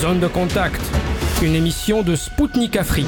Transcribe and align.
Zone 0.00 0.20
de 0.20 0.28
contact, 0.28 0.80
une 1.42 1.56
émission 1.56 2.02
de 2.02 2.14
Spoutnik 2.14 2.76
Afrique. 2.76 3.06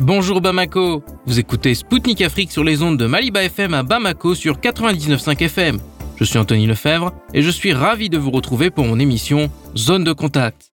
Bonjour 0.00 0.40
Bamako, 0.40 1.04
vous 1.26 1.38
écoutez 1.38 1.72
Spoutnik 1.76 2.20
Afrique 2.22 2.50
sur 2.50 2.64
les 2.64 2.82
ondes 2.82 2.96
de 2.96 3.06
Maliba 3.06 3.44
FM 3.44 3.74
à 3.74 3.84
Bamako 3.84 4.34
sur 4.34 4.56
99.5 4.56 5.40
FM. 5.40 5.78
Je 6.16 6.24
suis 6.24 6.38
Anthony 6.40 6.66
Lefebvre 6.66 7.12
et 7.32 7.42
je 7.42 7.50
suis 7.50 7.72
ravi 7.72 8.08
de 8.08 8.18
vous 8.18 8.32
retrouver 8.32 8.70
pour 8.70 8.86
mon 8.86 8.98
émission 8.98 9.48
Zone 9.76 10.02
de 10.02 10.12
contact. 10.12 10.70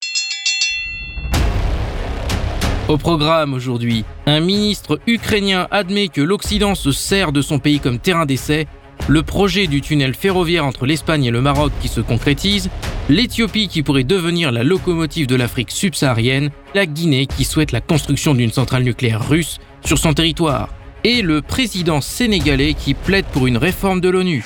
Au 2.89 2.98
programme 2.98 3.53
aujourd'hui, 3.53 4.05
un 4.27 4.39
ministre 4.39 5.00
ukrainien 5.09 5.66
admet 5.73 6.07
que 6.07 6.21
l'Occident 6.21 6.77
se 6.77 6.93
sert 6.93 7.32
de 7.32 7.43
son 7.43 7.59
pays 7.59 7.80
comme 7.80 7.98
terrain 7.98 8.27
d'essai, 8.27 8.68
le 9.09 9.23
projet 9.23 9.66
du 9.66 9.80
tunnel 9.80 10.14
ferroviaire 10.14 10.66
entre 10.66 10.86
l'Espagne 10.86 11.25
et 11.25 11.30
le 11.30 11.40
Maroc 11.40 11.72
qui 11.80 11.89
se 11.89 12.00
concrétise, 12.00 12.71
l'Éthiopie 13.08 13.68
qui 13.68 13.82
pourrait 13.82 14.04
devenir 14.04 14.50
la 14.50 14.64
locomotive 14.64 15.26
de 15.26 15.36
l'Afrique 15.36 15.71
subsaharienne, 15.71 16.50
la 16.75 16.86
Guinée 16.86 17.27
qui 17.27 17.44
souhaite 17.44 17.72
la 17.72 17.80
construction 17.80 18.35
d'une 18.35 18.50
centrale 18.50 18.82
nucléaire 18.82 19.29
russe 19.29 19.58
sur 19.85 19.99
son 19.99 20.13
territoire, 20.13 20.71
et 21.04 21.22
le 21.22 21.40
président 21.40 22.00
sénégalais 22.00 22.75
qui 22.75 22.94
plaide 22.94 23.27
pour 23.27 23.46
une 23.46 23.58
réforme 23.58 24.00
de 24.00 24.08
l'ONU. 24.08 24.44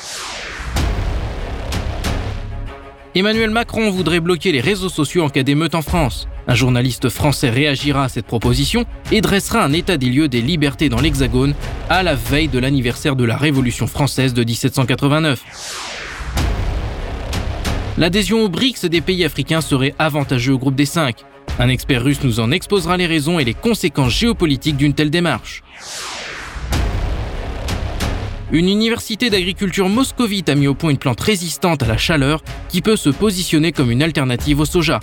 Emmanuel 3.15 3.51
Macron 3.51 3.91
voudrait 3.91 4.21
bloquer 4.21 4.53
les 4.53 4.61
réseaux 4.61 4.89
sociaux 4.89 5.25
en 5.25 5.31
cas 5.31 5.43
d'émeute 5.43 5.75
en 5.75 5.83
France. 5.83 6.29
Un 6.51 6.57
journaliste 6.57 7.11
français 7.11 7.49
réagira 7.49 8.03
à 8.03 8.09
cette 8.09 8.27
proposition 8.27 8.85
et 9.13 9.21
dressera 9.21 9.63
un 9.63 9.73
état 9.73 9.97
des 9.97 10.09
lieux 10.09 10.27
des 10.27 10.43
libertés 10.43 10.89
dans 10.89 11.01
l'Hexagone 11.01 11.55
à 11.89 12.03
la 12.03 12.17
veille 12.17 12.49
de 12.49 12.59
l'anniversaire 12.59 13.15
de 13.15 13.23
la 13.23 13.37
Révolution 13.37 13.87
française 13.87 14.35
de 14.35 14.43
1789. 14.43 15.45
L'adhésion 17.99 18.43
aux 18.43 18.49
BRICS 18.49 18.87
des 18.87 19.01
pays 19.01 19.25
africains 19.25 19.61
serait 19.61 19.95
avantageuse 20.01 20.57
au 20.57 20.59
groupe 20.59 20.75
des 20.75 20.87
cinq. 20.87 21.19
Un 21.61 21.69
expert 21.69 22.03
russe 22.03 22.25
nous 22.25 22.41
en 22.41 22.51
exposera 22.51 22.97
les 22.97 23.07
raisons 23.07 23.39
et 23.39 23.45
les 23.45 23.55
conséquences 23.55 24.19
géopolitiques 24.19 24.77
d'une 24.77 24.95
telle 24.95 25.11
démarche. 25.11 25.63
Une 28.51 28.69
université 28.69 29.31
d'agriculture 29.31 29.89
moscovite 29.89 30.49
a 30.49 30.57
mis 30.57 30.67
au 30.67 30.75
point 30.75 30.91
une 30.91 30.99
plante 30.99 31.21
résistante 31.21 31.85
à 31.85 31.87
la 31.87 31.97
chaleur 31.97 32.43
qui 32.69 32.83
peut 32.83 32.97
se 32.97 33.11
positionner 33.11 33.71
comme 33.71 33.93
une 33.93 34.03
alternative 34.03 34.59
au 34.59 34.65
soja. 34.65 34.99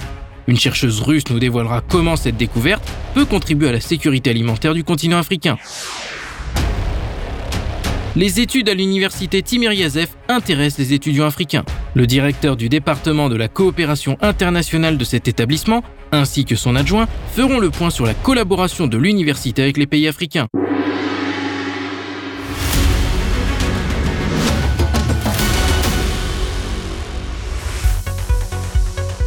Une 0.48 0.58
chercheuse 0.58 1.02
russe 1.02 1.24
nous 1.30 1.40
dévoilera 1.40 1.82
comment 1.82 2.16
cette 2.16 2.38
découverte 2.38 2.84
peut 3.14 3.26
contribuer 3.26 3.70
à 3.70 3.74
la 3.74 3.82
sécurité 3.82 4.30
alimentaire 4.30 4.74
du 4.74 4.84
continent 4.84 5.18
africain. 5.18 5.58
Les 8.16 8.40
études 8.40 8.70
à 8.70 8.74
l'université 8.74 9.44
Timiryazev 9.44 10.08
intéressent 10.28 10.80
les 10.80 10.94
étudiants 10.94 11.26
africains. 11.26 11.64
Le 11.94 12.08
directeur 12.08 12.56
du 12.56 12.70
département 12.70 13.30
de 13.30 13.36
la 13.36 13.48
coopération 13.48 14.18
internationale 14.22 14.98
de 14.98 15.04
cet 15.04 15.28
établissement, 15.28 15.84
ainsi 16.12 16.46
que 16.46 16.56
son 16.56 16.76
adjoint, 16.76 17.08
feront 17.36 17.60
le 17.60 17.70
point 17.70 17.90
sur 17.90 18.06
la 18.06 18.16
collaboration 18.16 18.88
de 18.88 18.98
l'université 18.98 19.62
avec 19.62 19.78
les 19.78 19.86
pays 19.86 20.08
africains. 20.08 20.48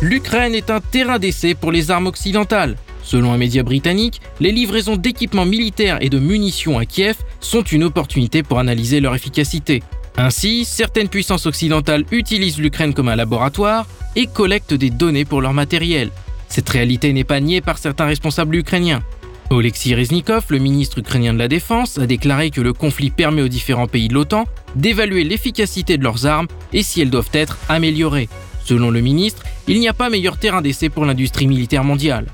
L'Ukraine 0.03 0.55
est 0.55 0.71
un 0.71 0.81
terrain 0.81 1.19
d'essai 1.19 1.55
pour 1.55 1.71
les 1.71 1.91
armes 1.91 2.07
occidentales. 2.07 2.77
Selon 3.03 3.35
un 3.35 3.37
média 3.37 3.63
britannique, 3.63 4.23
les 4.41 4.51
livraisons 4.51 4.97
d'équipements 4.97 5.45
militaires 5.45 5.99
et 6.01 6.09
de 6.09 6.19
munitions 6.19 6.79
à 6.79 6.87
Kiev 6.87 7.17
sont 7.41 7.63
une 7.63 7.85
opportunité 7.85 8.43
pour 8.43 8.59
analyser 8.59 9.01
leur 9.01 9.15
efficacité. 9.15 9.83
Ainsi, 10.17 10.65
certaines 10.65 11.09
puissances 11.09 11.45
occidentales 11.45 12.07
utilisent 12.13 12.59
l'Ukraine 12.59 12.95
comme 12.95 13.09
un 13.09 13.17
laboratoire 13.17 13.87
et 14.17 14.27
collectent 14.27 14.73
des 14.73 14.89
données 14.89 15.27
pour 15.27 15.43
leur 15.43 15.53
matériel. 15.53 16.11
Cette 16.49 16.69
réalité 16.71 17.13
n'est 17.13 17.25
pas 17.25 17.41
niée 17.41 17.61
par 17.61 17.77
certains 17.77 18.07
responsables 18.07 18.57
ukrainiens. 18.57 19.03
Oleksiy 19.51 19.95
Reznikov, 19.95 20.45
le 20.49 20.59
ministre 20.59 20.99
ukrainien 20.99 21.35
de 21.35 21.39
la 21.39 21.49
Défense, 21.49 21.99
a 21.99 22.07
déclaré 22.07 22.51
que 22.51 22.61
le 22.63 22.73
conflit 22.73 23.11
permet 23.11 23.43
aux 23.43 23.49
différents 23.49 23.89
pays 23.89 24.09
de 24.09 24.15
l'OTAN 24.15 24.47
d'évaluer 24.77 25.25
l'efficacité 25.25 25.99
de 25.99 26.05
leurs 26.05 26.25
armes 26.25 26.47
et 26.73 26.83
si 26.83 27.03
elles 27.03 27.11
doivent 27.11 27.31
être 27.35 27.59
améliorées. 27.69 28.29
Selon 28.71 28.93
le 28.93 29.01
ministre, 29.01 29.43
il 29.67 29.81
n'y 29.81 29.89
a 29.89 29.93
pas 29.93 30.11
meilleur 30.11 30.39
terrain 30.39 30.63
d'essai 30.63 30.91
pour 30.91 31.05
l'industrie 31.05 31.49
militaire 31.49 31.83
mondiale. 31.83 32.27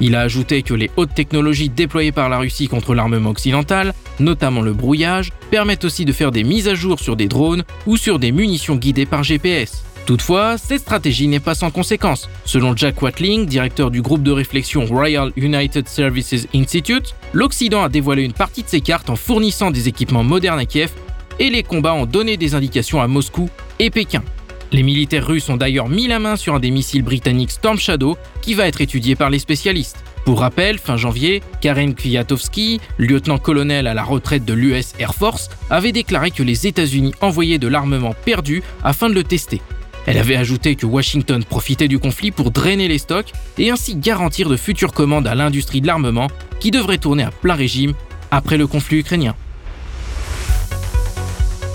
Il 0.00 0.14
a 0.14 0.20
ajouté 0.20 0.62
que 0.62 0.74
les 0.74 0.92
hautes 0.96 1.12
technologies 1.12 1.70
déployées 1.70 2.12
par 2.12 2.28
la 2.28 2.38
Russie 2.38 2.68
contre 2.68 2.94
l'armement 2.94 3.30
occidental, 3.30 3.92
notamment 4.20 4.60
le 4.60 4.74
brouillage, 4.74 5.32
permettent 5.50 5.84
aussi 5.84 6.04
de 6.04 6.12
faire 6.12 6.30
des 6.30 6.44
mises 6.44 6.68
à 6.68 6.76
jour 6.76 7.00
sur 7.00 7.16
des 7.16 7.26
drones 7.26 7.64
ou 7.84 7.96
sur 7.96 8.20
des 8.20 8.30
munitions 8.30 8.76
guidées 8.76 9.06
par 9.06 9.24
GPS. 9.24 9.82
Toutefois, 10.06 10.56
cette 10.56 10.82
stratégie 10.82 11.26
n'est 11.26 11.40
pas 11.40 11.56
sans 11.56 11.72
conséquences. 11.72 12.30
Selon 12.44 12.76
Jack 12.76 13.02
Watling, 13.02 13.46
directeur 13.46 13.90
du 13.90 14.02
groupe 14.02 14.22
de 14.22 14.30
réflexion 14.30 14.86
Royal 14.86 15.32
United 15.34 15.88
Services 15.88 16.46
Institute, 16.54 17.16
l'Occident 17.32 17.82
a 17.82 17.88
dévoilé 17.88 18.22
une 18.22 18.34
partie 18.34 18.62
de 18.62 18.68
ses 18.68 18.82
cartes 18.82 19.10
en 19.10 19.16
fournissant 19.16 19.72
des 19.72 19.88
équipements 19.88 20.22
modernes 20.22 20.60
à 20.60 20.64
Kiev 20.64 20.92
et 21.40 21.50
les 21.50 21.64
combats 21.64 21.94
ont 21.94 22.06
donné 22.06 22.36
des 22.36 22.54
indications 22.54 23.00
à 23.00 23.08
Moscou 23.08 23.50
et 23.80 23.90
Pékin. 23.90 24.22
Les 24.72 24.82
militaires 24.82 25.26
russes 25.26 25.50
ont 25.50 25.58
d'ailleurs 25.58 25.90
mis 25.90 26.06
la 26.08 26.18
main 26.18 26.36
sur 26.36 26.54
un 26.54 26.60
des 26.60 26.70
missiles 26.70 27.02
britanniques 27.02 27.50
Storm 27.50 27.78
Shadow 27.78 28.16
qui 28.40 28.54
va 28.54 28.66
être 28.66 28.80
étudié 28.80 29.16
par 29.16 29.28
les 29.28 29.38
spécialistes. 29.38 30.02
Pour 30.24 30.40
rappel, 30.40 30.78
fin 30.78 30.96
janvier, 30.96 31.42
Karen 31.60 31.94
Kwiatowski, 31.94 32.80
lieutenant-colonel 32.96 33.86
à 33.86 33.92
la 33.92 34.02
retraite 34.02 34.46
de 34.46 34.54
l'US 34.54 34.94
Air 34.98 35.14
Force, 35.14 35.50
avait 35.68 35.92
déclaré 35.92 36.30
que 36.30 36.42
les 36.42 36.66
États-Unis 36.66 37.12
envoyaient 37.20 37.58
de 37.58 37.68
l'armement 37.68 38.14
perdu 38.24 38.62
afin 38.82 39.10
de 39.10 39.14
le 39.14 39.24
tester. 39.24 39.60
Elle 40.06 40.16
avait 40.16 40.36
ajouté 40.36 40.74
que 40.74 40.86
Washington 40.86 41.44
profitait 41.44 41.86
du 41.86 41.98
conflit 41.98 42.30
pour 42.30 42.50
drainer 42.50 42.88
les 42.88 42.98
stocks 42.98 43.32
et 43.58 43.70
ainsi 43.70 43.94
garantir 43.94 44.48
de 44.48 44.56
futures 44.56 44.94
commandes 44.94 45.26
à 45.26 45.34
l'industrie 45.34 45.82
de 45.82 45.86
l'armement 45.86 46.28
qui 46.60 46.70
devrait 46.70 46.98
tourner 46.98 47.24
à 47.24 47.30
plein 47.30 47.54
régime 47.54 47.92
après 48.30 48.56
le 48.56 48.66
conflit 48.66 49.00
ukrainien. 49.00 49.36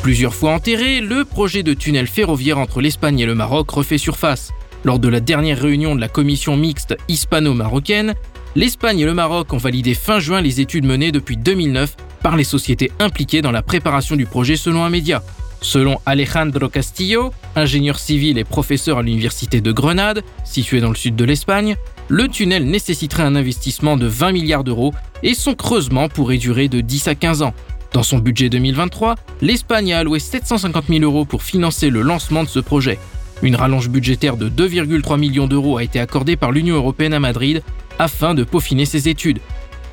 Plusieurs 0.07 0.33
fois 0.33 0.53
enterré, 0.53 1.01
le 1.01 1.25
projet 1.25 1.63
de 1.63 1.73
tunnel 1.73 2.07
ferroviaire 2.07 2.59
entre 2.59 2.79
l'Espagne 2.79 3.19
et 3.19 3.25
le 3.25 3.35
Maroc 3.35 3.69
refait 3.71 3.97
surface. 3.97 4.53
Lors 4.85 4.99
de 4.99 5.09
la 5.09 5.19
dernière 5.19 5.59
réunion 5.59 5.95
de 5.95 5.99
la 5.99 6.07
commission 6.07 6.55
mixte 6.55 6.95
hispano-marocaine, 7.09 8.13
l'Espagne 8.55 8.99
et 8.99 9.05
le 9.05 9.13
Maroc 9.13 9.51
ont 9.51 9.57
validé 9.57 9.95
fin 9.95 10.21
juin 10.21 10.39
les 10.39 10.61
études 10.61 10.85
menées 10.85 11.11
depuis 11.11 11.35
2009 11.35 11.97
par 12.23 12.37
les 12.37 12.45
sociétés 12.45 12.89
impliquées 12.99 13.41
dans 13.41 13.51
la 13.51 13.61
préparation 13.61 14.15
du 14.15 14.25
projet 14.25 14.55
selon 14.55 14.85
un 14.85 14.89
média. 14.89 15.21
Selon 15.59 15.99
Alejandro 16.05 16.69
Castillo, 16.69 17.33
ingénieur 17.57 17.99
civil 17.99 18.37
et 18.37 18.45
professeur 18.45 18.99
à 18.99 19.03
l'université 19.03 19.59
de 19.59 19.73
Grenade, 19.73 20.23
située 20.45 20.79
dans 20.79 20.87
le 20.87 20.95
sud 20.95 21.17
de 21.17 21.25
l'Espagne, 21.25 21.75
le 22.07 22.29
tunnel 22.29 22.63
nécessiterait 22.63 23.23
un 23.23 23.35
investissement 23.35 23.97
de 23.97 24.07
20 24.07 24.31
milliards 24.31 24.63
d'euros 24.63 24.93
et 25.21 25.33
son 25.33 25.53
creusement 25.53 26.07
pourrait 26.07 26.37
durer 26.37 26.69
de 26.69 26.79
10 26.79 27.09
à 27.09 27.15
15 27.15 27.41
ans. 27.41 27.53
Dans 27.93 28.03
son 28.03 28.19
budget 28.19 28.49
2023, 28.49 29.15
l'Espagne 29.41 29.93
a 29.93 29.99
alloué 29.99 30.19
750 30.19 30.85
000 30.87 30.99
euros 31.01 31.25
pour 31.25 31.43
financer 31.43 31.89
le 31.89 32.01
lancement 32.01 32.43
de 32.43 32.49
ce 32.49 32.59
projet. 32.59 32.99
Une 33.41 33.55
rallonge 33.55 33.89
budgétaire 33.89 34.37
de 34.37 34.49
2,3 34.49 35.19
millions 35.19 35.47
d'euros 35.47 35.77
a 35.77 35.83
été 35.83 35.99
accordée 35.99 36.35
par 36.35 36.51
l'Union 36.51 36.75
européenne 36.75 37.13
à 37.13 37.19
Madrid 37.19 37.63
afin 37.99 38.33
de 38.33 38.43
peaufiner 38.43 38.85
ses 38.85 39.09
études. 39.09 39.39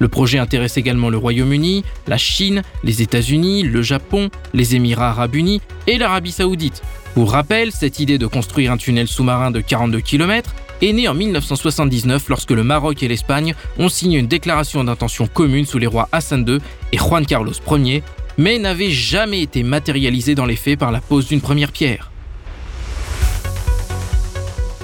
Le 0.00 0.08
projet 0.08 0.38
intéresse 0.38 0.76
également 0.76 1.08
le 1.08 1.18
Royaume-Uni, 1.18 1.84
la 2.08 2.18
Chine, 2.18 2.62
les 2.82 3.00
États-Unis, 3.00 3.62
le 3.62 3.82
Japon, 3.82 4.28
les 4.52 4.74
Émirats 4.74 5.10
arabes 5.10 5.36
unis 5.36 5.60
et 5.86 5.98
l'Arabie 5.98 6.32
saoudite. 6.32 6.82
Pour 7.14 7.30
rappel, 7.30 7.70
cette 7.70 8.00
idée 8.00 8.18
de 8.18 8.26
construire 8.26 8.72
un 8.72 8.76
tunnel 8.76 9.06
sous-marin 9.06 9.52
de 9.52 9.60
42 9.60 10.00
km 10.00 10.52
est 10.82 10.92
née 10.92 11.08
en 11.08 11.14
1979 11.14 12.28
lorsque 12.28 12.50
le 12.50 12.64
Maroc 12.64 13.02
et 13.02 13.08
l'Espagne 13.08 13.54
ont 13.78 13.88
signé 13.88 14.18
une 14.18 14.26
déclaration 14.26 14.84
d'intention 14.84 15.26
commune 15.26 15.66
sous 15.66 15.78
les 15.78 15.86
rois 15.86 16.08
Hassan 16.12 16.44
II 16.48 16.58
et 16.92 16.98
Juan 16.98 17.24
Carlos 17.26 17.52
Ier, 17.70 18.02
mais 18.38 18.58
n'avait 18.58 18.90
jamais 18.90 19.42
été 19.42 19.62
matérialisée 19.62 20.34
dans 20.34 20.46
les 20.46 20.56
faits 20.56 20.78
par 20.78 20.92
la 20.92 21.00
pose 21.00 21.28
d'une 21.28 21.40
première 21.40 21.72
pierre. 21.72 22.10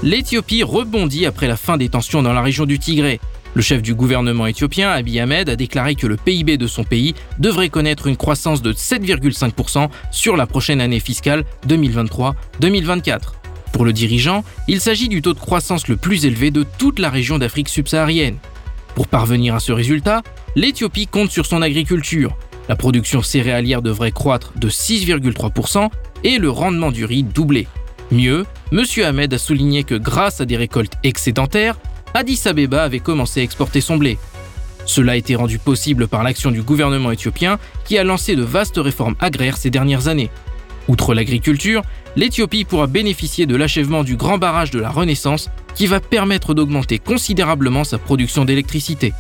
L'Éthiopie 0.03 0.63
rebondit 0.63 1.27
après 1.27 1.47
la 1.47 1.57
fin 1.57 1.77
des 1.77 1.91
tensions 1.91 2.23
dans 2.23 2.33
la 2.33 2.41
région 2.41 2.65
du 2.65 2.79
Tigré. 2.79 3.21
Le 3.55 3.63
chef 3.63 3.83
du 3.83 3.95
gouvernement 3.95 4.47
éthiopien, 4.47 4.91
Abiy 4.91 5.19
Ahmed, 5.19 5.49
a 5.49 5.57
déclaré 5.57 5.97
que 5.97 6.07
le 6.07 6.17
PIB 6.17 6.57
de 6.57 6.67
son 6.69 6.85
pays 6.85 7.15
devrait 7.39 7.69
connaître 7.69 8.07
une 8.07 8.17
croissance 8.17 8.63
de 8.63 8.73
7,5% 8.73 9.89
sur 10.13 10.37
la 10.37 10.47
prochaine 10.47 10.81
année 10.81 11.01
fiscale 11.01 11.45
2023-2024. 11.67 13.40
Pour 13.73 13.85
le 13.85 13.93
dirigeant, 13.93 14.45
il 14.69 14.81
s'agit 14.81 15.09
du 15.09 15.23
taux 15.23 15.35
de 15.35 15.39
croissance 15.39 15.89
le 15.89 15.97
plus 15.97 16.27
élevé 16.27 16.51
de 16.51 16.65
toute 16.79 16.99
la 16.99 17.11
région 17.11 17.39
d'Afrique 17.39 17.69
subsaharienne. 17.69 18.37
Pour 18.95 19.09
parvenir 19.09 19.55
à 19.55 19.61
ce 19.61 19.73
résultat, 19.73 20.23
l'Éthiopie 20.57 21.07
compte 21.07 21.31
sur 21.31 21.47
son 21.47 21.63
agriculture. 21.63 22.37
La 22.69 22.77
production 22.77 23.23
céréalière 23.23 23.83
devrait 23.83 24.13
croître 24.13 24.53
de 24.57 24.69
6,3% 24.69 25.89
et 26.25 26.39
le 26.39 26.51
rendement 26.51 26.91
du 26.91 27.05
riz 27.05 27.23
doubler. 27.23 27.67
Mieux, 28.11 28.45
M. 28.73 28.85
Ahmed 29.05 29.33
a 29.33 29.39
souligné 29.39 29.85
que 29.85 29.95
grâce 29.95 30.41
à 30.41 30.45
des 30.45 30.57
récoltes 30.57 30.95
excédentaires, 31.03 31.79
Addis 32.13 32.43
Abeba 32.47 32.83
avait 32.83 32.99
commencé 32.99 33.41
à 33.41 33.43
exporter 33.45 33.81
son 33.81 33.97
blé. 33.97 34.19
Cela 34.85 35.13
a 35.13 35.17
été 35.17 35.37
rendu 35.37 35.59
possible 35.59 36.09
par 36.09 36.25
l'action 36.25 36.51
du 36.51 36.63
gouvernement 36.63 37.13
éthiopien 37.13 37.59
qui 37.85 37.99
a 37.99 38.05
lancé 38.05 38.35
de 38.35 38.43
vastes 38.43 38.79
réformes 38.79 39.15
agraires 39.21 39.57
ces 39.57 39.71
dernières 39.71 40.09
années. 40.09 40.31
Outre 40.89 41.15
l'agriculture, 41.15 41.83
l'Éthiopie 42.17 42.65
pourra 42.65 42.87
bénéficier 42.87 43.47
de 43.47 43.57
l'achèvement 43.57 44.05
du 44.05 44.17
grand 44.17 44.39
barrage 44.39 44.71
de 44.71 44.81
la 44.81 44.91
Renaissance 44.91 45.49
qui 45.75 45.87
va 45.87 46.01
permettre 46.01 46.55
d'augmenter 46.55 46.99
considérablement 46.99 47.85
sa 47.85 47.99
production 47.99 48.45
d'électricité. 48.45 49.13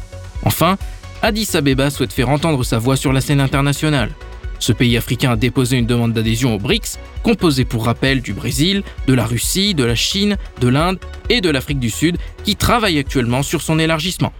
Enfin, 0.44 0.76
Addis 1.22 1.48
Abeba 1.54 1.90
souhaite 1.90 2.12
faire 2.12 2.30
entendre 2.30 2.64
sa 2.64 2.78
voix 2.78 2.96
sur 2.96 3.12
la 3.12 3.20
scène 3.20 3.40
internationale. 3.40 4.10
Ce 4.58 4.72
pays 4.72 4.96
africain 4.96 5.32
a 5.32 5.36
déposé 5.36 5.78
une 5.78 5.86
demande 5.86 6.12
d'adhésion 6.12 6.54
aux 6.54 6.58
BRICS, 6.58 6.98
composée 7.22 7.64
pour 7.64 7.86
rappel 7.86 8.20
du 8.20 8.34
Brésil, 8.34 8.82
de 9.06 9.14
la 9.14 9.24
Russie, 9.24 9.74
de 9.74 9.84
la 9.84 9.94
Chine, 9.94 10.36
de 10.60 10.68
l'Inde 10.68 10.98
et 11.30 11.40
de 11.40 11.48
l'Afrique 11.48 11.80
du 11.80 11.88
Sud, 11.88 12.18
qui 12.44 12.56
travaillent 12.56 12.98
actuellement 12.98 13.42
sur 13.42 13.62
son 13.62 13.78
élargissement. 13.78 14.32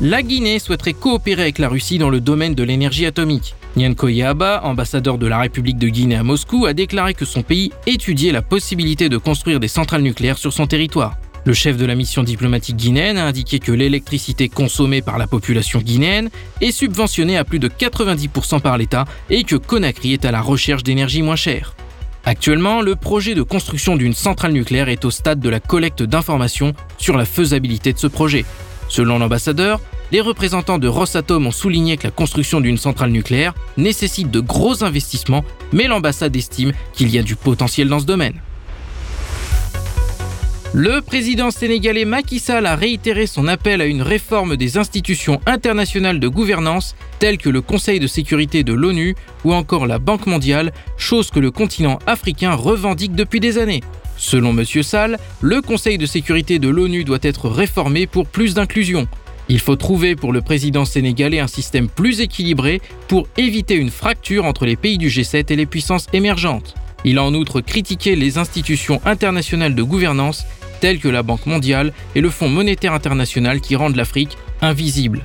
La 0.00 0.22
Guinée 0.22 0.58
souhaiterait 0.58 0.94
coopérer 0.94 1.42
avec 1.42 1.58
la 1.58 1.68
Russie 1.68 1.98
dans 1.98 2.08
le 2.08 2.20
domaine 2.20 2.54
de 2.54 2.62
l'énergie 2.62 3.04
atomique. 3.04 3.54
Nyanko 3.78 4.08
Yaba, 4.08 4.64
ambassadeur 4.64 5.18
de 5.18 5.28
la 5.28 5.38
République 5.38 5.78
de 5.78 5.88
Guinée 5.88 6.16
à 6.16 6.24
Moscou, 6.24 6.66
a 6.66 6.74
déclaré 6.74 7.14
que 7.14 7.24
son 7.24 7.42
pays 7.42 7.70
étudiait 7.86 8.32
la 8.32 8.42
possibilité 8.42 9.08
de 9.08 9.16
construire 9.18 9.60
des 9.60 9.68
centrales 9.68 10.02
nucléaires 10.02 10.36
sur 10.36 10.52
son 10.52 10.66
territoire. 10.66 11.16
Le 11.44 11.54
chef 11.54 11.76
de 11.76 11.86
la 11.86 11.94
mission 11.94 12.24
diplomatique 12.24 12.74
guinéenne 12.74 13.18
a 13.18 13.26
indiqué 13.26 13.60
que 13.60 13.70
l'électricité 13.70 14.48
consommée 14.48 15.00
par 15.00 15.16
la 15.16 15.28
population 15.28 15.78
guinéenne 15.78 16.28
est 16.60 16.72
subventionnée 16.72 17.38
à 17.38 17.44
plus 17.44 17.60
de 17.60 17.68
90% 17.68 18.60
par 18.60 18.78
l'État 18.78 19.04
et 19.30 19.44
que 19.44 19.54
Conakry 19.54 20.12
est 20.12 20.24
à 20.24 20.32
la 20.32 20.40
recherche 20.40 20.82
d'énergie 20.82 21.22
moins 21.22 21.36
chère. 21.36 21.74
Actuellement, 22.24 22.82
le 22.82 22.96
projet 22.96 23.36
de 23.36 23.42
construction 23.42 23.96
d'une 23.96 24.12
centrale 24.12 24.52
nucléaire 24.52 24.88
est 24.88 25.04
au 25.04 25.12
stade 25.12 25.38
de 25.38 25.48
la 25.48 25.60
collecte 25.60 26.02
d'informations 26.02 26.74
sur 26.98 27.16
la 27.16 27.24
faisabilité 27.24 27.92
de 27.92 27.98
ce 27.98 28.08
projet. 28.08 28.44
Selon 28.88 29.20
l'ambassadeur, 29.20 29.80
les 30.10 30.20
représentants 30.20 30.78
de 30.78 30.88
Rosatom 30.88 31.46
ont 31.46 31.52
souligné 31.52 31.96
que 31.96 32.04
la 32.04 32.10
construction 32.10 32.60
d'une 32.60 32.78
centrale 32.78 33.10
nucléaire 33.10 33.54
nécessite 33.76 34.30
de 34.30 34.40
gros 34.40 34.84
investissements, 34.84 35.44
mais 35.72 35.86
l'ambassade 35.86 36.34
estime 36.34 36.72
qu'il 36.92 37.10
y 37.10 37.18
a 37.18 37.22
du 37.22 37.36
potentiel 37.36 37.88
dans 37.88 38.00
ce 38.00 38.06
domaine. 38.06 38.40
Le 40.74 41.00
président 41.00 41.50
sénégalais 41.50 42.04
Macky 42.04 42.38
Sall 42.38 42.66
a 42.66 42.76
réitéré 42.76 43.26
son 43.26 43.48
appel 43.48 43.80
à 43.80 43.86
une 43.86 44.02
réforme 44.02 44.56
des 44.56 44.76
institutions 44.76 45.40
internationales 45.46 46.20
de 46.20 46.28
gouvernance 46.28 46.94
telles 47.18 47.38
que 47.38 47.48
le 47.48 47.62
Conseil 47.62 48.00
de 48.00 48.06
sécurité 48.06 48.64
de 48.64 48.74
l'ONU 48.74 49.14
ou 49.44 49.54
encore 49.54 49.86
la 49.86 49.98
Banque 49.98 50.26
mondiale, 50.26 50.72
chose 50.98 51.30
que 51.30 51.40
le 51.40 51.50
continent 51.50 51.98
africain 52.06 52.52
revendique 52.52 53.14
depuis 53.14 53.40
des 53.40 53.56
années. 53.56 53.82
Selon 54.18 54.50
M. 54.50 54.64
Sall, 54.82 55.16
le 55.40 55.62
Conseil 55.62 55.96
de 55.96 56.04
sécurité 56.04 56.58
de 56.58 56.68
l'ONU 56.68 57.02
doit 57.04 57.18
être 57.22 57.48
réformé 57.48 58.06
pour 58.06 58.26
plus 58.26 58.52
d'inclusion. 58.52 59.08
Il 59.50 59.60
faut 59.60 59.76
trouver 59.76 60.14
pour 60.14 60.32
le 60.32 60.42
président 60.42 60.84
sénégalais 60.84 61.40
un 61.40 61.46
système 61.46 61.88
plus 61.88 62.20
équilibré 62.20 62.82
pour 63.08 63.26
éviter 63.38 63.76
une 63.76 63.90
fracture 63.90 64.44
entre 64.44 64.66
les 64.66 64.76
pays 64.76 64.98
du 64.98 65.08
G7 65.08 65.50
et 65.50 65.56
les 65.56 65.64
puissances 65.66 66.06
émergentes. 66.12 66.74
Il 67.04 67.18
a 67.18 67.24
en 67.24 67.32
outre 67.32 67.60
critiqué 67.60 68.14
les 68.14 68.36
institutions 68.36 69.00
internationales 69.06 69.74
de 69.74 69.82
gouvernance 69.82 70.44
telles 70.80 70.98
que 70.98 71.08
la 71.08 71.22
Banque 71.22 71.46
mondiale 71.46 71.92
et 72.14 72.20
le 72.20 72.30
Fonds 72.30 72.48
monétaire 72.48 72.92
international 72.92 73.60
qui 73.60 73.74
rendent 73.74 73.96
l'Afrique 73.96 74.36
invisible. 74.60 75.24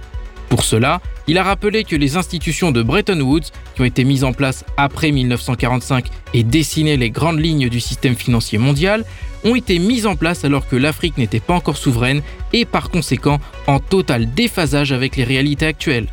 Pour 0.49 0.63
cela, 0.63 1.01
il 1.27 1.37
a 1.37 1.43
rappelé 1.43 1.83
que 1.83 1.95
les 1.95 2.15
institutions 2.15 2.71
de 2.71 2.83
Bretton 2.83 3.19
Woods, 3.19 3.51
qui 3.75 3.81
ont 3.81 3.85
été 3.85 4.03
mises 4.03 4.23
en 4.23 4.33
place 4.33 4.63
après 4.77 5.11
1945 5.11 6.05
et 6.33 6.43
dessiné 6.43 6.95
les 6.95 7.09
grandes 7.09 7.39
lignes 7.39 7.69
du 7.69 7.79
système 7.79 8.15
financier 8.15 8.57
mondial, 8.57 9.03
ont 9.43 9.55
été 9.55 9.79
mises 9.79 10.05
en 10.05 10.15
place 10.15 10.45
alors 10.45 10.67
que 10.67 10.75
l'Afrique 10.75 11.17
n'était 11.17 11.39
pas 11.39 11.53
encore 11.53 11.77
souveraine 11.77 12.21
et 12.53 12.65
par 12.65 12.89
conséquent 12.89 13.39
en 13.67 13.79
total 13.79 14.33
déphasage 14.33 14.91
avec 14.91 15.15
les 15.15 15.23
réalités 15.23 15.65
actuelles. 15.65 16.07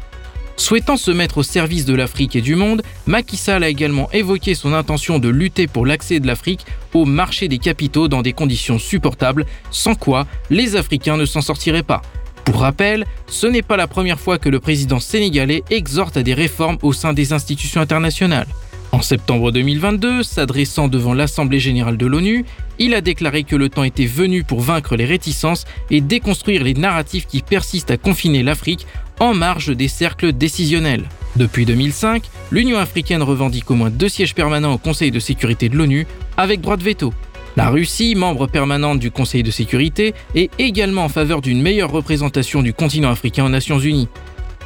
Souhaitant 0.56 0.98
se 0.98 1.10
mettre 1.10 1.38
au 1.38 1.42
service 1.42 1.86
de 1.86 1.94
l'Afrique 1.94 2.36
et 2.36 2.42
du 2.42 2.54
monde, 2.54 2.82
Macky 3.06 3.38
Sall 3.38 3.64
a 3.64 3.70
également 3.70 4.10
évoqué 4.12 4.54
son 4.54 4.74
intention 4.74 5.18
de 5.18 5.30
lutter 5.30 5.66
pour 5.66 5.86
l'accès 5.86 6.20
de 6.20 6.26
l'Afrique 6.26 6.66
au 6.92 7.06
marché 7.06 7.48
des 7.48 7.56
capitaux 7.56 8.08
dans 8.08 8.20
des 8.20 8.34
conditions 8.34 8.78
supportables, 8.78 9.46
sans 9.70 9.94
quoi 9.94 10.26
les 10.50 10.76
Africains 10.76 11.16
ne 11.16 11.24
s'en 11.24 11.40
sortiraient 11.40 11.82
pas. 11.82 12.02
Pour 12.44 12.60
rappel, 12.60 13.06
ce 13.26 13.46
n'est 13.46 13.62
pas 13.62 13.78
la 13.78 13.86
première 13.86 14.20
fois 14.20 14.36
que 14.36 14.50
le 14.50 14.60
président 14.60 15.00
sénégalais 15.00 15.62
exhorte 15.70 16.18
à 16.18 16.22
des 16.22 16.34
réformes 16.34 16.78
au 16.82 16.92
sein 16.92 17.14
des 17.14 17.32
institutions 17.32 17.80
internationales. 17.80 18.48
En 18.92 19.02
septembre 19.02 19.52
2022, 19.52 20.24
s'adressant 20.24 20.88
devant 20.88 21.14
l'Assemblée 21.14 21.60
générale 21.60 21.96
de 21.96 22.06
l'ONU, 22.06 22.44
il 22.80 22.92
a 22.94 23.00
déclaré 23.00 23.44
que 23.44 23.54
le 23.54 23.68
temps 23.68 23.84
était 23.84 24.06
venu 24.06 24.42
pour 24.42 24.60
vaincre 24.60 24.96
les 24.96 25.04
réticences 25.04 25.64
et 25.90 26.00
déconstruire 26.00 26.64
les 26.64 26.74
narratifs 26.74 27.26
qui 27.26 27.40
persistent 27.42 27.92
à 27.92 27.96
confiner 27.96 28.42
l'Afrique 28.42 28.86
en 29.20 29.32
marge 29.32 29.76
des 29.76 29.86
cercles 29.86 30.32
décisionnels. 30.32 31.08
Depuis 31.36 31.66
2005, 31.66 32.24
l'Union 32.50 32.78
africaine 32.78 33.22
revendique 33.22 33.70
au 33.70 33.76
moins 33.76 33.90
deux 33.90 34.08
sièges 34.08 34.34
permanents 34.34 34.72
au 34.72 34.78
Conseil 34.78 35.12
de 35.12 35.20
sécurité 35.20 35.68
de 35.68 35.76
l'ONU 35.76 36.06
avec 36.36 36.60
droit 36.60 36.76
de 36.76 36.82
veto. 36.82 37.12
La 37.56 37.68
Russie, 37.68 38.16
membre 38.16 38.48
permanente 38.48 38.98
du 38.98 39.12
Conseil 39.12 39.44
de 39.44 39.52
sécurité, 39.52 40.14
est 40.34 40.50
également 40.58 41.04
en 41.04 41.08
faveur 41.08 41.42
d'une 41.42 41.62
meilleure 41.62 41.92
représentation 41.92 42.60
du 42.62 42.72
continent 42.72 43.10
africain 43.10 43.44
aux 43.44 43.50
Nations 43.50 43.78
Unies. 43.78 44.08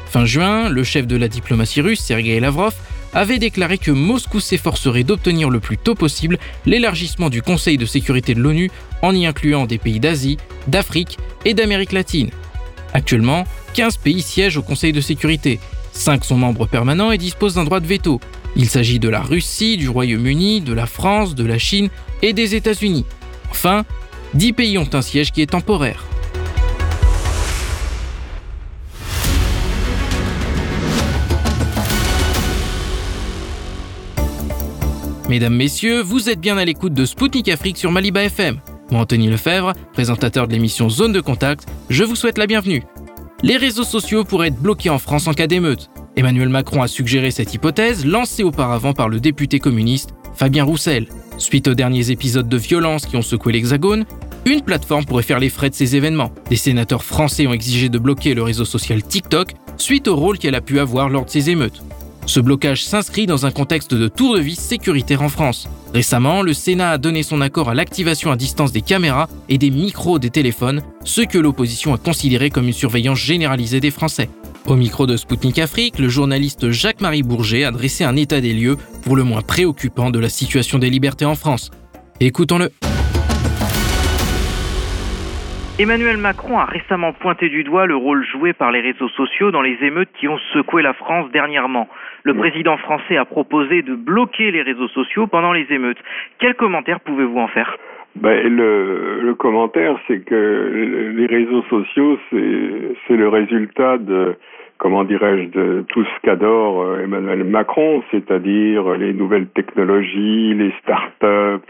Fin 0.06 0.25
juin, 0.25 0.69
le 0.69 0.85
chef 0.85 1.06
de 1.06 1.17
la 1.17 1.29
diplomatie 1.29 1.81
russe, 1.81 2.00
Sergei 2.00 2.41
Lavrov, 2.41 2.75
avait 3.15 3.39
déclaré 3.39 3.79
que 3.79 3.91
Moscou 3.91 4.41
s'efforcerait 4.41 5.05
d'obtenir 5.05 5.49
le 5.51 5.61
plus 5.61 5.79
tôt 5.79 5.95
possible 5.95 6.39
l'élargissement 6.67 7.31
du 7.31 7.43
Conseil 7.43 7.79
de 7.79 7.87
sécurité 7.87 8.35
de 8.35 8.41
l'ONU 8.41 8.71
en 9.03 9.15
y 9.15 9.27
incluant 9.27 9.67
des 9.67 9.79
pays 9.79 10.01
d'Asie, 10.01 10.37
d'Afrique 10.67 11.19
et 11.45 11.55
d'Amérique 11.55 11.93
latine. 11.93 12.31
Actuellement, 12.93 13.45
15 13.75 13.97
pays 13.99 14.23
siègent 14.23 14.59
au 14.59 14.63
Conseil 14.63 14.93
de 14.93 15.01
sécurité, 15.01 15.61
5 15.93 16.25
sont 16.25 16.37
membres 16.37 16.67
permanents 16.67 17.13
et 17.13 17.19
disposent 17.19 17.55
d'un 17.55 17.65
droit 17.65 17.81
de 17.81 17.87
veto. 17.87 18.21
Il 18.57 18.69
s'agit 18.69 18.99
de 18.99 19.09
la 19.09 19.21
Russie, 19.21 19.77
du 19.77 19.89
Royaume-Uni, 19.89 20.61
de 20.61 20.73
la 20.73 20.87
France, 20.87 21.35
de 21.35 21.45
la 21.45 21.59
Chine 21.59 21.89
et 22.23 22.33
des 22.33 22.55
États-Unis. 22.55 23.05
Enfin, 23.51 23.85
10 24.35 24.53
pays 24.53 24.79
ont 24.79 24.89
un 24.93 25.03
siège 25.03 25.33
qui 25.33 25.43
est 25.43 25.51
temporaire. 25.51 26.05
Mesdames, 35.29 35.55
Messieurs, 35.55 36.03
vous 36.03 36.29
êtes 36.29 36.38
bien 36.38 36.59
à 36.59 36.67
l'écoute 36.67 36.93
de 36.93 37.06
Spoutnik 37.06 37.49
Afrique 37.49 37.79
sur 37.79 37.91
Maliba 37.91 38.25
FM. 38.25 38.59
Moi, 38.91 39.00
Anthony 39.00 39.29
Lefebvre, 39.29 39.73
présentateur 39.94 40.47
de 40.47 40.53
l'émission 40.53 40.91
Zone 40.91 41.12
de 41.12 41.21
Contact, 41.23 41.67
je 41.88 42.05
vous 42.05 42.15
souhaite 42.15 42.37
la 42.37 42.47
bienvenue. 42.47 42.82
Les 43.43 43.56
réseaux 43.56 43.85
sociaux 43.85 44.25
pourraient 44.25 44.49
être 44.49 44.61
bloqués 44.61 44.91
en 44.91 44.99
France 44.99 45.26
en 45.26 45.32
cas 45.32 45.47
d'émeute. 45.47 45.88
Emmanuel 46.17 46.50
Macron 46.50 46.82
a 46.82 46.88
suggéré 46.88 47.31
cette 47.31 47.55
hypothèse, 47.55 48.05
lancée 48.05 48.43
auparavant 48.43 48.93
par 48.93 49.09
le 49.09 49.19
député 49.19 49.59
communiste 49.61 50.10
Fabien 50.34 50.65
Roussel. 50.65 51.08
Suite 51.39 51.69
aux 51.69 51.75
derniers 51.75 52.10
épisodes 52.10 52.49
de 52.49 52.56
violence 52.58 53.06
qui 53.06 53.17
ont 53.17 53.22
secoué 53.22 53.55
l'Hexagone, 53.55 54.05
une 54.44 54.60
plateforme 54.60 55.06
pourrait 55.06 55.22
faire 55.22 55.41
les 55.41 55.49
frais 55.49 55.70
de 55.70 55.75
ces 55.75 55.96
événements. 55.96 56.32
Des 56.51 56.56
sénateurs 56.56 57.03
français 57.03 57.46
ont 57.46 57.55
exigé 57.55 57.89
de 57.89 57.99
bloquer 57.99 58.34
le 58.34 58.43
réseau 58.43 58.67
social 58.67 59.03
TikTok 59.03 59.55
suite 59.79 60.06
au 60.06 60.17
rôle 60.17 60.37
qu'elle 60.37 60.55
a 60.55 60.60
pu 60.60 60.81
avoir 60.81 61.08
lors 61.08 61.25
de 61.25 61.31
ces 61.31 61.49
émeutes. 61.49 61.82
Ce 62.27 62.41
blocage 62.41 62.85
s'inscrit 62.85 63.27
dans 63.27 63.47
un 63.47 63.51
contexte 63.51 63.95
de 63.95 64.09
tour 64.09 64.35
de 64.37 64.41
vis 64.41 64.59
sécuritaire 64.59 65.23
en 65.23 65.29
France. 65.29 65.69
Récemment, 65.93 66.43
le 66.43 66.55
Sénat 66.55 66.93
a 66.93 66.99
donné 66.99 67.23
son 67.23 67.41
accord 67.41 67.69
à 67.69 67.75
l'activation 67.75 68.31
à 68.31 68.37
distance 68.37 68.73
des 68.73 68.81
caméras 68.81 69.29
et 69.49 69.59
des 69.59 69.71
micros 69.71 70.19
des 70.19 70.31
téléphones, 70.31 70.83
ce 71.05 71.21
que 71.21 71.39
l'opposition 71.39 71.95
a 71.95 71.99
considéré 71.99 72.51
comme 72.51 72.67
une 72.67 72.73
surveillance 72.73 73.19
généralisée 73.19 73.81
des 73.81 73.91
Français. 73.91 74.31
Au 74.67 74.77
micro 74.77 75.07
de 75.07 75.19
Spoutnik 75.19 75.59
Afrique, 75.59 75.99
le 75.99 76.09
journaliste 76.09 76.71
Jacques-Marie 76.71 77.23
Bourget 77.23 77.65
a 77.65 77.71
dressé 77.71 78.05
un 78.05 78.17
état 78.17 78.41
des 78.41 78.55
lieux 78.55 78.79
pour 79.03 79.15
le 79.15 79.25
moins 79.25 79.43
préoccupant 79.43 80.11
de 80.11 80.19
la 80.19 80.31
situation 80.31 80.79
des 80.79 80.89
libertés 80.89 81.27
en 81.27 81.35
France. 81.35 81.71
Écoutons-le. 82.21 82.71
Emmanuel 85.77 86.19
Macron 86.19 86.61
a 86.61 86.67
récemment 86.67 87.13
pointé 87.13 87.49
du 87.49 87.65
doigt 87.65 87.87
le 87.87 87.97
rôle 87.97 88.25
joué 88.25 88.53
par 88.53 88.71
les 88.71 88.81
réseaux 88.81 89.09
sociaux 89.09 89.51
dans 89.51 89.61
les 89.61 89.77
émeutes 89.83 90.09
qui 90.15 90.29
ont 90.29 90.39
secoué 90.53 90.83
la 90.83 90.93
France 90.93 91.33
dernièrement. 91.33 91.89
Le 92.23 92.33
président 92.33 92.77
français 92.77 93.17
a 93.17 93.25
proposé 93.25 93.83
de 93.83 93.97
bloquer 93.97 94.53
les 94.53 94.63
réseaux 94.63 94.87
sociaux 94.87 95.27
pendant 95.27 95.53
les 95.53 95.67
émeutes. 95.71 95.99
Quel 96.39 96.55
commentaire 96.55 97.01
pouvez-vous 97.01 97.39
en 97.41 97.49
faire? 97.49 97.77
Ben, 98.15 98.47
le, 98.47 99.21
le 99.21 99.35
commentaire, 99.35 99.99
c'est 100.07 100.25
que 100.25 101.13
les 101.17 101.27
réseaux 101.27 101.65
sociaux, 101.65 102.21
c'est 102.31 103.17
le 103.17 103.29
résultat 103.29 103.99
de 103.99 104.37
comment 104.84 105.05
dirais-je, 105.05 105.48
de 105.48 105.84
tout 105.88 106.05
ce 106.05 106.20
qu'adore 106.22 106.82
euh, 106.82 107.05
Emmanuel 107.05 107.43
Macron, 107.43 108.03
c'est-à-dire 108.10 108.86
les 108.98 109.14
nouvelles 109.14 109.46
technologies, 109.46 110.53
les 110.53 110.74
start-up, 110.82 111.62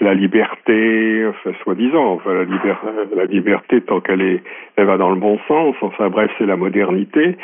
la 0.00 0.14
liberté, 0.14 1.26
enfin, 1.28 1.52
soi-disant, 1.62 2.14
enfin, 2.14 2.44
la, 3.14 3.24
liberté 3.26 3.80
tant 3.82 4.00
qu'elle 4.00 4.20
est, 4.20 4.42
elle 4.74 4.86
va 4.86 4.96
dans 4.96 5.10
le 5.10 5.20
bon 5.20 5.38
sens, 5.46 5.76
enfin, 5.80 6.08
bref, 6.10 6.28
c'est 6.36 6.46
la 6.46 6.56
modernité. 6.56 7.36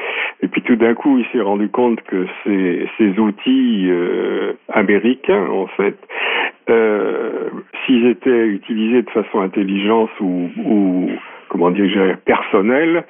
Et 0.43 0.49
puis 0.49 0.61
tout 0.63 0.75
d'un 0.75 0.95
coup, 0.95 1.19
il 1.19 1.27
s'est 1.27 1.41
rendu 1.41 1.69
compte 1.69 2.03
que 2.03 2.27
ces, 2.43 3.17
outils 3.17 3.87
euh, 3.89 4.55
américains, 4.73 5.47
en 5.53 5.69
fait, 5.69 5.97
euh, 6.69 7.49
s'ils 7.87 8.07
étaient 8.09 8.47
utilisés 8.47 9.03
de 9.03 9.11
façon 9.11 9.41
intelligente 9.41 10.11
ou 10.19 11.11
comment 11.51 11.71
dire, 11.71 12.17
personnel, 12.25 13.05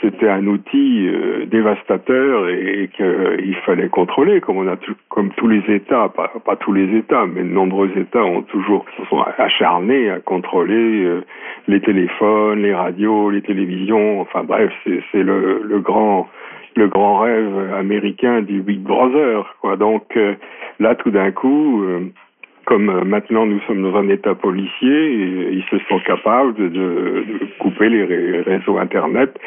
c'était 0.00 0.28
un 0.28 0.46
outil 0.46 1.06
euh, 1.06 1.46
dévastateur 1.46 2.48
et, 2.48 2.90
qu'il 2.96 3.56
fallait 3.64 3.88
contrôler, 3.88 4.40
comme 4.40 4.56
on 4.56 4.66
a 4.66 4.76
comme 5.08 5.30
tous 5.36 5.46
les 5.46 5.62
États, 5.72 6.08
pas, 6.08 6.32
pas, 6.44 6.56
tous 6.56 6.72
les 6.72 6.98
États, 6.98 7.24
mais 7.26 7.42
de 7.42 7.48
nombreux 7.48 7.90
États 7.96 8.24
ont 8.24 8.42
toujours 8.42 8.84
se 8.98 9.04
sont 9.06 9.22
acharnés 9.38 10.10
à 10.10 10.18
contrôler 10.18 11.04
euh, 11.04 11.20
les 11.68 11.80
téléphones, 11.80 12.62
les 12.62 12.74
radios, 12.74 13.30
les 13.30 13.42
télévisions. 13.42 14.20
Enfin 14.20 14.42
bref, 14.42 14.72
c'est 14.84 15.22
le, 15.22 15.62
le 15.62 15.78
grand 15.78 16.28
le 16.74 16.88
grand 16.88 17.18
rêve 17.18 17.74
américain 17.78 18.40
du 18.40 18.62
Big 18.62 18.80
Brother. 18.80 19.54
Quoi. 19.60 19.76
Donc 19.76 20.16
euh, 20.16 20.34
là, 20.80 20.94
tout 20.94 21.10
d'un 21.10 21.30
coup, 21.30 21.84
comme 22.64 22.88
euh, 22.88 23.04
maintenant 23.04 23.46
nous 23.46 23.60
sommes 23.66 23.82
dans 23.82 23.96
un 23.98 24.08
état 24.08 24.34
policier, 24.34 25.12
ils 25.52 25.64
se 25.70 25.78
sont 25.88 25.98
capables 26.00 26.54
de, 26.54 26.68
de, 26.68 27.24
couper 27.58 27.88
les 27.88 28.04
réseaux 28.42 28.78
Internet. 28.78 29.38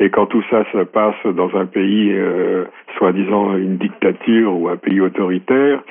Et 0.00 0.10
quand 0.10 0.26
tout 0.26 0.42
ça 0.50 0.64
se 0.72 0.84
passe 0.84 1.14
dans 1.24 1.54
un 1.56 1.66
pays, 1.66 2.12
euh, 2.12 2.64
soi-disant 2.98 3.56
une 3.56 3.76
dictature 3.76 4.56
ou 4.56 4.68
un 4.68 4.76
pays 4.76 5.00
autoritaire, 5.00 5.82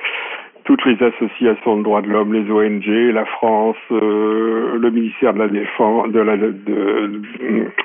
toutes 0.64 0.84
les 0.86 0.96
associations 1.02 1.76
de 1.78 1.82
droits 1.82 2.02
de 2.02 2.08
l'homme, 2.08 2.32
les 2.32 2.50
ONG, 2.50 2.86
la 3.12 3.24
France, 3.26 3.76
euh, 3.90 4.78
le 4.78 4.90
ministère 4.90 5.34
de 5.34 5.40
la 5.40 5.48
Défense, 5.48 6.10
de 6.10 6.20
la, 6.20 6.36
de, 6.36 7.20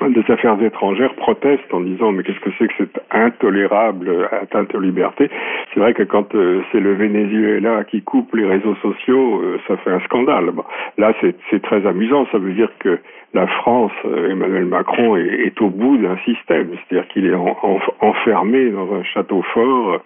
des 0.08 0.32
Affaires 0.32 0.60
étrangères 0.62 1.14
protestent 1.14 1.72
en 1.72 1.80
disant 1.80 2.12
mais 2.12 2.22
qu'est-ce 2.22 2.40
que 2.40 2.50
c'est 2.58 2.68
que 2.68 2.74
cette 2.78 3.00
intolérable 3.10 4.28
atteinte 4.32 4.74
aux 4.74 4.80
libertés? 4.80 5.30
C'est 5.72 5.80
vrai 5.80 5.92
que 5.92 6.02
quand 6.02 6.34
euh, 6.34 6.62
c'est 6.72 6.80
le 6.80 6.94
Venezuela 6.94 7.84
qui 7.84 8.02
coupe 8.02 8.34
les 8.34 8.46
réseaux 8.46 8.76
sociaux, 8.76 9.40
euh, 9.42 9.58
ça 9.68 9.76
fait 9.78 9.90
un 9.90 10.00
scandale. 10.00 10.50
là, 10.96 11.12
c'est 11.20 11.62
très 11.62 11.86
amusant. 11.86 12.26
Ça 12.32 12.38
veut 12.38 12.52
dire 12.52 12.70
que 12.78 12.98
la 13.32 13.46
France, 13.46 13.92
euh, 14.04 14.30
Emmanuel 14.30 14.64
Macron 14.64 15.16
est, 15.16 15.60
au 15.60 15.70
bout 15.70 15.96
d'un 15.98 16.16
système, 16.24 16.70
c'est-à-dire 16.74 17.08
qu'il 17.08 17.26
est 17.26 17.34
enfermé 18.00 18.70
dans 18.70 18.92
un 18.92 19.04
château 19.04 19.42
fort 19.54 20.00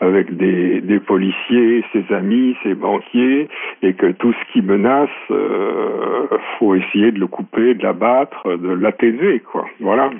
avec 0.00 0.36
des, 0.36 1.00
policiers, 1.06 1.84
ses 1.92 2.04
amis, 2.14 2.56
ses 2.62 2.74
banquiers, 2.74 3.48
et 3.82 3.94
que 3.94 4.12
tout 4.12 4.32
ce 4.32 4.52
qui 4.52 4.60
menace, 4.60 5.08
euh, 5.30 6.26
faut 6.58 6.74
essayer 6.74 7.12
de 7.12 7.18
le 7.18 7.26
couper, 7.26 7.74
de 7.74 7.82
l'abattre, 7.82 8.56
de 8.56 8.72
l'atténuer, 8.72 9.40
quoi. 9.40 9.64
Voilà. 9.80 10.10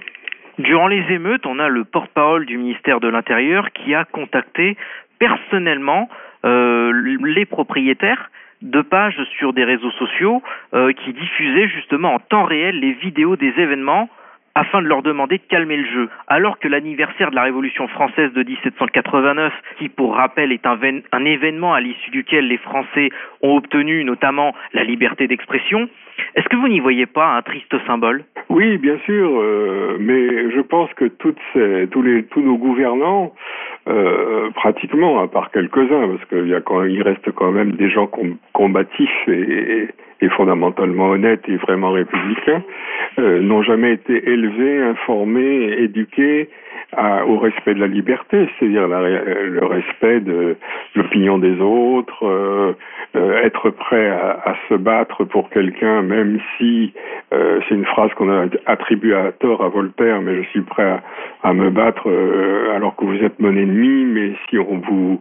Durant 0.59 0.89
les 0.89 1.05
émeutes, 1.11 1.45
on 1.45 1.59
a 1.59 1.69
le 1.69 1.85
porte-parole 1.85 2.47
du 2.47 2.57
ministère 2.57 3.01
de 3.01 3.09
l'Intérieur 3.09 3.71
qui 3.73 3.95
a 3.95 4.07
contacté 4.07 4.77
personnellement 5.19 6.09
euh, 6.47 6.93
les 7.23 7.45
propriétaires 7.45 8.31
de 8.63 8.81
pages 8.83 9.23
sur 9.39 9.53
des 9.53 9.65
réseaux 9.65 9.91
sociaux 9.93 10.43
euh, 10.75 10.93
qui 10.93 11.13
diffusaient 11.13 11.69
justement 11.69 12.15
en 12.15 12.19
temps 12.19 12.45
réel 12.45 12.81
les 12.81 12.93
vidéos 12.93 13.37
des 13.37 13.53
événements 13.59 14.09
afin 14.57 14.81
de 14.81 14.89
leur 14.89 15.03
demander 15.03 15.37
de 15.37 15.43
calmer 15.49 15.77
le 15.77 15.85
jeu. 15.85 16.09
Alors 16.27 16.59
que 16.59 16.67
l'anniversaire 16.67 17.31
de 17.31 17.37
la 17.37 17.43
Révolution 17.43 17.87
française 17.89 18.33
de 18.33 18.43
1789, 18.43 19.53
qui 19.79 19.91
pour 19.91 20.17
rappel 20.17 20.51
est 20.51 20.67
un, 20.67 21.25
événement 21.25 21.75
à 21.75 21.81
l'issue 21.81 22.11
duquel 22.11 22.49
les 22.49 22.57
Français 22.57 23.11
ont 23.43 23.57
obtenu 23.57 24.03
notamment 24.03 24.55
la 24.73 24.83
liberté 24.83 25.29
d'expression, 25.29 25.89
est-ce 26.35 26.49
que 26.49 26.57
vous 26.57 26.69
n'y 26.69 26.81
voyez 26.81 27.05
pas 27.05 27.37
un 27.37 27.43
triste 27.43 27.75
symbole? 27.87 28.25
Oui, 28.49 28.79
bien 28.79 28.97
sûr, 29.05 29.29
euh, 29.39 29.99
mais 30.01 30.51
je 30.51 30.61
pense 30.61 30.93
que 30.95 31.05
tous, 31.05 31.35
les, 32.03 32.25
tous 32.25 32.41
nos 32.41 32.57
gouvernants 32.57 33.35
euh, 33.89 34.49
pratiquement, 34.55 35.21
à 35.21 35.29
part 35.29 35.51
quelques-uns, 35.51 36.09
parce 36.09 36.25
qu'il 36.31 37.03
reste 37.03 37.31
quand 37.33 37.53
même 37.53 37.73
des 37.73 37.91
gens 37.91 38.11
combatifs 38.55 39.29
et, 39.29 39.89
et 40.21 40.29
fondamentalement 40.31 41.11
honnêtes 41.11 41.49
et 41.49 41.57
vraiment 41.57 41.93
républicains, 41.93 42.63
euh, 43.19 43.41
n'ont 43.41 43.63
jamais 43.63 43.93
été 43.93 44.29
élevés, 44.29 44.83
informés, 44.83 45.75
éduqués 45.79 46.49
au 47.27 47.39
respect 47.39 47.75
de 47.75 47.81
la 47.81 47.87
liberté, 47.87 48.49
c'est-à-dire 48.59 48.89
le 48.89 49.65
respect 49.67 50.21
de 50.21 50.57
l'opinion 50.95 51.39
des 51.39 51.61
autres, 51.61 52.25
euh, 52.25 52.73
euh, 53.17 53.43
être 53.45 53.71
prêt 53.71 54.09
à, 54.09 54.55
se 54.69 54.75
battre 54.75 55.25
pour 55.25 55.51
quelqu'un, 55.51 56.03
même 56.03 56.39
si 56.57 56.93
euh, 57.33 57.61
c'est 57.69 57.75
une 57.75 57.85
phrase 57.85 58.13
qu'on 58.15 58.31
a 58.31 58.47
attribuée 58.67 59.15
à 59.15 59.33
tort 59.33 59.63
à 59.63 59.69
Voltaire, 59.69 60.21
mais 60.21 60.43
je 60.43 60.49
suis 60.51 60.63
prêt 60.63 61.01
à, 61.43 61.53
me 61.53 61.71
battre 61.71 62.11
alors 62.75 62.97
que 62.97 63.05
vous 63.05 63.23
êtes 63.23 63.39
mon 63.39 63.57
ennemi, 63.57 64.05
mais 64.05 64.33
si 64.49 64.59
on 64.59 64.79
vous 64.79 65.21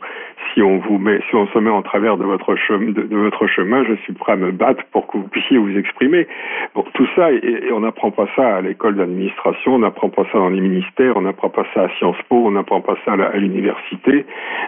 si 0.54 0.62
on 0.62 0.80
vous 0.80 0.98
met 0.98 1.20
si 1.30 1.36
on 1.36 1.48
se 1.48 1.60
met 1.60 1.70
en 1.70 1.82
travers 1.82 2.18
de 2.18 2.24
votre 2.26 2.56
chemin 2.56 3.84
je 3.84 3.96
suis 4.04 4.14
prêt 4.14 4.34
à 4.34 4.36
me 4.36 4.52
battre 4.52 4.84
pour 4.92 5.08
que 5.08 5.18
vous 5.18 5.28
puissiez 5.28 5.58
vous 5.58 5.78
exprimer. 5.78 6.28
Bon, 6.74 6.84
tout 6.94 7.08
ça, 7.16 7.32
et, 7.32 7.72
on 7.72 7.82
n'apprend 7.82 8.12
pas 8.12 8.28
ça 8.36 8.58
à 8.58 8.62
l'école 8.62 8.96
d'administration, 8.96 9.76
on 9.76 9.80
n'apprend 9.80 10.10
pas 10.10 10.24
ça 10.32 10.40
dans 10.40 10.50
les 10.50 10.62
ministères, 10.62 11.16
on 11.16 11.26
n'apprend 11.46 11.64
pas 11.64 11.70
ça 11.74 11.84
à 11.84 11.90
Sciences 11.98 12.22
Po, 12.30 12.44
on 12.46 12.52
n'apprend 12.52 12.82
pas 12.82 12.96
ça 13.06 13.14
à 13.14 13.38
l'université. 13.38 14.25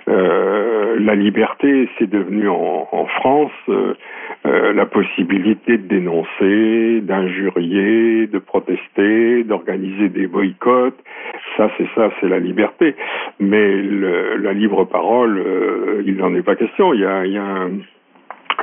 Euh, 0.08 0.98
la 1.00 1.16
liberté, 1.16 1.90
c'est 1.98 2.10
devenu 2.10 2.48
en, 2.50 3.06
France 3.20 3.52
euh, 3.70 3.94
euh, 4.46 4.74
la 4.74 4.86
possibilité 4.86 5.78
de 5.78 5.88
dénoncer, 5.88 7.02
d'injurier, 7.02 8.28
de 8.28 8.40
protester, 8.40 9.44
d'organiser 9.44 10.10
des 10.10 10.28
boycotts. 10.28 11.00
Ça, 11.56 11.70
c'est 11.78 11.88
ça, 11.96 12.12
c'est 12.20 12.28
la 12.28 12.40
liberté. 12.40 12.96
Mais 13.40 13.76
le, 13.76 14.38
la 14.38 14.54
libre 14.54 14.86
parole, 14.86 15.44
il 16.06 16.18
n'en 16.18 16.34
est 16.36 16.44
pas 16.44 16.56
question. 16.56 16.94
Il 16.94 17.02
y 17.02 17.06
a, 17.06 17.26
il 17.26 17.34
y 17.34 17.38
a 17.38 17.44
un, 17.44 17.72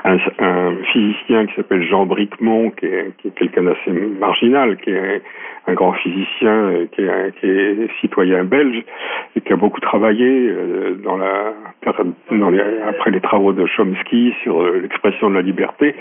un, 0.05 0.77
physicien 0.93 1.47
qui 1.47 1.55
s'appelle 1.55 1.83
Jean 1.83 2.05
Bricmont, 2.07 2.71
qui 2.71 2.87
est, 2.87 3.13
quelqu'un 3.37 3.63
d'assez 3.63 3.91
marginal, 3.91 4.77
qui 4.77 4.91
est 4.91 5.23
un 5.67 5.73
grand 5.73 5.93
physicien 5.95 6.87
qui 6.93 7.03
est, 7.03 7.41
qui 7.41 7.47
est, 7.47 7.89
citoyen 8.01 8.45
belge 8.45 8.83
et 9.35 9.41
qui 9.41 9.53
a 9.53 9.57
beaucoup 9.57 9.81
travaillé 9.81 10.27
euh, 10.27 11.01
dans 11.03 11.17
la 11.17 11.55
après 12.89 13.11
les 13.11 13.21
travaux 13.21 13.53
de 13.53 13.67
Chomsky 13.67 14.35
sur 14.43 14.63
euh, 14.63 14.81
l'expression 14.81 15.31
de 15.31 15.35
la 15.35 15.43
liberté. 15.43 15.95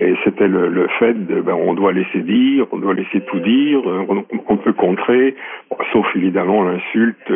Et 0.00 0.14
c'était 0.24 0.48
le, 0.48 0.88
fait 0.98 1.14
de 1.14 1.40
ben, 1.40 1.54
on 1.54 1.74
doit 1.74 1.92
laisser 1.92 2.20
dire, 2.20 2.66
on 2.72 2.78
doit 2.78 2.94
laisser 2.94 3.20
tout 3.20 3.40
dire, 3.40 3.80
on, 3.84 4.24
on 4.48 4.56
peut 4.56 4.72
contrer, 4.72 5.34
sauf 5.96 6.06
évidemment 6.14 6.62
l'insulte, 6.62 7.32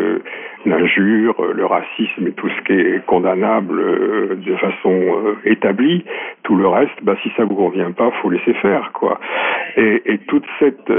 l'injure, 0.66 1.34
le 1.54 1.64
racisme 1.64 2.26
et 2.26 2.32
tout 2.32 2.48
ce 2.50 2.60
qui 2.64 2.72
est 2.74 3.06
condamnable 3.06 4.38
de 4.38 4.56
façon 4.56 5.34
établie. 5.46 6.04
Tout 6.42 6.56
le 6.56 6.68
reste, 6.68 7.02
ben, 7.02 7.16
si 7.22 7.30
ça 7.38 7.44
vous 7.44 7.54
convient 7.54 7.92
pas, 7.92 8.10
faut 8.20 8.28
laisser 8.28 8.52
faire 8.54 8.92
quoi. 8.92 9.18
Et, 9.78 10.18
toute 10.28 10.44
cette 10.58 10.92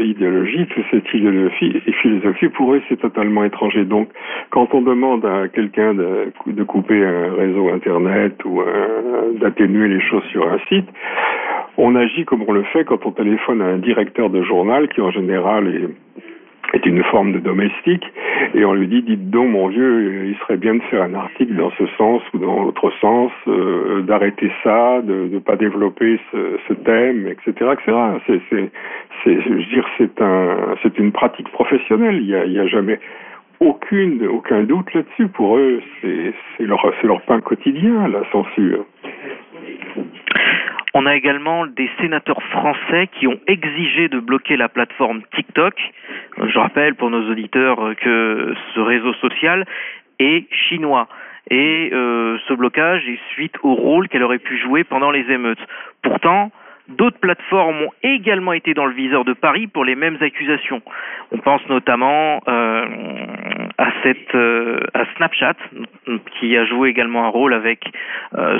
idéologie, 0.00 0.66
toute 0.66 0.84
cette 0.90 1.14
idéologie 1.14 1.80
et 1.86 1.92
philosophie, 1.92 2.48
pour 2.48 2.74
eux, 2.74 2.82
c'est 2.88 3.00
totalement 3.00 3.44
étranger. 3.44 3.84
Donc, 3.84 4.08
quand 4.50 4.74
on 4.74 4.82
demande 4.82 5.24
à 5.24 5.48
quelqu'un 5.48 5.94
de, 5.94 6.64
couper 6.64 7.04
un 7.04 7.34
réseau 7.34 7.70
Internet 7.70 8.44
ou 8.44 8.62
d'atténuer 9.40 9.88
les 9.88 10.00
choses 10.00 10.24
sur 10.32 10.50
un 10.50 10.58
site, 10.68 10.88
on 11.76 11.94
agit 11.94 12.24
comme 12.24 12.44
on 12.46 12.52
le 12.52 12.64
fait 12.64 12.84
quand 12.84 13.06
on 13.06 13.12
téléphone 13.12 13.62
à 13.62 13.66
un 13.66 13.78
directeur 13.78 14.28
de 14.28 14.42
journal 14.42 14.88
qui, 14.88 15.00
en 15.00 15.10
général, 15.10 15.68
est 15.68 15.88
est 16.72 16.86
une 16.86 17.02
forme 17.04 17.32
de 17.32 17.38
domestique, 17.38 18.04
et 18.54 18.64
on 18.64 18.74
lui 18.74 18.86
dit, 18.86 19.02
dites 19.02 19.30
donc 19.30 19.50
mon 19.50 19.68
vieux, 19.68 20.26
il 20.26 20.36
serait 20.38 20.56
bien 20.56 20.74
de 20.74 20.82
faire 20.82 21.02
un 21.02 21.14
article 21.14 21.54
dans 21.54 21.70
ce 21.72 21.86
sens 21.98 22.22
ou 22.32 22.38
dans 22.38 22.62
l'autre 22.62 22.92
sens, 23.00 23.32
euh, 23.48 24.02
d'arrêter 24.02 24.50
ça, 24.62 25.00
de 25.02 25.28
ne 25.32 25.38
pas 25.38 25.56
développer 25.56 26.18
ce, 26.30 26.58
ce, 26.68 26.74
thème, 26.74 27.26
etc., 27.26 27.72
etc. 27.72 27.96
C'est, 28.26 29.40
je 29.42 29.48
veux 29.48 29.64
dire, 29.64 29.86
c'est 29.98 30.20
un, 30.20 30.76
c'est 30.82 30.98
une 30.98 31.12
pratique 31.12 31.48
professionnelle. 31.50 32.18
Il 32.20 32.28
y 32.28 32.34
a, 32.34 32.44
il 32.44 32.52
y 32.52 32.58
a 32.58 32.66
jamais 32.66 32.98
aucune, 33.60 34.26
aucun 34.26 34.62
doute 34.62 34.92
là-dessus. 34.94 35.28
Pour 35.28 35.58
eux, 35.58 35.80
c'est, 36.00 36.32
c'est 36.56 36.64
leur, 36.64 36.80
c'est 37.00 37.06
leur 37.06 37.20
pain 37.22 37.40
quotidien, 37.40 38.08
la 38.08 38.22
censure. 38.32 38.84
On 40.92 41.06
a 41.06 41.14
également 41.14 41.66
des 41.66 41.88
sénateurs 42.00 42.42
français 42.42 43.08
qui 43.18 43.26
ont 43.28 43.38
exigé 43.46 44.08
de 44.08 44.18
bloquer 44.18 44.56
la 44.56 44.68
plateforme 44.68 45.22
TikTok. 45.34 45.74
Je 46.36 46.58
rappelle 46.58 46.96
pour 46.96 47.10
nos 47.10 47.30
auditeurs 47.30 47.94
que 47.96 48.54
ce 48.74 48.80
réseau 48.80 49.12
social 49.14 49.66
est 50.18 50.52
chinois. 50.52 51.08
Et 51.48 51.90
euh, 51.92 52.38
ce 52.46 52.54
blocage 52.54 53.08
est 53.08 53.20
suite 53.32 53.54
au 53.62 53.74
rôle 53.74 54.08
qu'elle 54.08 54.22
aurait 54.22 54.38
pu 54.38 54.58
jouer 54.58 54.84
pendant 54.84 55.10
les 55.10 55.30
émeutes. 55.30 55.64
Pourtant, 56.02 56.50
D'autres 56.90 57.18
plateformes 57.18 57.82
ont 57.82 57.92
également 58.02 58.52
été 58.52 58.74
dans 58.74 58.86
le 58.86 58.94
viseur 58.94 59.24
de 59.24 59.32
Paris 59.32 59.68
pour 59.68 59.84
les 59.84 59.94
mêmes 59.94 60.18
accusations. 60.20 60.82
On 61.30 61.38
pense 61.38 61.66
notamment 61.68 62.40
euh, 62.48 62.84
euh, 64.34 64.80
à 64.94 65.04
Snapchat, 65.16 65.54
qui 66.38 66.56
a 66.56 66.64
joué 66.64 66.88
également 66.88 67.24
un 67.24 67.28
rôle 67.28 67.54
avec 67.54 67.84
euh, 68.34 68.58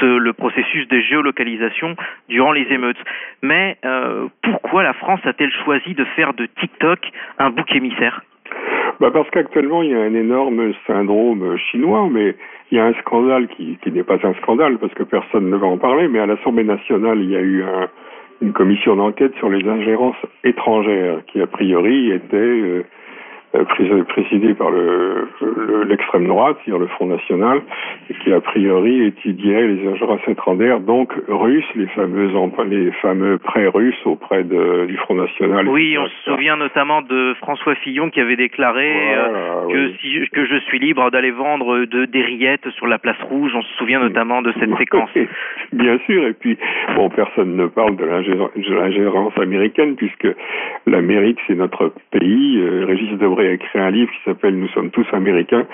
le 0.00 0.32
processus 0.32 0.88
de 0.88 1.00
géolocalisation 1.00 1.96
durant 2.28 2.52
les 2.52 2.66
émeutes. 2.70 3.02
Mais 3.42 3.76
pourquoi 4.42 4.82
la 4.82 4.92
France 4.92 5.20
a-t-elle 5.24 5.52
choisi 5.64 5.94
de 5.94 6.04
faire 6.16 6.34
de 6.34 6.46
TikTok 6.46 7.00
un 7.38 7.50
bouc 7.50 7.74
émissaire? 7.74 8.22
Bah 9.00 9.10
Parce 9.12 9.30
qu'actuellement, 9.30 9.82
il 9.82 9.90
y 9.90 9.94
a 9.94 10.00
un 10.00 10.14
énorme 10.14 10.72
syndrome 10.86 11.56
chinois, 11.70 12.08
mais 12.10 12.34
il 12.70 12.76
y 12.76 12.80
a 12.80 12.86
un 12.86 12.94
scandale 12.94 13.48
qui, 13.48 13.78
qui 13.82 13.90
n'est 13.90 14.04
pas 14.04 14.18
un 14.22 14.34
scandale 14.34 14.78
parce 14.78 14.94
que 14.94 15.02
personne 15.02 15.50
ne 15.50 15.56
va 15.56 15.66
en 15.66 15.78
parler, 15.78 16.08
mais 16.08 16.20
à 16.20 16.26
l'Assemblée 16.26 16.64
nationale, 16.64 17.20
il 17.20 17.30
y 17.30 17.36
a 17.36 17.40
eu 17.40 17.62
un, 17.62 17.88
une 18.40 18.52
commission 18.52 18.96
d'enquête 18.96 19.34
sur 19.36 19.50
les 19.50 19.66
ingérences 19.68 20.16
étrangères 20.44 21.20
qui 21.26 21.40
a 21.40 21.46
priori 21.46 22.12
était 22.12 22.36
euh, 22.36 22.84
présidé 24.08 24.54
par 24.54 24.70
le, 24.70 25.28
l'extrême 25.88 26.26
droite, 26.26 26.56
c'est-à-dire 26.64 26.80
le 26.80 26.86
Front 26.88 27.06
National, 27.06 27.60
qui 28.22 28.32
a 28.32 28.40
priori 28.40 29.06
étudiait 29.06 29.66
les 29.66 29.88
ingérences 29.88 30.26
étrangères, 30.28 30.80
donc 30.80 31.12
russes, 31.28 31.64
les 31.74 31.86
fameux 31.88 32.30
les 32.68 32.92
fameux 33.02 33.38
prêts 33.38 33.66
russes 33.66 34.00
auprès 34.04 34.44
de, 34.44 34.86
du 34.86 34.96
Front 34.98 35.14
National. 35.14 35.68
Oui, 35.68 35.96
on 35.98 36.06
se 36.06 36.30
souvient 36.30 36.56
notamment 36.56 37.02
de 37.02 37.34
François 37.38 37.74
Fillon 37.76 38.10
qui 38.10 38.20
avait 38.20 38.36
déclaré 38.36 39.16
euh, 39.16 39.66
que 39.68 39.92
si 40.00 40.28
que 40.32 40.44
je 40.44 40.56
suis 40.66 40.78
libre 40.78 41.10
d'aller 41.10 41.30
vendre 41.30 41.84
de, 41.84 42.04
des 42.04 42.22
rillettes 42.22 42.68
sur 42.70 42.86
la 42.86 42.98
place 42.98 43.20
rouge. 43.28 43.52
On 43.54 43.62
se 43.62 43.74
souvient 43.78 44.00
notamment 44.00 44.42
de 44.42 44.52
cette 44.60 44.74
séquence. 44.78 45.10
Bien 45.72 45.98
sûr, 46.06 46.26
et 46.26 46.34
puis 46.34 46.56
bon, 46.94 47.08
personne 47.10 47.56
ne 47.56 47.66
parle 47.66 47.96
de 47.96 48.04
l'ingérence 48.04 49.36
américaine 49.38 49.96
puisque 49.96 50.28
l'Amérique 50.86 51.38
c'est 51.46 51.56
notre 51.56 51.92
pays. 52.10 52.60
Euh, 52.60 52.84
Régis 52.86 53.12
Debray 53.40 53.48
a 53.48 53.52
écrit 53.52 53.78
un 53.78 53.90
livre 53.90 54.10
qui 54.10 54.18
s'appelle 54.24 54.58
Nous 54.58 54.68
sommes 54.68 54.90
tous 54.90 55.06
américains. 55.12 55.66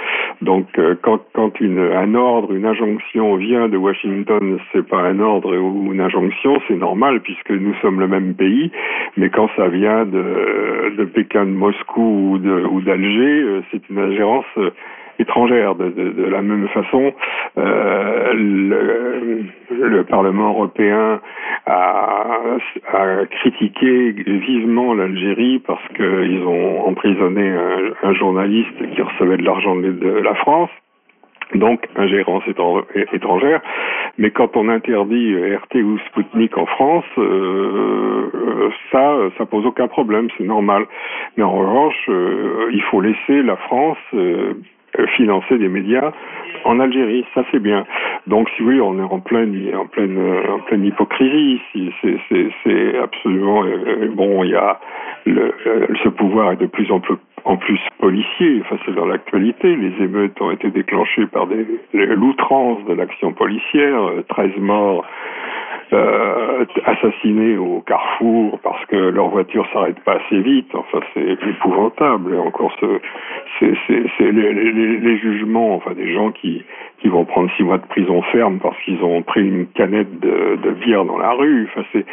Donc 0.42 0.66
euh, 0.78 0.94
quand, 1.02 1.20
quand 1.32 1.52
un 1.60 2.14
ordre, 2.14 2.52
une 2.52 2.66
injonction 2.66 3.36
vient 3.36 3.68
de 3.68 3.76
Washington, 3.76 4.58
c'est 4.72 4.86
pas 4.86 5.00
un 5.00 5.20
ordre 5.20 5.56
ou 5.56 5.92
une 5.92 6.00
injonction, 6.00 6.60
c'est 6.68 6.76
normal 6.76 7.20
puisque 7.20 7.50
nous 7.50 7.74
sommes 7.82 8.00
le 8.00 8.08
même 8.08 8.34
pays. 8.34 8.70
Mais 9.16 9.30
quand 9.30 9.48
ça 9.56 9.68
vient 9.68 10.04
de, 10.04 11.04
Pékin, 11.14 11.46
de 11.46 11.50
Moscou 11.50 12.32
ou, 12.32 12.38
de, 12.38 12.66
ou 12.66 12.80
d'Alger, 12.82 13.42
euh, 13.42 13.60
c'est 13.70 13.88
une 13.88 13.98
ingérence 13.98 14.46
euh, 14.58 14.70
étrangère. 15.18 15.74
De, 15.74 15.90
de, 15.90 16.24
la 16.24 16.42
même 16.42 16.68
façon, 16.68 17.12
euh, 17.58 18.32
le, 18.34 19.44
le, 19.70 20.04
Parlement 20.04 20.50
européen 20.50 21.20
a, 21.66 22.36
a, 22.92 23.26
critiqué 23.26 24.12
vivement 24.12 24.94
l'Algérie 24.94 25.60
parce 25.66 25.86
qu'ils 25.96 26.42
ont 26.44 26.86
emprisonné 26.86 27.52
un, 28.02 28.12
journaliste 28.14 28.94
qui 28.94 29.02
recevait 29.02 29.36
de 29.36 29.44
l'argent 29.44 29.76
de 29.76 30.20
la 30.22 30.34
France. 30.34 30.70
Donc, 31.54 31.86
ingérence 31.96 32.42
étrangère. 33.12 33.60
Mais 34.18 34.30
quand 34.30 34.56
on 34.56 34.68
interdit 34.68 35.36
RT 35.36 35.76
ou 35.76 35.98
Sputnik 36.08 36.58
en 36.58 36.66
France, 36.66 37.04
euh, 37.18 38.70
ça, 38.90 39.16
ça 39.38 39.46
pose 39.46 39.64
aucun 39.64 39.86
problème, 39.86 40.28
c'est 40.36 40.44
normal. 40.44 40.86
Mais 41.36 41.44
en 41.44 41.52
revanche, 41.52 42.08
euh, 42.08 42.68
il 42.72 42.82
faut 42.82 43.00
laisser 43.00 43.42
la 43.42 43.56
France 43.56 43.98
euh, 44.14 44.36
euh, 44.46 44.54
financer 45.16 45.58
des 45.58 45.68
médias 45.68 46.12
en 46.66 46.80
Algérie, 46.80 47.24
ça 47.34 47.44
c'est 47.50 47.62
bien. 47.62 47.86
Donc 48.26 48.48
si 48.56 48.62
oui, 48.62 48.80
on 48.80 48.98
est 48.98 49.02
en 49.02 49.20
pleine, 49.20 49.70
en 49.74 49.86
pleine, 49.86 50.18
en 50.48 50.58
pleine 50.60 50.84
hypocrisie 50.84 51.60
ici. 51.74 51.92
C'est 52.64 52.98
absolument 52.98 53.64
euh, 53.64 54.08
bon. 54.12 54.42
Il 54.44 54.50
y 54.50 54.56
a 54.56 54.80
le, 55.26 55.54
euh, 55.66 55.86
ce 56.02 56.08
pouvoir 56.08 56.52
est 56.52 56.56
de 56.56 56.66
plus 56.66 56.90
en 56.90 57.00
plus 57.00 57.16
en 57.46 57.56
plus 57.56 57.80
policier. 57.98 58.60
Enfin, 58.62 58.76
c'est 58.84 58.94
dans 58.94 59.06
l'actualité. 59.06 59.74
Les 59.76 60.04
émeutes 60.04 60.38
ont 60.40 60.50
été 60.50 60.70
déclenchées 60.70 61.26
par 61.26 61.46
des 61.46 61.64
l'outrance 61.92 62.84
de 62.86 62.92
l'action 62.92 63.32
policière, 63.32 64.00
13 64.28 64.56
morts 64.58 65.04
euh, 65.92 66.64
assassinés 66.84 67.56
au 67.56 67.80
carrefour 67.82 68.58
parce 68.64 68.84
que 68.86 68.96
leur 68.96 69.28
voiture 69.28 69.64
s'arrête 69.72 70.00
pas 70.00 70.14
assez 70.14 70.40
vite. 70.40 70.74
Enfin, 70.74 70.98
c'est 71.14 71.38
épouvantable. 71.48 72.34
Et 72.34 72.38
encore, 72.38 72.72
c'est 72.80 74.32
les, 74.32 75.18
jugements, 75.18 75.76
enfin, 75.76 75.92
des 75.92 76.12
gens 76.12 76.32
qui 76.32 76.64
qui 76.98 77.08
vont 77.08 77.24
prendre 77.24 77.50
six 77.56 77.62
mois 77.62 77.78
de 77.78 77.86
prison 77.86 78.22
ferme 78.32 78.58
parce 78.58 78.76
qu'ils 78.82 79.02
ont 79.04 79.22
pris 79.22 79.46
une 79.46 79.66
canette 79.68 80.18
de, 80.18 80.70
bière 80.80 81.04
dans 81.04 81.18
la 81.18 81.32
rue. 81.32 81.68
Enfin, 81.70 81.86
c'est 81.92 82.04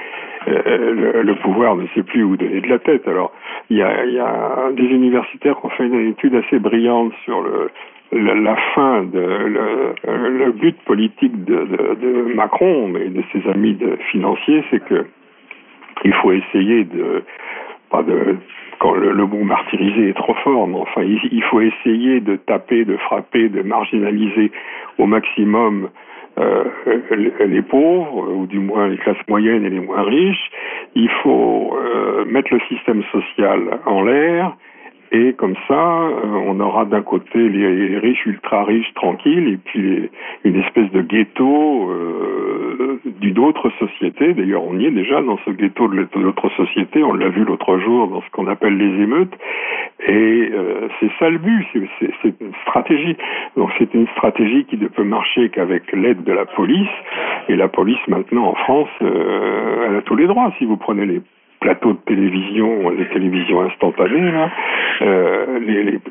euh, 0.47 1.23
le, 1.23 1.35
pouvoir 1.35 1.75
ne 1.75 1.87
sait 1.95 2.03
plus 2.03 2.23
où 2.23 2.35
donner 2.35 2.61
de 2.61 2.67
la 2.67 2.79
tête. 2.79 3.07
Alors, 3.07 3.31
il 3.69 3.77
y 3.77 3.81
a, 3.81 4.05
y 4.05 4.19
a 4.19 4.71
des 4.73 4.93
universitaires 5.23 5.61
qui 5.61 5.69
fait 5.77 5.85
une 5.85 6.09
étude 6.11 6.35
assez 6.35 6.59
brillante 6.59 7.13
sur 7.25 7.41
le 7.41 7.69
la, 8.15 8.55
fin 8.75 9.03
de 9.03 9.19
le, 9.19 10.51
but 10.51 10.77
politique 10.85 11.45
de, 11.45 12.33
Macron 12.35 12.87
mais 12.87 13.09
de 13.09 13.23
ses 13.31 13.49
amis 13.49 13.73
de 13.73 13.97
financiers, 14.11 14.63
c'est 14.69 14.83
que 14.85 15.05
il 16.05 16.13
faut 16.15 16.31
essayer 16.31 16.83
de 16.83 17.23
pas 17.89 18.03
de 18.03 18.37
quand 18.79 18.93
le, 18.93 19.13
mot 19.25 19.43
martyrisé 19.43 20.09
est 20.09 20.17
trop 20.17 20.33
fort, 20.43 20.67
mais 20.67 20.77
enfin 20.77 21.01
il, 21.03 21.19
il, 21.31 21.43
faut 21.43 21.61
essayer 21.61 22.19
de 22.19 22.35
taper, 22.35 22.85
de 22.85 22.97
frapper, 22.97 23.49
de 23.49 23.61
marginaliser 23.61 24.51
au 24.97 25.05
maximum 25.05 25.89
euh, 26.39 26.63
les 27.45 27.61
pauvres, 27.61 28.27
ou 28.33 28.47
du 28.47 28.59
moins 28.59 28.87
les 28.87 28.97
classes 28.97 29.27
moyennes 29.27 29.65
et 29.65 29.69
les 29.69 29.79
moins 29.79 30.01
riches. 30.01 30.51
Il 30.95 31.09
faut 31.21 31.77
euh, 31.77 32.25
mettre 32.25 32.53
le 32.53 32.59
système 32.69 33.03
social 33.11 33.79
en 33.85 34.03
l'air 34.03 34.55
et 35.13 35.33
comme 35.33 35.53
ça, 35.67 35.73
euh, 35.73 36.43
on 36.47 36.59
aura 36.59 36.85
d'un 36.85 37.03
côté 37.03 37.37
les 37.47 37.99
riches, 37.99 38.25
ultra 38.25 38.63
riches, 38.63 38.91
tranquilles, 38.95 39.47
et 39.47 39.57
puis 39.57 40.09
une 40.43 40.59
espèce 40.59 40.91
de 40.91 41.01
ghetto 41.01 41.91
euh, 41.91 42.99
d'une 43.21 43.37
autre 43.37 43.69
société. 43.77 44.33
D'ailleurs, 44.33 44.63
on 44.63 44.77
y 44.79 44.87
est 44.87 44.91
déjà 44.91 45.21
dans 45.21 45.37
ce 45.45 45.51
ghetto 45.51 45.87
de 45.87 46.07
l'autre 46.19 46.49
société. 46.57 47.03
On 47.03 47.13
l'a 47.13 47.29
vu 47.29 47.45
l'autre 47.45 47.77
jour 47.77 48.07
dans 48.07 48.21
ce 48.21 48.29
qu'on 48.31 48.47
appelle 48.47 48.75
les 48.75 49.03
émeutes. 49.03 49.33
Et 50.07 50.49
euh, 50.51 50.87
c'est 50.99 51.11
ça 51.19 51.29
le 51.29 51.37
but. 51.37 51.63
C'est 52.23 52.33
une 52.41 52.53
stratégie. 52.63 53.15
Donc 53.55 53.69
c'est 53.77 53.93
une 53.93 54.07
stratégie 54.17 54.65
qui 54.65 54.77
ne 54.77 54.87
peut 54.87 55.03
marcher 55.03 55.49
qu'avec 55.49 55.91
l'aide 55.91 56.23
de 56.23 56.33
la 56.33 56.45
police. 56.45 56.89
Et 57.49 57.55
la 57.55 57.67
police 57.67 57.99
maintenant 58.07 58.47
en 58.47 58.55
France, 58.55 58.89
euh, 59.03 59.87
elle 59.87 59.95
a 59.97 60.01
tous 60.01 60.15
les 60.15 60.25
droits. 60.25 60.51
Si 60.57 60.65
vous 60.65 60.77
prenez 60.77 61.05
les 61.05 61.21
plateaux 61.63 61.93
de 61.93 61.99
télévision, 62.05 62.89
les 62.89 63.07
télévisions 63.07 63.61
instantanées, 63.61 64.31
euh, 65.01 65.59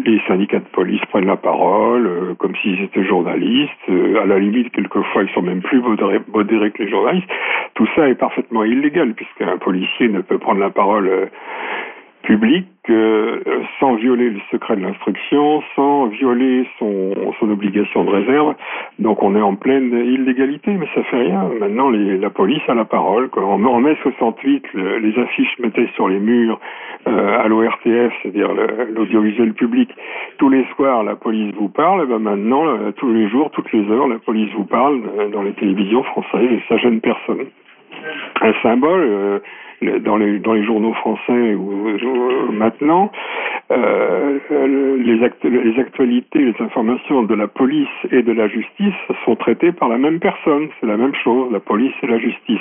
les, 0.05 0.21
syndicats 0.27 0.61
de 0.61 0.73
police 0.73 1.03
prennent 1.11 1.27
la 1.27 1.37
parole 1.37 2.07
euh, 2.07 2.35
comme 2.39 2.57
s'ils 2.57 2.81
étaient 2.83 3.05
journalistes. 3.05 3.71
Euh, 3.91 4.23
à 4.23 4.27
la 4.27 4.39
limite, 4.39 4.73
quelquefois, 4.73 5.25
ils 5.25 5.31
sont 5.35 5.43
même 5.43 5.61
plus 5.61 5.81
modérés, 5.81 6.21
modérés, 6.33 6.71
que 6.71 6.83
les 6.83 6.91
journalistes. 6.91 7.29
Tout 7.75 7.87
ça 7.95 8.09
est 8.09 8.15
parfaitement 8.15 8.65
illégal 8.65 9.13
puisqu'un 9.13 9.59
policier 9.59 10.09
ne 10.09 10.23
peut 10.23 10.39
prendre 10.39 10.61
la 10.61 10.71
parole 10.71 11.11
public 12.23 12.67
euh, 12.91 13.41
sans 13.79 13.95
violer 13.95 14.31
le 14.31 14.41
secret 14.51 14.77
de 14.77 14.83
l'instruction, 14.83 15.63
sans 15.77 16.07
violer 16.07 16.67
son, 16.79 17.15
son 17.39 17.51
obligation 17.51 18.05
de 18.05 18.11
réserve. 18.11 18.55
Donc 18.99 19.23
on 19.23 19.37
est 19.37 19.41
en 19.41 19.55
pleine 19.55 19.93
illégalité, 19.93 20.73
mais 20.73 20.87
ça 20.95 21.03
fait 21.05 21.19
rien. 21.19 21.49
Maintenant, 21.61 21.91
les, 21.91 22.19
la 22.19 22.31
police 22.31 22.63
a 22.69 22.75
la 22.75 22.85
parole. 22.85 23.31
En, 23.37 23.59
mai 23.81 23.97
68, 24.03 24.65
le, 24.75 24.99
les 24.99 25.19
affiches 25.19 25.59
mettaient 25.59 25.89
sur 25.95 26.09
les 26.09 26.19
murs 26.19 26.59
euh, 27.07 27.39
à 27.39 27.49
l'ORTF, 27.49 28.13
c'est-à-dire 28.23 28.51
l'audiovisuel 28.95 29.55
public, 29.55 29.91
tous 30.39 30.49
les 30.49 30.65
soirs 30.75 31.03
la 31.03 31.17
police 31.17 31.55
vous 31.55 31.69
parle. 31.69 32.07
Ben 32.07 32.19
maintenant, 32.19 32.67
euh, 32.67 32.93
tous 32.93 33.13
les 33.13 33.29
jours, 33.29 33.51
toutes 33.51 33.73
les 33.73 33.89
heures, 33.91 34.09
la 34.09 34.19
police 34.19 34.51
vous 34.57 34.65
parle 34.65 35.03
euh, 35.19 35.29
dans 35.29 35.43
les 35.43 35.53
télévisions 35.53 36.03
françaises 36.05 36.51
et 36.51 36.63
ça 36.69 36.77
gêne 36.79 37.01
personne. 37.01 37.47
Un 38.41 38.53
symbole 38.63 39.01
euh, 39.03 39.39
dans 40.01 40.17
les, 40.17 40.65
journaux 40.65 40.95
français 40.95 41.55
ou, 41.55 42.53
maintenant, 42.53 43.11
euh, 43.71 44.39
les, 44.99 45.25
actu 45.25 45.49
les 45.49 45.81
actualités, 45.81 46.39
les 46.39 46.55
informations 46.61 47.23
de 47.23 47.35
la 47.35 47.49
police 47.49 47.89
et 48.11 48.23
de 48.23 48.33
la 48.33 48.49
justice 48.49 48.95
sont 49.25 49.37
traitées 49.37 49.73
par 49.73 49.89
la 49.89 49.99
même 49.99 50.21
personne. 50.21 50.69
C'est 50.81 50.87
la 50.87 50.97
même 50.97 51.15
chose, 51.15 51.51
la 51.53 51.61
police 51.61 51.95
et 52.03 52.07
la 52.07 52.19
justice. 52.19 52.61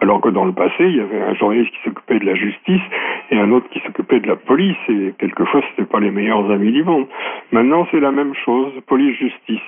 Alors 0.00 0.20
que 0.20 0.28
dans 0.28 0.44
le 0.44 0.52
passé, 0.52 0.80
il 0.80 0.96
y 0.96 1.00
avait 1.00 1.20
un 1.20 1.34
journaliste 1.34 1.70
qui 1.72 1.82
s'occupait 1.84 2.18
de 2.18 2.26
la 2.26 2.34
justice 2.34 2.82
et 3.30 3.38
un 3.38 3.50
autre 3.50 3.68
qui 3.70 3.80
s'occupait 3.80 4.20
de 4.20 4.28
la 4.28 4.36
police. 4.36 4.76
Et 4.88 5.14
quelquefois, 5.18 5.62
c'était 5.70 5.88
pas 5.88 6.00
les 6.00 6.10
meilleurs 6.10 6.50
amis 6.50 6.72
du 6.72 6.84
monde. 6.84 7.06
Maintenant, 7.50 7.86
c'est 7.90 8.00
la 8.00 8.12
même 8.12 8.34
chose, 8.44 8.72
police-justice. 8.86 9.66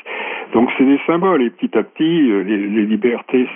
Donc, 0.53 0.71
c'est 0.79 0.85
des 0.85 1.01
symboles. 1.07 1.43
Et 1.43 1.51
petit 1.51 1.77
à 1.77 1.83
petit, 1.83 2.23
les, 2.23 2.57
les 2.57 2.87
libertés 2.87 3.47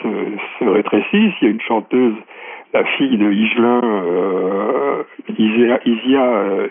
se 0.58 0.64
rétrécissent. 0.64 1.34
Il 1.40 1.44
y 1.44 1.46
a 1.46 1.50
une 1.50 1.61
chanteuse 1.61 2.14
la 2.72 2.85
fille 2.85 3.16
de 3.16 3.31
Higelin, 3.31 3.81
euh, 3.85 5.02
Isia, 5.38 5.81
Isia 5.87 6.22
euh, 6.22 6.68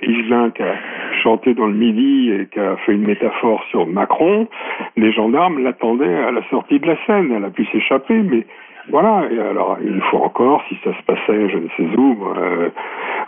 qui 0.51 0.63
a 0.63 0.75
chanté 1.23 1.53
dans 1.53 1.67
le 1.67 1.73
Midi 1.73 2.31
et 2.31 2.47
qui 2.47 2.59
a 2.59 2.75
fait 2.85 2.93
une 2.93 3.05
métaphore 3.05 3.63
sur 3.69 3.87
Macron, 3.87 4.47
les 4.95 5.11
gendarmes 5.11 5.63
l'attendaient 5.63 6.23
à 6.23 6.31
la 6.31 6.41
sortie 6.49 6.79
de 6.79 6.87
la 6.87 6.97
scène. 7.05 7.31
Elle 7.35 7.45
a 7.45 7.49
pu 7.49 7.65
s'échapper, 7.65 8.21
mais 8.21 8.45
voilà. 8.89 9.27
Et 9.31 9.39
alors, 9.39 9.77
une 9.81 10.01
fois 10.01 10.21
encore, 10.21 10.63
si 10.69 10.77
ça 10.83 10.91
se 10.93 11.03
passait, 11.03 11.49
je 11.49 11.57
ne 11.57 11.67
sais 11.75 11.97
où, 11.97 12.17
euh, 12.37 12.69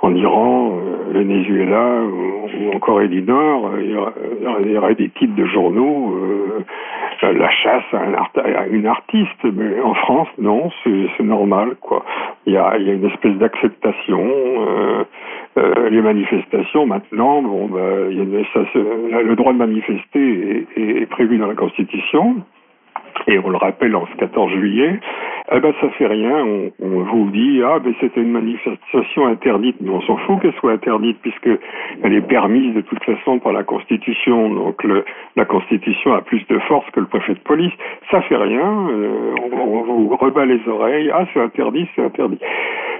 en 0.01 0.15
Iran, 0.15 0.77
euh, 0.77 1.13
Venezuela 1.13 2.01
ou, 2.03 2.45
ou, 2.45 2.75
en 2.75 2.79
Corée 2.79 3.07
du 3.07 3.21
Nord, 3.21 3.71
il 3.79 3.97
il 4.61 4.71
y 4.71 4.77
aurait 4.77 4.95
des 4.95 5.09
titres 5.09 5.35
de 5.35 5.45
journaux, 5.45 6.15
euh, 6.15 7.33
la 7.33 7.49
chasse 7.49 7.83
à, 7.93 7.97
un 7.97 8.13
à, 8.13 8.67
une 8.67 8.87
artiste. 8.87 9.43
Mais 9.43 9.81
en 9.81 9.93
France, 9.93 10.29
non, 10.37 10.69
c'est 10.83 11.23
normal, 11.23 11.75
quoi. 11.81 12.03
Il 12.45 12.53
y 12.53 12.57
a, 12.57 12.77
il 12.77 12.87
y 12.87 12.91
a 12.91 12.93
une 12.93 13.05
espèce 13.05 13.35
d'acceptation. 13.35 14.23
Euh, 14.23 15.03
euh, 15.57 15.89
les 15.89 16.01
manifestations, 16.01 16.85
maintenant, 16.85 17.41
bon, 17.41 17.67
bah, 17.67 17.79
il 18.09 18.17
y 18.17 18.19
a 18.19 18.23
une, 18.23 18.45
ça, 18.53 18.59
le 18.73 19.35
droit 19.35 19.51
de 19.51 19.57
manifester 19.57 20.67
est, 20.77 20.79
est, 20.79 21.01
est 21.01 21.05
prévu 21.07 21.37
dans 21.37 21.47
la 21.47 21.55
Constitution 21.55 22.37
et 23.27 23.39
on 23.39 23.49
le 23.49 23.57
rappelle 23.57 23.95
en 23.95 24.05
ce 24.07 24.15
14 24.17 24.51
juillet, 24.51 24.99
eh 25.51 25.59
ben 25.59 25.73
ça 25.81 25.89
fait 25.89 26.07
rien. 26.07 26.45
On, 26.81 27.03
vous 27.03 27.29
dit 27.31 27.61
ah 27.65 27.79
ben 27.79 27.93
c'était 27.99 28.21
une 28.21 28.31
manifestation 28.31 29.27
interdite, 29.27 29.77
mais 29.81 29.89
on 29.89 30.01
s'en 30.01 30.17
fout 30.17 30.41
qu'elle 30.41 30.53
soit 30.53 30.73
interdite 30.73 31.17
puisque 31.21 31.49
elle 32.03 32.13
est 32.13 32.27
permise 32.27 32.75
de 32.75 32.81
toute 32.81 33.03
façon 33.03 33.39
par 33.39 33.53
la 33.53 33.63
Constitution. 33.63 34.49
Donc 34.49 34.85
la 35.35 35.45
Constitution 35.45 36.13
a 36.13 36.21
plus 36.21 36.45
de 36.47 36.59
force 36.59 36.89
que 36.91 36.99
le 36.99 37.07
préfet 37.07 37.33
de 37.33 37.39
police. 37.39 37.73
Ça 38.11 38.21
fait 38.21 38.37
rien. 38.37 38.89
Euh, 38.89 39.35
on, 39.53 39.81
vous 39.83 40.15
rebat 40.15 40.45
les 40.45 40.61
oreilles. 40.67 41.11
Ah 41.13 41.25
c'est 41.33 41.41
interdit, 41.41 41.87
c'est 41.95 42.03
interdit. 42.03 42.39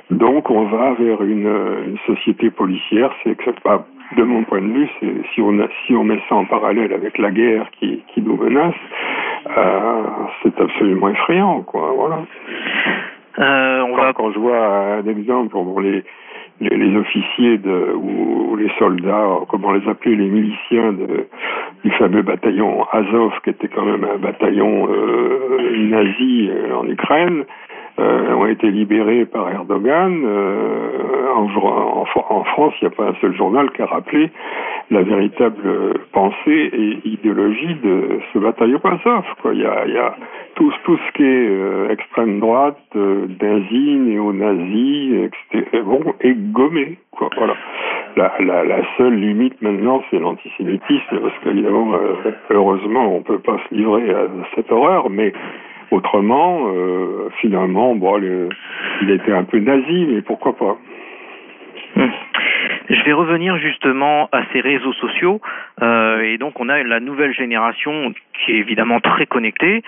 Donc 0.09 0.49
on 0.49 0.65
va 0.65 0.93
vers 0.93 1.21
une, 1.21 1.97
société 2.07 2.49
policière. 2.49 3.13
C'est 3.23 3.59
pas 3.61 3.85
de 4.15 4.23
mon 4.23 4.43
point 4.43 4.61
de 4.61 4.67
vue, 4.67 4.89
si 5.33 5.41
on, 5.41 5.59
a, 5.59 5.67
si 5.85 5.93
on 5.93 6.03
met 6.03 6.19
ça 6.27 6.35
en 6.35 6.45
parallèle 6.45 6.93
avec 6.93 7.17
la 7.17 7.31
guerre 7.31 7.69
qui, 7.79 8.03
qui 8.13 8.21
nous 8.21 8.37
menace, 8.37 8.75
euh, 9.57 10.03
c'est 10.41 10.59
absolument 10.59 11.09
effrayant, 11.09 11.61
quoi. 11.61 11.93
Voilà. 11.95 12.19
Euh, 13.39 13.81
on 13.81 13.95
quand, 13.95 14.01
va... 14.01 14.13
quand 14.13 14.31
je 14.31 14.39
vois 14.39 14.67
un 14.97 15.07
exemple 15.07 15.49
pour 15.49 15.79
les, 15.79 16.03
les, 16.59 16.75
les, 16.75 16.97
officiers 16.97 17.57
de, 17.57 17.93
ou, 17.95 18.55
les 18.57 18.69
soldats, 18.77 19.39
comment 19.47 19.71
les 19.71 19.87
appeler, 19.87 20.15
les 20.15 20.27
miliciens 20.27 20.93
de, 20.93 21.27
du 21.83 21.91
fameux 21.91 22.23
bataillon 22.23 22.85
Azov, 22.91 23.33
qui 23.43 23.51
était 23.51 23.69
quand 23.69 23.85
même 23.85 24.03
un 24.03 24.17
bataillon 24.17 24.89
euh, 24.89 25.87
nazi 25.89 26.49
en 26.75 26.87
Ukraine, 26.89 27.45
euh, 27.99 28.33
ont 28.33 28.45
été 28.45 28.71
libérés 28.71 29.25
par 29.25 29.51
Erdogan. 29.51 30.23
Euh, 30.25 31.33
en, 31.35 32.45
France, 32.45 32.73
il 32.81 32.87
n'y 32.87 32.93
a 32.93 32.95
pas 32.95 33.09
un 33.09 33.15
seul 33.19 33.35
journal 33.35 33.69
qui 33.71 33.81
a 33.81 33.85
rappelé 33.85 34.29
la 34.89 35.01
véritable 35.01 35.99
pensée 36.13 36.69
et 36.73 37.07
idéologie 37.07 37.75
de 37.83 38.19
ce 38.31 38.39
bataillon 38.39 38.79
Azov. 38.83 39.25
Il, 39.53 39.59
y 39.59 39.65
a, 39.65 40.15
tout, 40.55 40.71
ce 40.85 41.11
qui 41.13 41.23
est 41.23 41.47
euh, 41.49 41.89
extrême 41.89 42.39
droite, 42.39 42.79
nazi, 42.95 43.95
néo-nazi. 43.97 45.29
Bon, 45.83 46.01
est 46.21 46.35
gommé. 46.51 46.97
La, 48.15 48.33
la, 48.39 48.81
seule 48.97 49.15
limite 49.15 49.61
maintenant, 49.61 50.01
c'est 50.09 50.19
l'antisémitisme, 50.19 51.19
parce 51.21 51.37
qu'évidemment, 51.43 51.91
heureusement, 52.49 53.15
on 53.15 53.21
peut 53.21 53.39
pas 53.39 53.57
se 53.69 53.75
livrer 53.75 54.09
à 54.11 54.27
cette 54.55 54.71
horreur, 54.71 55.09
mais 55.09 55.33
Autrement, 55.91 56.67
euh, 56.67 57.29
finalement, 57.39 57.95
bon, 57.95 58.17
le, 58.17 58.49
il 59.01 59.09
était 59.11 59.33
un 59.33 59.43
peu 59.43 59.59
nazi, 59.59 60.05
mais 60.09 60.21
pourquoi 60.21 60.55
pas 60.55 60.77
hum. 61.95 62.11
Je 62.89 63.03
vais 63.03 63.13
revenir 63.13 63.57
justement 63.57 64.29
à 64.31 64.41
ces 64.51 64.61
réseaux 64.61 64.93
sociaux. 64.93 65.41
Euh, 65.81 66.21
et 66.21 66.37
donc, 66.39 66.59
on 66.59 66.69
a 66.69 66.81
la 66.81 66.99
nouvelle 66.99 67.33
génération 67.33 68.13
qui 68.33 68.51
est 68.51 68.55
évidemment 68.55 68.99
très 68.99 69.27
connectée. 69.27 69.83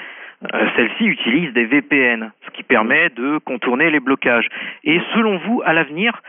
Euh, 0.53 0.65
Celle-ci 0.75 1.05
utilise 1.05 1.51
des 1.53 1.65
VPN, 1.65 2.31
ce 2.45 2.51
qui 2.51 2.63
permet 2.63 3.09
de 3.09 3.39
contourner 3.39 3.89
les 3.89 3.99
blocages. 3.99 4.47
Et 4.83 4.99
selon 5.15 5.37
vous, 5.37 5.61
à 5.65 5.73
l'avenir, 5.73 6.21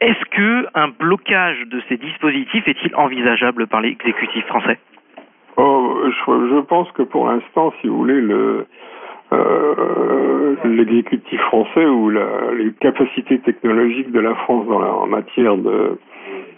est-ce 0.00 0.24
que 0.30 0.66
un 0.74 0.88
blocage 0.88 1.60
de 1.66 1.80
ces 1.88 1.96
dispositifs 1.96 2.66
est-il 2.66 2.94
envisageable 2.96 3.66
par 3.66 3.80
l'exécutif 3.80 4.44
français? 4.46 4.78
Oh, 5.56 5.98
je, 6.04 6.48
je, 6.50 6.60
pense 6.60 6.90
que 6.92 7.02
pour 7.02 7.28
l'instant, 7.28 7.72
si 7.80 7.86
vous 7.88 7.96
voulez, 7.96 8.20
le, 8.20 8.66
euh, 9.32 10.54
l'exécutif 10.64 11.40
français 11.42 11.86
ou 11.86 12.10
la, 12.10 12.52
les 12.56 12.72
capacités 12.72 13.38
technologiques 13.40 14.12
de 14.12 14.20
la 14.20 14.34
France 14.34 14.66
dans 14.66 14.78
la, 14.78 14.92
en 14.92 15.06
matière 15.06 15.56
de 15.56 15.98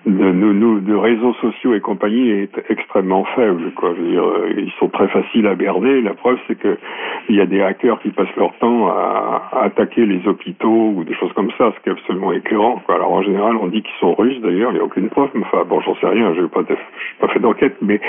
de, 0.06 0.32
de, 0.32 0.80
de, 0.80 0.94
réseaux 0.94 1.34
sociaux 1.34 1.74
et 1.74 1.80
compagnie 1.80 2.30
est 2.30 2.52
extrêmement 2.70 3.24
faible. 3.36 3.72
Quoi. 3.76 3.94
Je 3.96 4.02
veux 4.02 4.10
dire, 4.10 4.24
euh, 4.24 4.54
ils 4.56 4.72
sont 4.78 4.88
très 4.88 5.08
faciles 5.08 5.46
à 5.46 5.54
berder. 5.54 6.00
La 6.02 6.14
preuve, 6.14 6.38
c'est 6.46 6.58
que 6.58 6.78
il 7.28 7.36
y 7.36 7.40
a 7.40 7.46
des 7.46 7.60
hackers 7.60 8.00
qui 8.00 8.10
passent 8.10 8.34
leur 8.36 8.54
temps 8.58 8.88
à, 8.88 9.48
à, 9.52 9.64
attaquer 9.64 10.06
les 10.06 10.26
hôpitaux 10.26 10.92
ou 10.94 11.04
des 11.04 11.14
choses 11.14 11.32
comme 11.34 11.50
ça, 11.58 11.72
ce 11.76 11.82
qui 11.82 11.88
est 11.88 11.92
absolument 11.92 12.32
écœurant. 12.32 12.82
Quoi. 12.86 12.96
Alors 12.96 13.12
en 13.12 13.22
général, 13.22 13.56
on 13.56 13.66
dit 13.66 13.82
qu'ils 13.82 13.98
sont 14.00 14.14
russes. 14.14 14.40
D'ailleurs, 14.40 14.70
il 14.70 14.74
n'y 14.74 14.80
a 14.80 14.84
aucune 14.84 15.08
preuve. 15.08 15.30
Enfin, 15.40 15.64
bon, 15.68 15.80
j'en 15.80 15.94
sais 15.96 16.08
rien. 16.08 16.34
Je 16.34 16.42
n'ai 16.42 16.48
pas, 16.48 16.62
pas 16.62 17.28
fait 17.28 17.40
d'enquête, 17.40 17.76
mais 17.82 18.00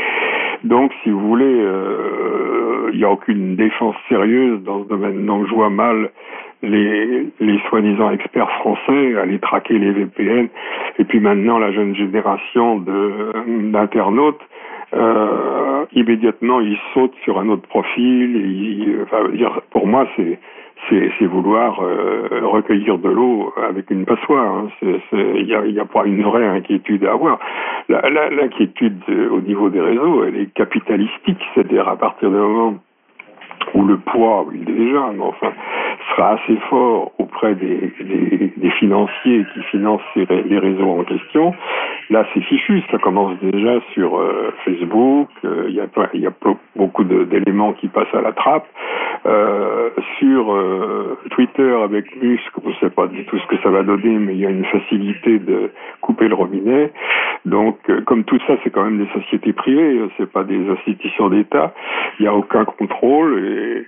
donc, 0.64 0.92
si 1.04 1.10
vous 1.10 1.20
voulez, 1.20 1.46
euh, 1.46 2.90
il 2.92 3.00
n'y 3.00 3.06
a 3.06 3.12
aucune 3.12 3.56
défense 3.56 3.96
sérieuse 4.10 4.62
dans 4.64 4.84
ce 4.84 4.90
domaine. 4.90 5.26
Donc, 5.26 5.48
je 5.48 5.54
vois 5.54 5.70
mal 5.70 6.12
les, 6.62 7.28
les 7.40 7.60
soi-disant 7.70 8.12
experts 8.12 8.52
français 8.60 9.16
aller 9.18 9.40
traquer 9.40 9.78
les 9.78 9.92
VPN. 9.92 10.50
Et 10.98 11.04
puis 11.04 11.20
maintenant, 11.20 11.60
la 11.60 11.72
jeune 11.72 11.96
génération 11.96 12.78
d'internautes, 12.78 14.42
euh, 14.94 15.86
immédiatement, 15.94 16.60
ils 16.60 16.80
sautent 16.94 17.16
sur 17.24 17.40
un 17.40 17.50
autre 17.50 17.68
profil. 17.68 18.36
Et 18.36 18.40
ils, 18.40 18.98
enfin, 19.04 19.30
dire, 19.30 19.62
pour 19.72 19.88
moi, 19.88 20.08
c'est 20.16 20.40
c'est 20.90 21.26
vouloir 21.26 21.82
euh, 21.82 22.40
recueillir 22.44 22.98
de 22.98 23.10
l'eau 23.10 23.54
avec 23.58 23.92
une 23.92 24.06
passoire. 24.06 24.64
Hein. 24.64 24.70
Il 25.12 25.46
n'y 25.46 25.54
a, 25.54 25.84
a, 25.84 25.86
pas 25.86 26.06
une 26.06 26.24
vraie 26.24 26.48
inquiétude 26.48 27.06
à 27.06 27.12
avoir. 27.12 27.38
L'inquiétude 27.90 29.00
la, 29.08 29.32
au 29.32 29.42
niveau 29.42 29.70
des 29.70 29.82
réseaux, 29.82 30.24
elle 30.24 30.38
est 30.38 30.54
capitalistique, 30.54 31.40
c'est-à-dire 31.54 31.88
à 31.88 31.98
partir 31.98 32.30
du 32.30 32.36
moment 32.36 32.76
où 33.74 33.84
le 33.84 33.98
poids, 33.98 34.46
oui 34.48 34.60
déjà, 34.60 35.12
mais 35.14 35.24
enfin, 35.24 35.52
sera 36.16 36.32
assez 36.34 36.58
fort 36.70 37.12
auprès 37.18 37.56
des, 37.56 37.92
financiers 38.80 39.46
qui 39.54 39.62
financent 39.72 40.02
les 40.16 40.58
réseaux 40.58 40.90
en 40.90 41.04
question, 41.04 41.54
là 42.10 42.26
c'est 42.34 42.42
fichu, 42.42 42.82
ça 42.92 42.98
commence 42.98 43.38
déjà 43.40 43.80
sur 43.94 44.18
euh, 44.18 44.52
Facebook, 44.66 45.30
euh, 45.46 45.66
il 45.70 45.76
y, 45.76 46.28
a, 46.28 46.32
beaucoup 46.76 47.04
d'éléments 47.04 47.74
qui 47.74 47.88
passent 47.88 48.14
à 48.14 48.22
la 48.22 48.32
trappe, 48.32 48.68
euh, 49.26 49.90
sur 50.18 50.56
Twitter 51.32 51.76
avec 51.84 52.16
Musk, 52.22 52.52
on 52.64 52.70
ne 52.70 52.74
sait 52.76 52.90
pas 52.90 53.08
du 53.08 53.26
tout 53.26 53.38
ce 53.38 53.48
que 53.48 53.62
ça 53.62 53.70
va 53.70 53.84
donner, 53.84 54.18
mais 54.18 54.34
il 54.34 54.40
y 54.40 54.46
a 54.46 54.50
une 54.50 54.66
facilité 54.66 55.40
de 55.40 55.72
couper 56.02 56.28
le 56.28 56.36
robinet, 56.36 56.92
donc 57.46 57.78
comme 58.06 58.24
tout 58.24 58.40
ça 58.48 58.56
c'est 58.64 58.70
quand 58.70 58.84
même 58.84 59.04
des 59.04 59.12
sociétés 59.14 59.54
privées, 59.54 60.00
c'est 60.18 60.32
pas 60.32 60.44
des 60.44 60.70
institutions 60.70 61.30
d'État, 61.30 61.74
il 62.20 62.24
n'y 62.24 62.28
a 62.28 62.34
aucun 62.34 62.66
contrôle 62.66 63.40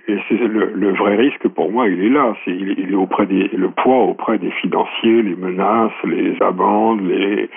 et, 0.08 0.18
c'est 0.28 0.36
le, 0.36 0.92
vrai 0.92 1.16
risque 1.16 1.48
pour 1.48 1.70
moi 1.72 1.88
il 1.88 2.04
est 2.04 2.10
là, 2.10 2.21
il, 2.46 2.92
est 2.92 2.94
auprès 2.94 3.26
des 3.26 3.48
le 3.48 3.70
poids 3.70 4.04
auprès 4.04 4.38
des 4.38 4.50
financiers, 4.50 5.22
les 5.22 5.34
menaces, 5.34 5.92
les 6.04 6.36
amendes, 6.40 7.00
les, 7.02 7.48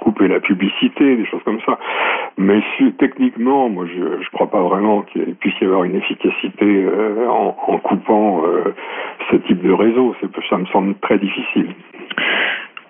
couper 0.00 0.28
la 0.28 0.40
publicité, 0.40 1.16
des 1.16 1.26
choses 1.26 1.42
comme 1.44 1.60
ça. 1.66 1.78
Mais 2.36 2.60
techniquement, 2.98 3.68
moi 3.68 3.86
je 3.86 4.22
je 4.22 4.30
crois 4.30 4.50
pas 4.50 4.62
vraiment 4.62 5.02
qu'il 5.02 5.34
puisse 5.36 5.54
y 5.60 5.64
avoir 5.64 5.84
une 5.84 5.96
efficacité 5.96 6.84
euh, 6.84 7.28
en, 7.28 7.56
en, 7.66 7.78
coupant 7.78 8.44
euh, 8.46 8.74
ce 9.30 9.36
type 9.36 9.62
de 9.62 9.72
réseau. 9.72 10.14
Ça 10.48 10.58
me 10.58 10.66
semble 10.66 10.94
très 11.00 11.18
difficile. 11.18 11.74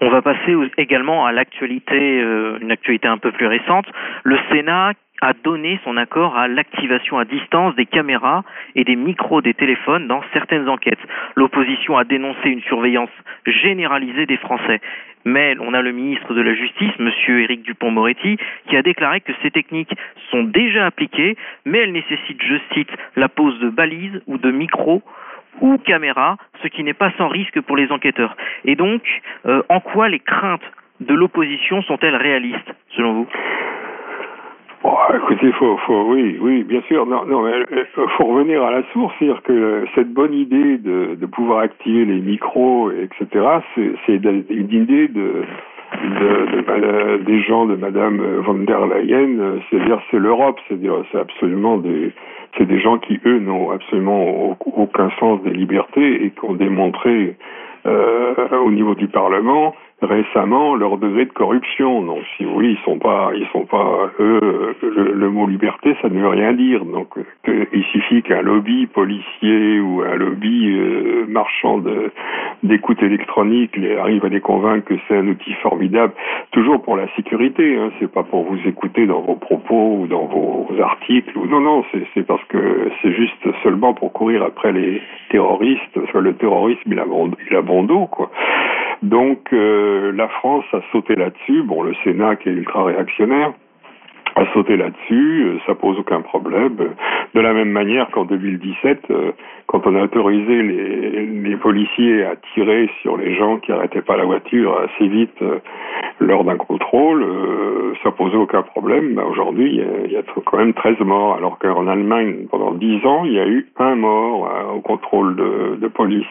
On 0.01 0.11
va 0.11 0.23
passer 0.23 0.57
également 0.77 1.27
à 1.27 1.33
l'actualité, 1.33 2.21
euh, 2.21 2.59
une 2.61 2.71
actualité 2.71 3.09
un 3.09 3.19
peu 3.19 3.33
plus 3.33 3.47
récente. 3.47 3.87
Le 4.23 4.39
Sénat 4.51 4.93
a 5.21 5.33
donné 5.33 5.81
son 5.85 5.97
accord 5.97 6.37
à 6.37 6.49
l'activation 6.49 7.19
à 7.19 7.25
distance 7.25 7.75
des 7.75 7.87
caméras 7.87 8.45
et 8.75 8.85
des 8.85 8.97
micros 8.97 9.43
des 9.43 9.55
téléphones 9.55 10.07
dans 10.07 10.23
certaines 10.33 10.69
enquêtes. 10.69 10.99
L'opposition 11.35 11.97
a 11.97 12.05
dénoncé 12.05 12.49
une 12.49 12.63
surveillance 12.63 13.11
généralisée 13.47 14.27
des 14.27 14.37
Français. 14.37 14.81
Mais 15.25 15.57
on 15.61 15.75
a 15.75 15.83
le 15.83 15.93
ministre 15.93 16.33
de 16.33 16.41
la 16.41 16.55
Justice, 16.55 16.93
M. 16.99 17.11
Éric 17.29 17.63
Dupont-Moretti, 17.63 18.39
qui 18.69 18.77
a 18.77 18.83
déclaré 18.83 19.21
que 19.21 19.33
ces 19.43 19.51
techniques 19.51 19.95
sont 20.31 20.45
déjà 20.45 20.87
appliquées, 20.87 21.37
mais 21.65 21.79
elles 21.79 21.93
nécessitent, 21.93 22.43
je 22.43 22.57
cite, 22.73 22.91
la 23.17 23.29
pose 23.29 23.59
de 23.61 23.69
balises 23.69 24.23
ou 24.27 24.39
de 24.39 24.51
micros 24.51 25.03
ou 25.61 25.77
caméras, 25.79 26.37
ce 26.63 26.69
qui 26.69 26.85
n'est 26.85 26.95
pas 26.95 27.11
sans 27.19 27.29
risque 27.29 27.61
pour 27.61 27.77
les 27.77 27.91
enquêteurs. 27.91 28.37
Et 28.65 28.77
donc, 28.77 29.03
euh, 29.47 29.63
en 29.69 29.81
quoi 29.81 30.09
les 30.09 30.21
craintes 30.21 30.63
de 31.01 31.15
l'opposition 31.15 31.83
sont-elles 31.83 32.17
réalistes, 32.17 32.73
selon 32.97 33.13
vous? 33.15 33.29
Bon, 34.83 34.95
écoutez, 35.17 35.51
faut, 35.53 35.77
faut, 35.79 36.05
oui, 36.09 36.39
oui, 36.41 36.63
bien 36.65 36.81
sûr. 36.83 37.07
Non, 37.07 37.25
non, 37.27 37.43
mais 37.43 37.53
euh, 37.53 37.85
faut 38.17 38.27
revenir 38.27 38.63
à 38.63 38.71
la 38.71 38.83
source, 38.93 39.13
c'est-à-dire 39.19 39.43
que 39.43 39.85
cette 39.95 40.13
bonne 40.13 40.35
idée 40.35 40.79
de, 40.79 41.17
de 41.17 41.27
pouvoir 41.27 41.61
activer 41.61 42.05
les 42.05 42.21
micros, 42.21 42.91
etc., 42.91 43.47
c'est 44.07 44.15
une 44.15 44.73
idée 44.73 45.09
de, 45.09 45.45
de, 45.95 46.63
de, 46.63 47.25
des 47.25 47.41
gens 47.43 47.67
de 47.67 47.75
Madame 47.75 48.21
von 48.41 48.55
der 48.55 48.87
Leyen, 48.87 49.61
c'est-à-dire 49.69 50.01
c'est 50.11 50.19
l'Europe, 50.19 50.61
c'est-à-dire 50.69 51.03
c'est 51.11 51.19
absolument 51.19 51.79
des, 51.79 52.13
c'est 52.57 52.67
des 52.67 52.81
gens 52.81 52.99
qui 52.99 53.19
eux 53.27 53.39
n'ont 53.39 53.71
absolument 53.71 54.57
aucun 54.77 55.11
sens 55.19 55.43
des 55.43 55.51
libertés 55.51 56.25
et 56.25 56.31
qui 56.31 56.45
ont 56.45 56.55
démontré 56.55 57.37
au 58.53 58.71
niveau 58.71 58.95
du 58.95 59.09
Parlement 59.09 59.75
récemment 60.03 60.77
leur 60.77 60.99
degré 60.99 61.25
de 61.25 61.33
corruption. 61.33 62.03
Donc, 62.03 62.21
si 62.37 62.45
vous 62.45 62.53
voulez, 62.53 62.71
ils 62.71 62.85
sont 62.85 62.99
pas, 62.99 63.31
ils 63.35 63.47
sont 63.53 63.67
pas 63.67 64.11
eux. 64.21 64.77
Le, 64.83 65.29
mot 65.31 65.47
liberté, 65.47 65.97
ça 66.01 66.09
ne 66.09 66.21
veut 66.21 66.29
rien 66.29 66.53
dire. 66.53 66.85
Donc, 66.85 67.09
il 67.47 67.85
suffit 67.93 68.23
qu'un 68.23 68.43
lobby 68.43 68.87
policier 68.87 69.81
ou 69.81 70.03
un 70.03 70.15
lobby 70.15 70.71
euh, 70.71 71.27
marchand 71.29 71.83
d'écoute 72.63 73.03
électronique 73.03 73.79
arrive 73.99 74.25
à 74.25 74.29
les 74.29 74.41
convaincre 74.41 74.87
que 74.87 74.95
c'est 75.07 75.17
un 75.17 75.27
outil 75.27 75.53
formidable, 75.55 76.13
toujours 76.53 76.81
pour 76.83 76.97
la 76.97 77.09
sécurité. 77.17 77.77
Hein, 77.77 77.91
c'est 77.99 78.11
pas 78.11 78.23
pour 78.23 78.45
vous 78.45 78.59
écouter 78.67 79.07
dans 79.07 79.21
vos 79.21 79.35
propos 79.35 79.99
ou 80.01 80.07
dans 80.07 80.27
vos 80.27 80.69
articles. 80.81 81.33
Non, 81.49 81.61
non, 81.61 81.85
c'est 82.15 82.27
parce 82.27 82.45
que 82.45 82.91
c'est 83.03 83.13
juste 83.13 83.49
seulement 83.63 83.95
pour 83.95 84.13
courir 84.13 84.45
après 84.45 84.73
les 84.73 85.03
terroristes. 85.31 85.83
Parce 85.95 86.11
que 86.13 86.19
le 86.19 86.35
terrorisme, 86.35 86.81
il 86.87 86.99
a 86.99 87.05
il 87.51 87.57
quoi. 87.87 88.31
Donc 89.03 89.53
euh, 89.53 90.13
la 90.13 90.29
France 90.29 90.65
a 90.73 90.81
sauté 90.93 91.15
là-dessus. 91.15 91.63
Bon, 91.63 91.83
le 91.83 91.95
Sénat 92.05 92.37
qui 92.37 92.49
est 92.49 92.53
ultra 92.53 92.85
réactionnaire 92.85 93.53
a 94.35 94.45
sauté 94.53 94.77
là-dessus, 94.77 95.47
euh, 95.47 95.59
ça 95.67 95.75
pose 95.75 95.99
aucun 95.99 96.21
problème. 96.21 96.77
De 97.35 97.41
la 97.41 97.53
même 97.53 97.71
manière 97.71 98.09
qu'en 98.11 98.25
2017, 98.25 99.07
euh, 99.11 99.33
quand 99.67 99.87
on 99.87 99.97
a 99.97 100.03
autorisé 100.03 100.63
les, 100.63 101.57
policiers 101.57 102.25
à 102.25 102.37
tirer 102.55 102.89
sur 103.03 103.17
les 103.17 103.35
gens 103.35 103.57
qui 103.59 103.73
arrêtaient 103.73 104.01
pas 104.03 104.17
la 104.17 104.25
voiture 104.25 104.81
assez 104.81 105.09
vite 105.09 105.43
lors 106.21 106.45
d'un 106.45 106.57
contrôle, 106.57 107.27
ça 108.05 108.13
posait 108.13 108.37
aucun 108.37 108.63
problème. 108.63 109.15
Ben, 109.17 109.25
Aujourd'hui, 109.25 109.83
il 110.07 110.13
y, 110.13 110.17
a 110.17 110.23
quand 110.45 110.59
même 110.59 110.73
13 110.73 111.01
morts, 111.01 111.35
alors 111.35 111.59
qu'en 111.59 111.89
Allemagne, 111.89 112.47
pendant 112.49 112.71
10 112.71 113.05
ans, 113.07 113.25
il 113.25 113.33
y 113.33 113.41
a 113.41 113.47
eu 113.47 113.67
un 113.79 113.97
mort 113.97 114.49
au 114.77 114.81
contrôle 114.81 115.35
de 115.35 115.89
police. 115.89 116.27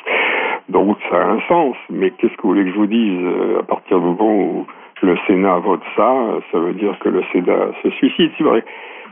Donc 0.69 0.97
ça 1.10 1.17
a 1.17 1.30
un 1.32 1.39
sens, 1.47 1.75
mais 1.89 2.12
qu'est-ce 2.12 2.36
que 2.36 2.41
vous 2.41 2.49
voulez 2.49 2.65
que 2.65 2.71
je 2.71 2.75
vous 2.75 2.88
dise? 2.88 3.25
À 3.60 3.63
partir 3.63 3.99
du 3.99 4.06
moment 4.06 4.36
où 4.36 4.65
le 5.01 5.17
Sénat 5.27 5.60
vote 5.60 5.82
ça, 5.95 6.13
ça 6.51 6.60
veut 6.60 6.73
dire 6.73 6.97
que 6.99 7.10
le 7.10 7.23
Sénat 7.32 7.71
se 7.84 7.89
suicide. 7.91 8.32
C'est 8.38 8.43
vrai. 8.43 8.63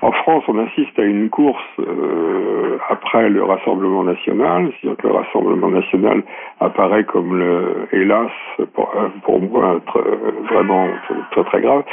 En 0.01 0.11
France, 0.11 0.43
on 0.47 0.57
assiste 0.59 0.97
à 0.99 1.03
une 1.03 1.29
course 1.29 1.63
euh, 1.79 2.77
après 2.89 3.29
le 3.29 3.43
Rassemblement 3.43 4.03
national, 4.03 4.71
c'est-à-dire 4.81 4.97
que 4.97 5.07
le 5.07 5.13
Rassemblement 5.13 5.69
national 5.69 6.23
apparaît 6.59 7.03
comme 7.03 7.37
le, 7.37 7.87
hélas, 7.91 8.31
pour, 8.73 8.91
pour 9.23 9.41
moi, 9.41 9.79
très, 9.87 10.01
vraiment 10.51 10.87
très 11.31 11.43
très 11.43 11.61
grave, 11.61 11.83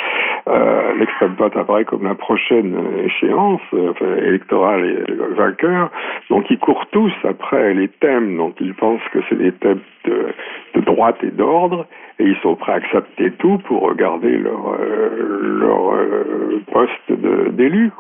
euh, 0.49 0.95
l'extrême 0.99 1.35
droite 1.37 1.57
apparaît 1.57 1.85
comme 1.85 2.05
la 2.05 2.15
prochaine 2.15 2.77
échéance 3.05 3.61
enfin, 3.73 4.17
électorale 4.17 4.85
et 4.85 5.35
vainqueur. 5.35 5.91
Donc 6.31 6.51
ils 6.51 6.59
courent 6.59 6.87
tous 6.93 7.12
après 7.25 7.75
les 7.75 7.88
thèmes 7.88 8.37
dont 8.37 8.53
ils 8.61 8.75
pensent 8.75 9.07
que 9.12 9.21
c'est 9.29 9.38
des 9.38 9.53
thèmes 9.53 9.81
de, 10.05 10.35
de 10.75 10.81
droite 10.81 11.17
et 11.23 11.31
d'ordre, 11.31 11.87
et 12.19 12.25
ils 12.25 12.37
sont 12.43 12.57
prêts 12.57 12.73
à 12.73 12.77
accepter 12.77 13.33
tout 13.33 13.59
pour 13.59 13.95
garder 13.95 14.37
leur, 14.37 14.75
euh, 14.81 15.59
leur 15.61 15.95
euh, 15.95 16.62
poste 16.73 17.12
d'élu. 17.53 17.91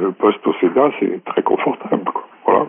Le 0.00 0.10
poste 0.12 0.46
au 0.46 0.54
Sénat, 0.54 0.90
c'est 1.00 1.24
très 1.24 1.42
confortable. 1.42 2.04
Quoi. 2.04 2.26
Voilà. 2.46 2.66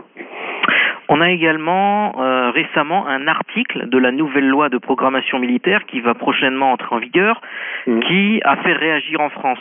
On 1.07 1.21
a 1.21 1.29
également 1.29 2.19
euh, 2.19 2.49
récemment 2.51 3.07
un 3.07 3.27
article 3.27 3.89
de 3.89 3.97
la 3.97 4.11
nouvelle 4.11 4.47
loi 4.47 4.69
de 4.69 4.77
programmation 4.77 5.39
militaire 5.39 5.85
qui 5.85 6.01
va 6.01 6.15
prochainement 6.15 6.71
entrer 6.71 6.95
en 6.95 6.99
vigueur, 6.99 7.41
mmh. 7.85 7.99
qui 8.01 8.41
a 8.43 8.57
fait 8.57 8.73
réagir 8.73 9.21
en 9.21 9.29
France. 9.29 9.59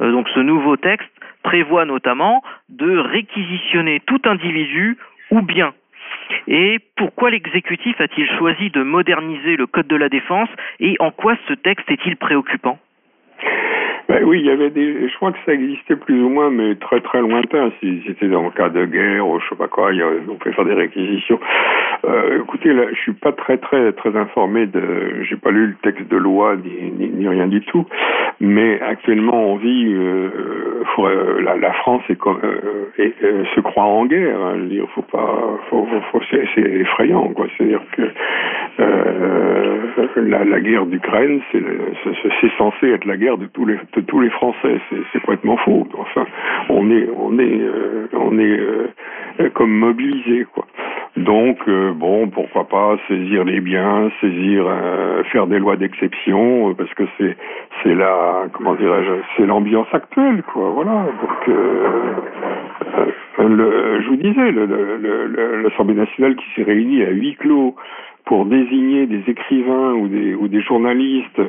Euh, 0.00 0.12
donc 0.12 0.28
ce 0.28 0.40
nouveau 0.40 0.76
texte 0.76 1.10
prévoit 1.42 1.84
notamment 1.84 2.42
de 2.68 2.96
réquisitionner 2.96 4.00
tout 4.06 4.20
individu 4.24 4.96
ou 5.30 5.42
bien. 5.42 5.72
Et 6.46 6.78
pourquoi 6.96 7.30
l'exécutif 7.30 8.00
a-t-il 8.00 8.28
choisi 8.38 8.70
de 8.70 8.82
moderniser 8.82 9.56
le 9.56 9.66
Code 9.66 9.86
de 9.86 9.96
la 9.96 10.08
défense 10.08 10.48
et 10.80 10.96
en 11.00 11.10
quoi 11.10 11.36
ce 11.48 11.54
texte 11.54 11.90
est-il 11.90 12.16
préoccupant? 12.16 12.78
Ben 14.06 14.22
oui, 14.24 14.40
il 14.40 14.46
y 14.46 14.50
avait 14.50 14.68
des. 14.68 15.08
Je 15.08 15.16
crois 15.16 15.32
que 15.32 15.38
ça 15.46 15.54
existait 15.54 15.96
plus 15.96 16.22
ou 16.22 16.28
moins, 16.28 16.50
mais 16.50 16.74
très 16.74 17.00
très 17.00 17.20
lointain. 17.20 17.72
Si 17.80 18.02
c'était 18.06 18.28
dans 18.28 18.42
le 18.42 18.50
cas 18.50 18.68
de 18.68 18.84
guerre 18.84 19.26
ou 19.26 19.40
je 19.40 19.48
sais 19.48 19.56
pas 19.56 19.68
quoi, 19.68 19.90
on 20.28 20.34
pouvait 20.34 20.54
faire 20.54 20.66
des 20.66 20.74
réquisitions. 20.74 21.40
Euh, 22.04 22.42
écoutez, 22.42 22.74
là, 22.74 22.84
je 22.90 22.98
suis 23.00 23.14
pas 23.14 23.32
très 23.32 23.56
très 23.56 23.92
très 23.92 24.14
informé 24.14 24.66
de. 24.66 25.22
J'ai 25.22 25.36
pas 25.36 25.50
lu 25.50 25.68
le 25.68 25.74
texte 25.82 26.06
de 26.10 26.18
loi 26.18 26.56
ni, 26.56 27.08
ni, 27.14 27.26
rien 27.26 27.46
du 27.46 27.62
tout. 27.62 27.86
Mais 28.40 28.78
actuellement, 28.82 29.52
on 29.52 29.56
vit. 29.56 29.94
Euh, 29.94 30.30
euh 30.98 31.40
la, 31.42 31.56
la, 31.56 31.72
France 31.72 32.02
est, 32.08 32.18
euh, 32.26 33.44
se 33.54 33.60
croit 33.60 33.84
en 33.84 34.04
guerre. 34.04 34.38
Hein, 34.38 34.68
faut 34.94 35.02
pas. 35.02 35.58
C'est 36.30 36.60
effrayant, 36.60 37.28
quoi. 37.28 37.46
C'est-à-dire 37.56 37.80
que 37.96 38.02
la, 40.20 40.44
la 40.44 40.60
guerre 40.60 40.86
d'Ukraine, 40.86 41.40
c'est 41.52 42.52
censé 42.58 42.90
être 42.90 43.06
la 43.06 43.16
guerre 43.16 43.38
de 43.38 43.46
tous 43.46 43.64
les 43.66 43.76
tous 44.02 44.20
les 44.20 44.30
Français. 44.30 44.80
C'est 45.12 45.20
complètement 45.20 45.56
faux. 45.58 45.86
Enfin, 45.98 46.26
on 46.68 46.90
est, 46.90 47.08
on 47.16 47.38
est, 47.38 47.60
euh, 47.60 48.08
on 48.12 48.38
est 48.38 48.58
euh, 48.58 49.50
comme 49.54 49.72
mobilisé, 49.72 50.46
quoi. 50.52 50.66
Donc, 51.16 51.58
euh, 51.68 51.92
bon, 51.92 52.28
pourquoi 52.28 52.68
pas 52.68 52.96
saisir 53.06 53.44
les 53.44 53.60
biens, 53.60 54.10
saisir, 54.20 54.66
faire 55.30 55.46
des 55.46 55.58
lois 55.58 55.76
d'exception, 55.76 56.74
parce 56.74 56.92
que 56.94 57.04
c'est, 57.18 57.36
c'est 57.82 57.94
la, 57.94 58.48
comment 58.52 58.74
dirais-je, 58.74 59.12
c'est 59.36 59.46
l'ambiance 59.46 59.86
actuelle, 59.92 60.42
quoi. 60.52 60.70
Voilà. 60.70 61.06
Donc, 61.20 61.56
je 63.38 64.08
vous 64.08 64.16
disais, 64.16 64.52
l'Assemblée 65.62 65.94
nationale 65.94 66.34
qui 66.34 66.46
s'est 66.54 66.64
réunie 66.64 67.04
à 67.04 67.10
huis 67.10 67.36
clos 67.36 67.76
pour 68.24 68.46
désigner 68.46 69.06
des 69.06 69.22
écrivains 69.28 69.92
ou 69.92 70.08
des, 70.08 70.34
ou 70.34 70.48
des 70.48 70.62
journalistes 70.62 71.40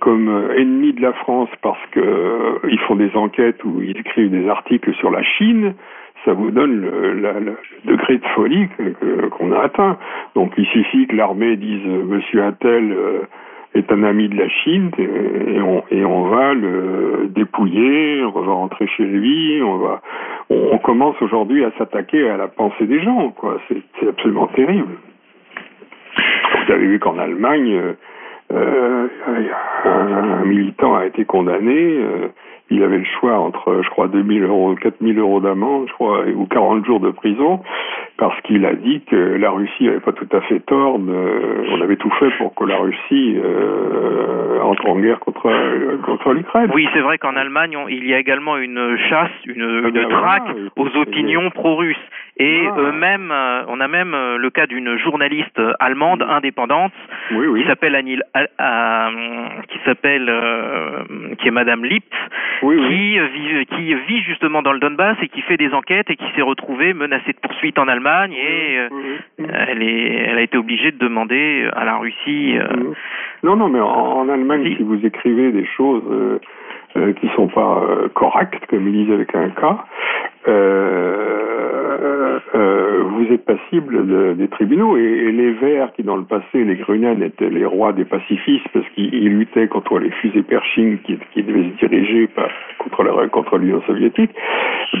comme 0.00 0.28
euh, 0.28 0.56
ennemis 0.56 0.92
de 0.92 1.02
la 1.02 1.12
France 1.12 1.50
parce 1.62 1.84
que 1.90 2.00
euh, 2.00 2.76
font 2.86 2.96
des 2.96 3.14
enquêtes 3.14 3.62
ou 3.64 3.82
ils 3.82 3.96
écrivent 3.98 4.30
des 4.30 4.48
articles 4.48 4.94
sur 4.94 5.10
la 5.10 5.22
Chine, 5.22 5.74
ça 6.24 6.32
vous 6.32 6.50
donne 6.50 6.80
le, 6.80 7.56
degré 7.84 8.18
de 8.18 8.26
folie 8.34 8.68
qu'on 9.32 9.52
a 9.52 9.60
atteint. 9.60 9.98
Donc 10.34 10.52
il 10.56 10.66
suffit 10.66 11.06
que 11.06 11.16
l'armée 11.16 11.56
dise 11.56 11.84
Monsieur 11.84 12.44
Attel 12.44 12.96
est 13.74 13.92
un 13.92 14.02
ami 14.02 14.28
de 14.28 14.36
la 14.36 14.48
Chine 14.48 14.90
et 14.98 16.04
on, 16.04 16.22
va 16.28 16.54
le 16.54 17.28
dépouiller, 17.30 18.24
on 18.24 18.40
va 18.40 18.52
rentrer 18.52 18.86
chez 18.88 19.04
lui, 19.04 19.60
on 19.62 19.76
va, 19.78 20.00
on, 20.50 20.78
commence 20.78 21.20
aujourd'hui 21.20 21.64
à 21.64 21.70
s'attaquer 21.78 22.28
à 22.28 22.36
la 22.36 22.48
pensée 22.48 22.86
des 22.86 23.00
gens. 23.02 23.34
C'est 24.00 24.08
absolument 24.08 24.48
terrible. 24.48 24.96
Vous 26.66 26.72
avez 26.72 26.86
vu 26.86 26.98
qu'en 26.98 27.18
Allemagne, 27.18 27.72
euh, 27.74 27.92
un, 28.54 30.44
militant 30.44 30.96
a 30.96 31.06
été 31.06 31.24
condamné. 31.24 31.98
Il 32.70 32.82
avait 32.82 32.98
le 32.98 33.06
choix 33.20 33.38
entre, 33.38 33.80
je 33.82 33.88
crois, 33.90 34.08
2000 34.08 34.42
euros, 34.42 34.74
4000 34.74 35.18
euros 35.18 35.40
d'amende, 35.40 35.86
je 35.88 35.92
crois, 35.92 36.26
ou 36.26 36.46
40 36.46 36.84
jours 36.84 37.00
de 37.00 37.10
prison, 37.10 37.62
parce 38.18 38.40
qu'il 38.42 38.64
a 38.66 38.74
dit 38.74 39.02
que 39.02 39.16
la 39.16 39.50
Russie 39.50 39.84
n'avait 39.84 40.00
pas 40.00 40.12
tout 40.12 40.28
à 40.32 40.40
fait 40.42 40.60
tort. 40.60 40.98
on 40.98 41.80
avait 41.80 41.96
tout 41.96 42.10
fait 42.18 42.30
pour 42.38 42.54
que 42.54 42.64
la 42.64 42.76
Russie 42.76 43.36
euh, 43.36 44.60
entre 44.62 44.86
en 44.88 44.98
guerre 44.98 45.20
contre 45.20 45.50
contre 46.02 46.32
l'Ukraine. 46.32 46.70
Oui, 46.74 46.88
c'est 46.92 47.00
vrai 47.00 47.18
qu'en 47.18 47.36
Allemagne, 47.36 47.76
il 47.88 48.06
y 48.06 48.14
a 48.14 48.18
également 48.18 48.56
une 48.56 48.96
chasse, 49.08 49.30
une, 49.44 49.62
ah 49.62 49.88
une 49.88 49.94
ben 49.94 50.08
traque 50.08 50.56
aux 50.76 50.88
opinions 50.96 51.50
pro-russes. 51.50 51.96
Et 52.38 52.64
ah. 52.66 52.80
eux-mêmes, 52.80 53.30
euh, 53.32 53.64
on 53.68 53.80
a 53.80 53.88
même 53.88 54.14
euh, 54.14 54.36
le 54.36 54.50
cas 54.50 54.66
d'une 54.66 54.98
journaliste 54.98 55.60
allemande 55.80 56.22
indépendante 56.28 56.92
qui 57.30 57.64
s'appelle 57.66 57.94
Anil, 57.94 58.22
qui 59.68 59.78
s'appelle, 59.84 60.32
qui 61.38 61.48
est 61.48 61.50
Madame 61.50 61.84
Lipp, 61.84 62.04
qui 62.60 62.74
vit, 62.74 63.66
qui 63.66 63.94
vit 63.94 64.22
justement 64.22 64.62
dans 64.62 64.72
le 64.72 64.78
Donbass 64.78 65.16
et 65.22 65.28
qui 65.28 65.42
fait 65.42 65.56
des 65.56 65.72
enquêtes 65.72 66.10
et 66.10 66.16
qui 66.16 66.26
s'est 66.34 66.42
retrouvée 66.42 66.94
menacée 66.94 67.32
de 67.32 67.38
poursuite 67.40 67.78
en 67.78 67.88
Allemagne 67.88 68.32
et 68.32 68.78
elle 69.38 69.82
est, 69.82 70.26
elle 70.28 70.38
a 70.38 70.42
été 70.42 70.56
obligée 70.56 70.92
de 70.92 70.98
demander 70.98 71.68
à 71.74 71.84
la 71.84 71.96
Russie. 71.96 72.56
non, 73.42 73.56
non, 73.56 73.68
mais 73.68 73.80
en, 73.80 74.28
Allemagne, 74.28 74.74
si. 74.76 74.82
vous 74.82 75.04
écrivez 75.04 75.52
des 75.52 75.66
choses 75.76 76.02
euh, 76.96 77.12
qui 77.12 77.28
sont 77.34 77.48
pas 77.48 77.82
euh, 77.82 78.08
correctes, 78.14 78.64
comme 78.70 78.88
ils 78.88 79.04
disent 79.04 79.12
avec 79.12 79.34
un 79.34 79.50
cas, 79.50 79.84
euh, 80.48 82.38
euh, 82.54 83.02
vous 83.10 83.32
êtes 83.32 83.44
passible 83.44 84.06
de, 84.06 84.34
des 84.34 84.48
tribunaux. 84.48 84.96
Et, 84.96 85.32
les 85.32 85.52
Verts, 85.52 85.92
qui 85.94 86.02
dans 86.02 86.16
le 86.16 86.24
passé, 86.24 86.64
les 86.64 86.76
Grünen, 86.76 87.22
étaient 87.22 87.50
les 87.50 87.64
rois 87.64 87.92
des 87.92 88.04
pacifistes 88.04 88.66
parce 88.72 88.86
qu'ils 88.90 89.28
luttaient 89.28 89.68
contre 89.68 89.98
les 89.98 90.10
fusées 90.10 90.42
Pershing 90.42 90.98
qui, 90.98 91.18
qui 91.32 91.42
devaient 91.42 91.70
se 91.78 91.86
diriger 91.86 92.26
pas 92.28 92.48
contre 93.32 93.58
l'Union 93.58 93.82
soviétique, 93.82 94.30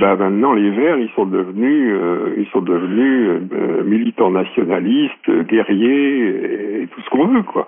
ben 0.00 0.16
maintenant 0.16 0.52
les 0.52 0.70
Verts, 0.70 0.98
ils 0.98 1.10
sont 1.14 1.26
devenus, 1.26 1.92
euh, 1.94 2.34
ils 2.36 2.46
sont 2.46 2.60
devenus 2.60 3.42
militants 3.84 4.30
nationalistes, 4.30 5.30
guerriers 5.48 6.82
et, 6.82 6.88
tout 6.88 7.00
ce 7.02 7.10
qu'on 7.10 7.26
veut, 7.28 7.42
quoi. 7.42 7.66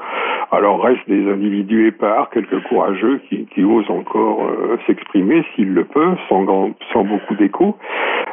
Alors 0.50 0.82
reste 0.82 1.08
des 1.08 1.30
individus 1.30 1.86
épars, 1.86 2.30
quelques 2.30 2.60
courageux 2.64 3.20
qui, 3.28 3.46
qui 3.46 3.62
osent 3.62 3.90
encore 3.90 4.50
s'exprimer 4.86 5.44
s'ils 5.54 5.72
le 5.72 5.84
peuvent, 5.84 6.18
sans, 6.28 6.74
sans 6.92 7.04
beaucoup 7.04 7.34
d'écho 7.34 7.67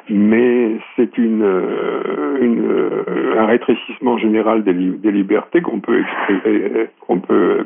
mais 0.09 0.77
c'est 0.95 1.17
une, 1.17 1.43
une, 2.41 3.03
un 3.37 3.45
rétrécissement 3.45 4.17
général 4.17 4.63
des, 4.63 4.73
libertés 4.73 5.61
qu'on 5.61 5.79
peut 5.79 5.99
exprimer, 5.99 6.87
qu'on 7.07 7.19
peut, 7.19 7.65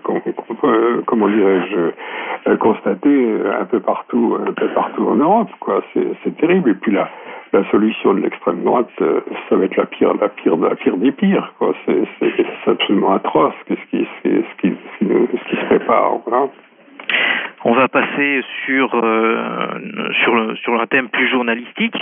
dirais-je, 1.30 2.56
constater 2.56 3.28
un 3.60 3.66
peu 3.66 3.80
partout, 3.80 4.38
un 4.48 4.54
peu 4.54 4.68
partout 4.70 5.08
en 5.08 5.16
Europe. 5.16 5.50
C'est, 5.94 6.38
terrible. 6.38 6.72
Et 6.72 6.76
puis 6.76 6.92
la 6.92 7.70
solution 7.72 8.14
de 8.14 8.22
l'extrême 8.22 8.64
droite, 8.64 8.90
euh, 9.02 9.22
ça 9.50 9.56
va 9.56 9.66
être 9.66 9.76
la 9.76 9.86
pire, 9.86 10.14
la 10.20 10.30
pire, 10.30 10.56
la 10.58 10.76
pire 10.76 10.98
des 10.98 11.12
pires. 11.12 11.52
C'est, 11.86 12.04
absolument 12.68 13.14
atroce 13.14 13.54
ce 13.68 13.74
qui, 13.90 14.08
se 14.24 15.66
prépare. 15.68 16.20
Voilà. 16.26 16.48
On 17.66 17.74
va 17.74 17.90
passer 17.90 18.42
sur 18.66 18.96
euh, 18.96 20.12
sur 20.24 20.58
sur 20.64 20.80
un 20.80 20.88
thème 20.88 21.10
plus 21.10 21.28
journalistique. 21.28 21.96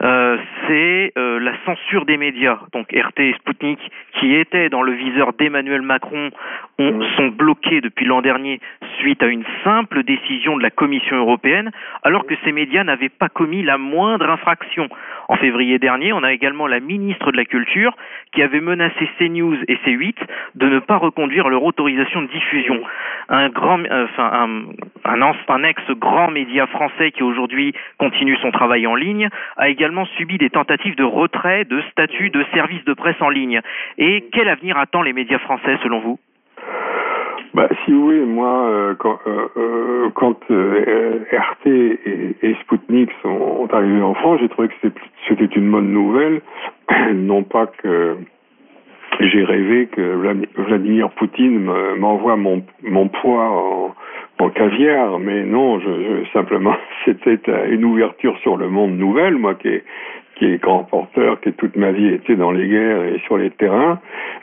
Euh, 0.00 0.38
c'est 0.66 1.12
euh, 1.18 1.38
la 1.38 1.52
censure 1.66 2.06
des 2.06 2.16
médias. 2.16 2.58
Donc 2.72 2.86
RT 2.92 3.20
et 3.20 3.34
Sputnik, 3.34 3.78
qui 4.18 4.34
étaient 4.34 4.70
dans 4.70 4.80
le 4.80 4.92
viseur 4.92 5.34
d'Emmanuel 5.34 5.82
Macron, 5.82 6.30
ont, 6.78 7.02
sont 7.16 7.28
bloqués 7.28 7.82
depuis 7.82 8.06
l'an 8.06 8.22
dernier 8.22 8.58
suite 9.00 9.22
à 9.22 9.26
une 9.26 9.44
simple 9.64 10.02
décision 10.02 10.56
de 10.56 10.62
la 10.62 10.70
Commission 10.70 11.16
européenne, 11.16 11.72
alors 12.04 12.24
que 12.24 12.34
ces 12.44 12.52
médias 12.52 12.82
n'avaient 12.82 13.10
pas 13.10 13.28
commis 13.28 13.62
la 13.62 13.76
moindre 13.76 14.30
infraction. 14.30 14.88
En 15.28 15.36
février 15.36 15.78
dernier, 15.78 16.14
on 16.14 16.22
a 16.22 16.32
également 16.32 16.66
la 16.66 16.80
ministre 16.80 17.32
de 17.32 17.36
la 17.36 17.44
Culture 17.44 17.94
qui 18.32 18.42
avait 18.42 18.60
menacé 18.60 19.08
CNews 19.18 19.58
et 19.68 19.76
C8 19.84 20.16
de 20.54 20.68
ne 20.68 20.78
pas 20.78 20.96
reconduire 20.96 21.50
leur 21.50 21.62
autorisation 21.64 22.22
de 22.22 22.28
diffusion. 22.28 22.80
Un 23.28 23.50
grand, 23.50 23.80
enfin 23.90 24.30
un 24.32 24.62
un, 25.04 25.62
ex-grand 25.64 26.30
média 26.30 26.66
français 26.66 27.10
qui 27.12 27.22
aujourd'hui 27.22 27.74
continue 27.98 28.36
son 28.36 28.50
travail 28.50 28.86
en 28.86 28.94
ligne, 28.94 29.28
a 29.56 29.68
également 29.68 30.04
subi 30.16 30.38
des 30.38 30.50
tentatives 30.50 30.96
de 30.96 31.04
retrait 31.04 31.64
de 31.64 31.80
statut 31.90 32.30
de 32.30 32.44
service 32.54 32.84
de 32.84 32.94
presse 32.94 33.20
en 33.20 33.28
ligne. 33.28 33.60
Et 33.98 34.28
quel 34.32 34.48
avenir 34.48 34.78
attend 34.78 35.02
les 35.02 35.12
médias 35.12 35.38
français 35.38 35.78
selon 35.82 36.00
vous? 36.00 36.18
Bah, 37.54 37.68
si 37.84 37.92
voulez, 37.92 38.24
moi, 38.24 38.66
euh, 38.70 38.94
quand, 38.94 39.18
euh, 39.26 39.48
euh, 39.58 41.18
RT 41.32 41.66
et, 41.66 42.36
et, 42.42 42.54
Sputnik 42.62 43.10
sont 43.20 43.68
arrivés 43.70 44.00
en 44.00 44.14
France, 44.14 44.38
j'ai 44.40 44.48
trouvé 44.48 44.68
que 44.68 44.88
c'était 45.28 45.44
une 45.44 45.70
bonne 45.70 45.92
nouvelle. 45.92 46.40
non 47.12 47.42
pas 47.42 47.66
que 47.66 48.16
j'ai 49.20 49.44
rêvé 49.44 49.86
que 49.86 50.36
Vladimir 50.56 51.10
Poutine 51.10 51.70
m'envoie 51.98 52.36
mon, 52.36 52.64
mon 52.82 53.08
poids 53.08 53.48
en, 53.50 53.94
caviar, 54.56 55.20
mais 55.20 55.44
non, 55.44 55.78
je, 55.78 55.86
je 55.86 56.32
simplement, 56.32 56.74
c'était 57.04 57.38
une 57.70 57.84
ouverture 57.84 58.36
sur 58.38 58.56
le 58.56 58.68
monde 58.68 58.98
nouvelle, 58.98 59.36
moi 59.36 59.54
qui 59.54 59.80
qui 60.42 60.48
est 60.48 60.58
grand 60.60 60.82
porteur, 60.84 61.40
qui 61.40 61.52
toute 61.52 61.76
ma 61.76 61.92
vie 61.92 62.08
été 62.08 62.34
dans 62.34 62.50
les 62.50 62.66
guerres 62.66 63.04
et 63.04 63.20
sur 63.26 63.38
les 63.38 63.50
terrains, 63.50 64.00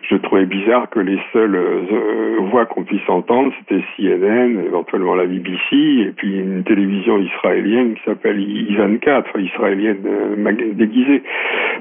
je 0.10 0.16
trouvais 0.16 0.46
bizarre 0.46 0.90
que 0.90 1.02
les 1.02 1.20
seules 1.34 1.56
euh, 1.56 2.38
voix 2.52 2.66
qu'on 2.66 2.84
puisse 2.84 3.08
entendre, 3.10 3.52
c'était 3.60 3.84
CNN, 3.98 4.64
éventuellement 4.66 5.16
la 5.16 5.26
BBC, 5.26 5.76
et 5.76 6.14
puis 6.16 6.40
une 6.40 6.64
télévision 6.64 7.18
israélienne 7.20 7.96
qui 7.96 8.02
s'appelle 8.06 8.40
I24, 8.40 9.24
enfin 9.28 9.40
israélienne 9.40 9.98
euh, 10.06 10.74
déguisée. 10.74 11.22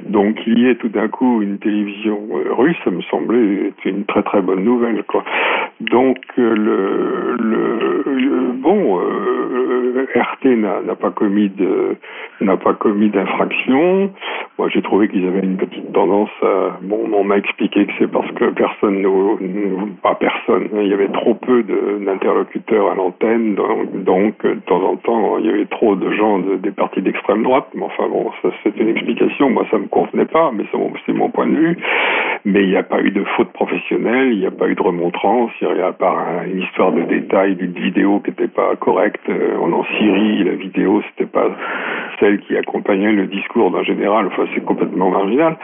Donc 0.09 0.37
il 0.49 0.59
y 0.59 0.69
ait 0.69 0.75
tout 0.75 0.89
d'un 0.89 1.07
coup 1.07 1.41
une 1.41 1.59
télévision 1.59 2.21
euh, 2.33 2.53
russe, 2.55 2.77
ça 2.85 2.91
me 2.91 3.03
semblait 3.03 3.73
une 3.85 4.05
très 4.05 4.25
très 4.25 4.43
bonne 4.43 4.65
nouvelle. 4.65 5.05
Donc 5.81 6.19
le, 6.37 7.37
bon, 8.55 9.01
RT 10.15 10.47
n'a 10.47 10.95
pas 10.95 11.11
commis 11.11 11.51
n'a 12.41 12.57
pas 12.57 12.75
commis 12.75 13.11
d'infraction. 13.11 14.11
Moi, 14.59 14.69
j'ai 14.71 14.83
trouvé 14.83 15.09
qu'ils 15.09 15.27
avaient 15.27 15.41
une 15.41 15.57
petite 15.57 15.93
tendance 15.93 16.31
à... 16.43 16.79
Bon, 16.83 17.09
on 17.13 17.25
m'a 17.25 17.37
expliqué 17.37 17.87
que 17.87 17.93
c'est 17.99 18.11
parce 18.11 18.31
que 18.33 18.47
personne, 18.51 19.07
pas 20.03 20.15
personne, 20.17 20.69
hein, 20.75 20.81
il 20.83 20.89
y 20.89 20.93
avait 20.93 21.09
trop 21.09 21.35
peu 21.35 21.63
d'interlocuteurs 21.63 22.91
à 22.91 22.95
l'antenne, 22.95 23.55
donc, 23.55 24.45
de 24.45 24.61
temps 24.67 24.83
en 24.83 24.97
temps, 24.97 25.39
il 25.39 25.47
y 25.47 25.51
avait 25.51 25.67
trop 25.67 25.95
de 25.95 26.11
gens 26.13 26.39
de, 26.41 26.57
des 26.57 26.73
partis 26.73 27.03
d'extrême 27.03 27.43
droite. 27.43 27.69
Mais 27.75 27.85
enfin 27.85 28.09
bon, 28.09 28.31
c'est 28.63 28.77
une 28.77 28.89
explication. 28.89 29.51
Moi, 29.51 29.65
ça 29.71 29.79
me 29.79 29.87
convenait 29.87 30.27
pas, 30.27 30.51
mais 30.53 30.65
c'est 31.07 31.13
mon, 31.13 31.31
point 31.31 31.47
de 31.47 31.57
vue. 31.57 31.79
Mais 32.45 32.63
il 32.63 32.71
n'y 32.71 32.77
a 32.77 32.83
pas 32.83 33.01
eu 33.01 33.11
de 33.11 33.25
faute 33.37 33.53
professionnelle, 33.53 34.33
il 34.33 34.41
n'y 34.41 34.47
a 34.47 34.51
pas 34.51 34.69
eu 34.69 34.75
de 34.75 34.83
remontrance, 34.83 35.51
il 35.61 35.69
n'y 35.69 35.81
a 35.81 35.93
pas 35.93 36.43
une 36.47 36.63
histoire 36.63 36.93
de 36.93 37.03
détails 37.03 37.57
d'une 37.57 37.73
vidéo 37.73 38.21
qui 38.21 38.31
n'était 38.31 38.49
pas 38.49 38.75
correcte. 38.77 39.29
Euh, 39.29 39.57
en 39.59 39.73
Syrie, 39.99 40.45
la 40.45 40.55
vidéo, 40.55 41.03
c'était 41.09 41.31
pas 41.31 41.49
celle 42.21 42.41
qui 42.41 42.57
accompagnait 42.57 43.13
le 43.13 43.27
discours 43.27 43.71
d'un 43.71 43.83
général. 43.83 44.27
Enfin, 44.29 44.45
c'est 44.55 44.65
complètement 44.65 45.11
marginal. 45.11 45.57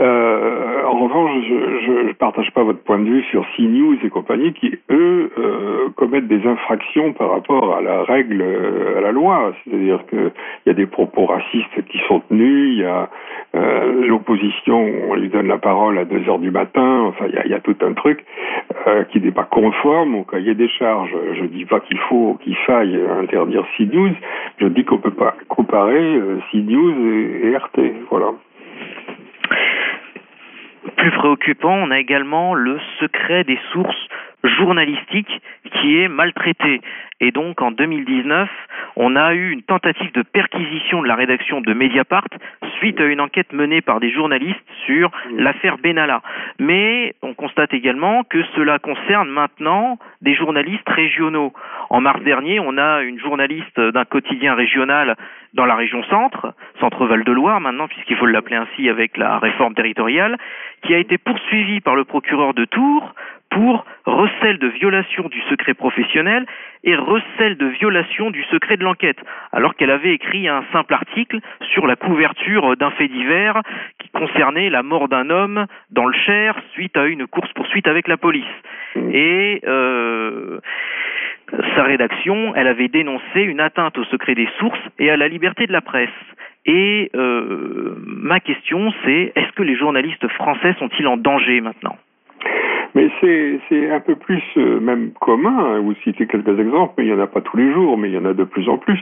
Euh, 0.00 0.82
en 0.84 0.98
revanche, 0.98 1.44
je 1.86 2.06
ne 2.08 2.12
partage 2.12 2.50
pas 2.52 2.64
votre 2.64 2.82
point 2.82 2.98
de 2.98 3.04
vue 3.04 3.22
sur 3.30 3.46
CNews 3.56 3.96
et 4.02 4.10
compagnie 4.10 4.52
qui, 4.52 4.76
eux, 4.90 5.30
euh, 5.38 5.88
commettent 5.96 6.26
des 6.26 6.44
infractions 6.46 7.12
par 7.12 7.30
rapport 7.30 7.76
à 7.76 7.80
la 7.80 8.02
règle, 8.02 8.42
euh, 8.42 8.98
à 8.98 9.00
la 9.00 9.12
loi. 9.12 9.52
C'est-à-dire 9.64 10.04
qu'il 10.06 10.32
y 10.66 10.70
a 10.70 10.74
des 10.74 10.86
propos 10.86 11.26
racistes 11.26 11.84
qui 11.88 11.98
sont 12.08 12.20
tenus, 12.28 12.72
il 12.72 12.80
y 12.80 12.84
a 12.84 13.08
l'opposition, 14.08 14.90
on 15.08 15.14
lui 15.14 15.28
donne 15.28 15.46
la 15.46 15.58
parole 15.58 15.96
à 15.98 16.04
2 16.04 16.28
heures 16.28 16.40
du 16.40 16.50
matin, 16.50 17.02
enfin, 17.02 17.26
il 17.28 17.50
y 17.50 17.54
a, 17.54 17.60
tout 17.60 17.76
un 17.82 17.92
truc 17.92 18.24
qui 19.10 19.20
n'est 19.20 19.30
pas 19.30 19.44
conforme 19.44 20.16
au 20.16 20.24
cahier 20.24 20.56
des 20.56 20.68
charges. 20.68 21.14
Je 21.34 21.44
dis 21.44 21.64
pas 21.64 21.78
qu'il 21.78 21.98
faut, 21.98 22.36
qu'il 22.42 22.56
faille 22.56 22.98
interdire 23.20 23.64
CNews, 23.76 24.10
je 24.58 24.66
dis 24.66 24.84
qu'on 24.84 24.98
peut 24.98 25.12
pas 25.12 25.36
comparer 25.48 26.20
CNews 26.50 26.90
et, 26.90 27.46
et 27.46 27.56
RT. 27.56 27.92
Voilà. 28.10 28.32
Plus 30.96 31.10
préoccupant, 31.12 31.74
on 31.74 31.90
a 31.90 31.98
également 31.98 32.54
le 32.54 32.78
secret 33.00 33.44
des 33.44 33.58
sources 33.72 34.08
journalistiques 34.44 35.40
qui 35.72 35.98
est 35.98 36.08
maltraité. 36.08 36.80
Et 37.20 37.30
donc 37.30 37.62
en 37.62 37.70
2019, 37.70 38.48
on 38.96 39.16
a 39.16 39.34
eu 39.34 39.50
une 39.50 39.62
tentative 39.62 40.12
de 40.12 40.22
perquisition 40.22 41.02
de 41.02 41.08
la 41.08 41.14
rédaction 41.14 41.60
de 41.60 41.72
Mediapart 41.72 42.28
suite 42.78 43.00
à 43.00 43.04
une 43.04 43.20
enquête 43.20 43.52
menée 43.52 43.80
par 43.80 44.00
des 44.00 44.10
journalistes 44.10 44.60
sur 44.86 45.10
l'affaire 45.36 45.78
Benalla. 45.78 46.22
Mais 46.58 47.14
on 47.22 47.34
constate 47.34 47.72
également 47.72 48.24
que 48.24 48.42
cela 48.54 48.78
concerne 48.78 49.28
maintenant 49.28 49.98
des 50.20 50.34
journalistes 50.34 50.88
régionaux. 50.88 51.52
En 51.90 52.00
mars 52.00 52.22
dernier, 52.22 52.60
on 52.60 52.76
a 52.78 53.02
une 53.02 53.20
journaliste 53.20 53.80
d'un 53.80 54.04
quotidien 54.04 54.54
régional 54.54 55.16
dans 55.54 55.66
la 55.66 55.76
région 55.76 56.02
centre, 56.04 56.52
centre-Val 56.80 57.24
de 57.24 57.32
Loire 57.32 57.60
maintenant, 57.60 57.86
puisqu'il 57.86 58.16
faut 58.16 58.26
l'appeler 58.26 58.56
ainsi 58.56 58.88
avec 58.88 59.16
la 59.16 59.38
réforme 59.38 59.74
territoriale, 59.74 60.36
qui 60.82 60.94
a 60.94 60.98
été 60.98 61.16
poursuivie 61.16 61.80
par 61.80 61.94
le 61.94 62.04
procureur 62.04 62.54
de 62.54 62.64
Tours 62.64 63.14
pour 63.54 63.84
recel 64.04 64.58
de 64.58 64.66
violation 64.66 65.28
du 65.28 65.40
secret 65.42 65.74
professionnel 65.74 66.44
et 66.82 66.96
recel 66.96 67.56
de 67.56 67.66
violation 67.66 68.30
du 68.30 68.42
secret 68.44 68.76
de 68.76 68.82
l'enquête, 68.82 69.18
alors 69.52 69.76
qu'elle 69.76 69.92
avait 69.92 70.12
écrit 70.12 70.48
un 70.48 70.64
simple 70.72 70.92
article 70.92 71.38
sur 71.72 71.86
la 71.86 71.94
couverture 71.94 72.76
d'un 72.76 72.90
fait 72.90 73.06
divers 73.06 73.62
qui 74.00 74.08
concernait 74.08 74.70
la 74.70 74.82
mort 74.82 75.08
d'un 75.08 75.30
homme 75.30 75.66
dans 75.90 76.06
le 76.06 76.16
Cher 76.26 76.56
suite 76.72 76.96
à 76.96 77.06
une 77.06 77.28
course-poursuite 77.28 77.86
avec 77.86 78.08
la 78.08 78.16
police. 78.16 78.44
Et 79.12 79.60
euh, 79.66 80.58
sa 81.76 81.84
rédaction, 81.84 82.54
elle 82.56 82.66
avait 82.66 82.88
dénoncé 82.88 83.40
une 83.40 83.60
atteinte 83.60 83.96
au 83.98 84.04
secret 84.04 84.34
des 84.34 84.48
sources 84.58 84.78
et 84.98 85.10
à 85.10 85.16
la 85.16 85.28
liberté 85.28 85.68
de 85.68 85.72
la 85.72 85.80
presse. 85.80 86.10
Et 86.66 87.10
euh, 87.14 87.94
ma 88.04 88.40
question, 88.40 88.92
c'est 89.04 89.32
est-ce 89.36 89.52
que 89.52 89.62
les 89.62 89.76
journalistes 89.76 90.26
français 90.28 90.74
sont-ils 90.80 91.06
en 91.06 91.16
danger 91.16 91.60
maintenant? 91.60 91.96
Mais 92.94 93.10
c'est 93.20 93.90
un 93.90 94.00
peu 94.00 94.14
plus 94.14 94.42
euh, 94.56 94.78
même 94.78 95.10
commun. 95.20 95.56
Hein. 95.58 95.80
Vous 95.80 95.94
citez 96.04 96.26
quelques 96.26 96.58
exemples, 96.58 96.94
mais 96.96 97.04
il 97.04 97.12
n'y 97.12 97.20
en 97.20 97.22
a 97.22 97.26
pas 97.26 97.40
tous 97.40 97.56
les 97.56 97.72
jours, 97.72 97.98
mais 97.98 98.08
il 98.08 98.14
y 98.14 98.18
en 98.18 98.24
a 98.24 98.34
de 98.34 98.44
plus 98.44 98.68
en 98.68 98.78
plus. 98.78 98.98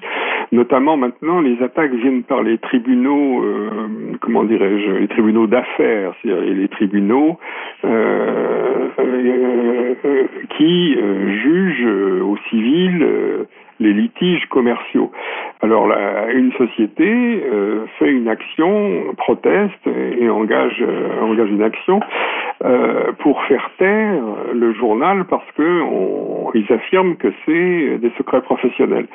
Notamment 0.51 0.97
maintenant, 0.97 1.40
les 1.40 1.62
attaques 1.62 1.92
viennent 1.92 2.23
par 2.23 2.42
les 2.42 2.59
tribunaux, 2.59 3.45
euh, 3.45 3.68
comment 4.21 4.45
dirais-je, 4.45 4.92
les 4.92 5.09
tribunaux 5.09 5.47
d'affaires, 5.47 6.14
c'est-à-dire 6.23 6.55
les 6.55 6.68
tribunaux 6.68 7.38
euh, 7.85 8.88
qui 10.57 10.97
jugent 11.42 12.23
au 12.23 12.37
civil 12.49 13.07
les 13.81 13.92
litiges 13.92 14.47
commerciaux. 14.49 15.11
Alors 15.61 15.88
une 16.33 16.53
société 16.53 17.42
action, 18.33 19.14
proteste 19.16 19.87
et 19.87 20.29
engage, 20.29 20.79
euh, 20.81 21.21
engage 21.23 21.51
une 21.51 21.62
action 21.62 22.01
euh, 22.64 23.12
pour 23.21 23.42
faire 23.45 23.71
taire 23.79 24.23
le 24.55 24.73
journal 24.75 25.25
parce 25.25 25.51
que 25.57 25.83
ils 26.55 26.71
affirment 26.73 27.16
que 27.16 27.29
c'est 27.45 27.99
des 27.99 28.12
secrets 28.18 28.42
professionnels. 28.42 29.07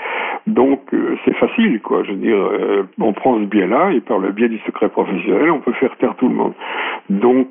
Donc 0.47 0.81
c'est 1.23 1.35
facile, 1.35 1.81
quoi. 1.81 2.03
Je 2.03 2.11
veux 2.11 2.17
dire, 2.17 2.37
on 2.99 3.13
prend 3.13 3.35
ce 3.39 3.45
biais-là 3.45 3.91
et 3.91 4.01
par 4.01 4.19
le 4.19 4.31
biais 4.31 4.49
du 4.49 4.59
secret 4.59 4.89
professionnel, 4.89 5.51
on 5.51 5.59
peut 5.59 5.73
faire 5.73 5.95
taire 5.97 6.15
tout 6.15 6.29
le 6.29 6.35
monde. 6.35 6.53
Donc 7.09 7.47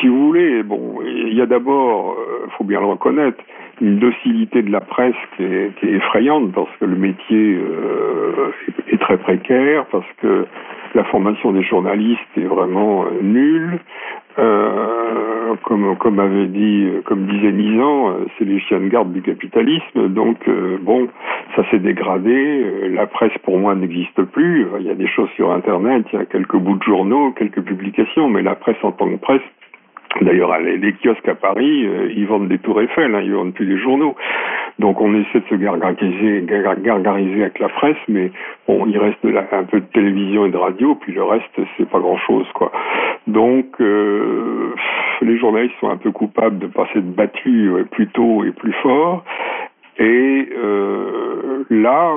si 0.00 0.08
vous 0.08 0.26
voulez, 0.26 0.62
bon, 0.62 1.00
il 1.04 1.34
y 1.34 1.40
a 1.40 1.46
d'abord, 1.46 2.16
il 2.46 2.52
faut 2.56 2.64
bien 2.64 2.80
le 2.80 2.86
reconnaître, 2.86 3.38
une 3.80 3.98
docilité 3.98 4.62
de 4.62 4.70
la 4.70 4.80
presse 4.80 5.14
qui 5.36 5.44
est, 5.44 5.74
qui 5.78 5.86
est 5.86 5.92
effrayante 5.92 6.52
parce 6.52 6.70
que 6.80 6.84
le 6.84 6.96
métier 6.96 7.58
euh, 7.58 8.50
est 8.92 9.00
très 9.00 9.18
précaire, 9.18 9.86
parce 9.90 10.06
que 10.20 10.46
la 10.94 11.04
formation 11.04 11.52
des 11.52 11.62
journalistes 11.62 12.20
est 12.36 12.46
vraiment 12.46 13.04
nulle. 13.22 13.78
Euh, 14.38 15.54
comme, 15.64 15.96
comme 15.96 16.20
avait 16.20 16.46
dit, 16.46 16.86
comme 17.04 17.26
disait 17.26 17.50
Nizan, 17.50 18.14
c'est 18.38 18.44
les 18.44 18.60
chiens 18.60 18.78
de 18.78 18.88
garde 18.88 19.12
du 19.12 19.22
capitalisme. 19.22 20.08
Donc 20.08 20.48
bon, 20.82 21.08
ça 21.56 21.68
s'est 21.70 21.78
dégradé. 21.78 22.88
La 22.90 23.06
presse 23.06 23.36
pour 23.42 23.58
moi 23.58 23.74
n'existe 23.74 24.22
plus. 24.22 24.66
Il 24.78 24.86
y 24.86 24.90
a 24.90 24.94
des 24.94 25.08
choses 25.08 25.30
sur 25.30 25.50
Internet, 25.50 26.06
il 26.12 26.18
y 26.18 26.22
a 26.22 26.24
quelques 26.26 26.56
bouts 26.56 26.76
de 26.76 26.84
journaux, 26.84 27.32
quelques 27.32 27.62
publications, 27.62 28.28
mais 28.28 28.42
la 28.42 28.54
presse 28.54 28.76
en 28.82 28.92
tant 28.92 29.08
que 29.08 29.16
presse 29.16 29.42
D'ailleurs, 30.20 30.58
les, 30.58 30.92
kiosques 30.94 31.28
à 31.28 31.34
Paris, 31.34 31.86
euh, 31.86 32.12
ils 32.14 32.26
vendent 32.26 32.48
des 32.48 32.58
tours 32.58 32.80
Eiffel, 32.80 33.14
hein, 33.14 33.20
ils 33.22 33.32
vendent 33.32 33.54
plus 33.54 33.66
des 33.66 33.78
journaux. 33.78 34.16
Donc 34.78 35.00
on 35.00 35.14
essaie 35.14 35.40
de 35.40 35.46
se 35.50 35.54
gargariser, 35.54 36.44
gargariser 36.82 37.42
avec 37.42 37.58
la 37.58 37.68
presse, 37.68 37.96
mais 38.08 38.30
bon, 38.66 38.86
il 38.86 38.98
reste 38.98 39.18
un 39.52 39.64
peu 39.64 39.80
de 39.80 39.86
télévision 39.86 40.46
et 40.46 40.50
de 40.50 40.56
radio, 40.56 40.94
puis 40.94 41.12
le 41.12 41.24
reste, 41.24 41.60
c'est 41.76 41.88
pas 41.88 41.98
grand-chose, 41.98 42.46
quoi. 42.54 42.70
Donc 43.26 43.66
euh, 43.80 44.74
les 45.22 45.36
journalistes 45.38 45.74
sont 45.80 45.90
un 45.90 45.96
peu 45.96 46.12
coupables 46.12 46.58
de 46.58 46.66
passer 46.66 47.00
de 47.00 47.10
battus 47.10 47.70
euh, 47.72 47.84
plus 47.90 48.06
tôt 48.08 48.44
et 48.44 48.52
plus 48.52 48.72
fort. 48.82 49.24
Et 50.00 50.48
là, 51.70 52.14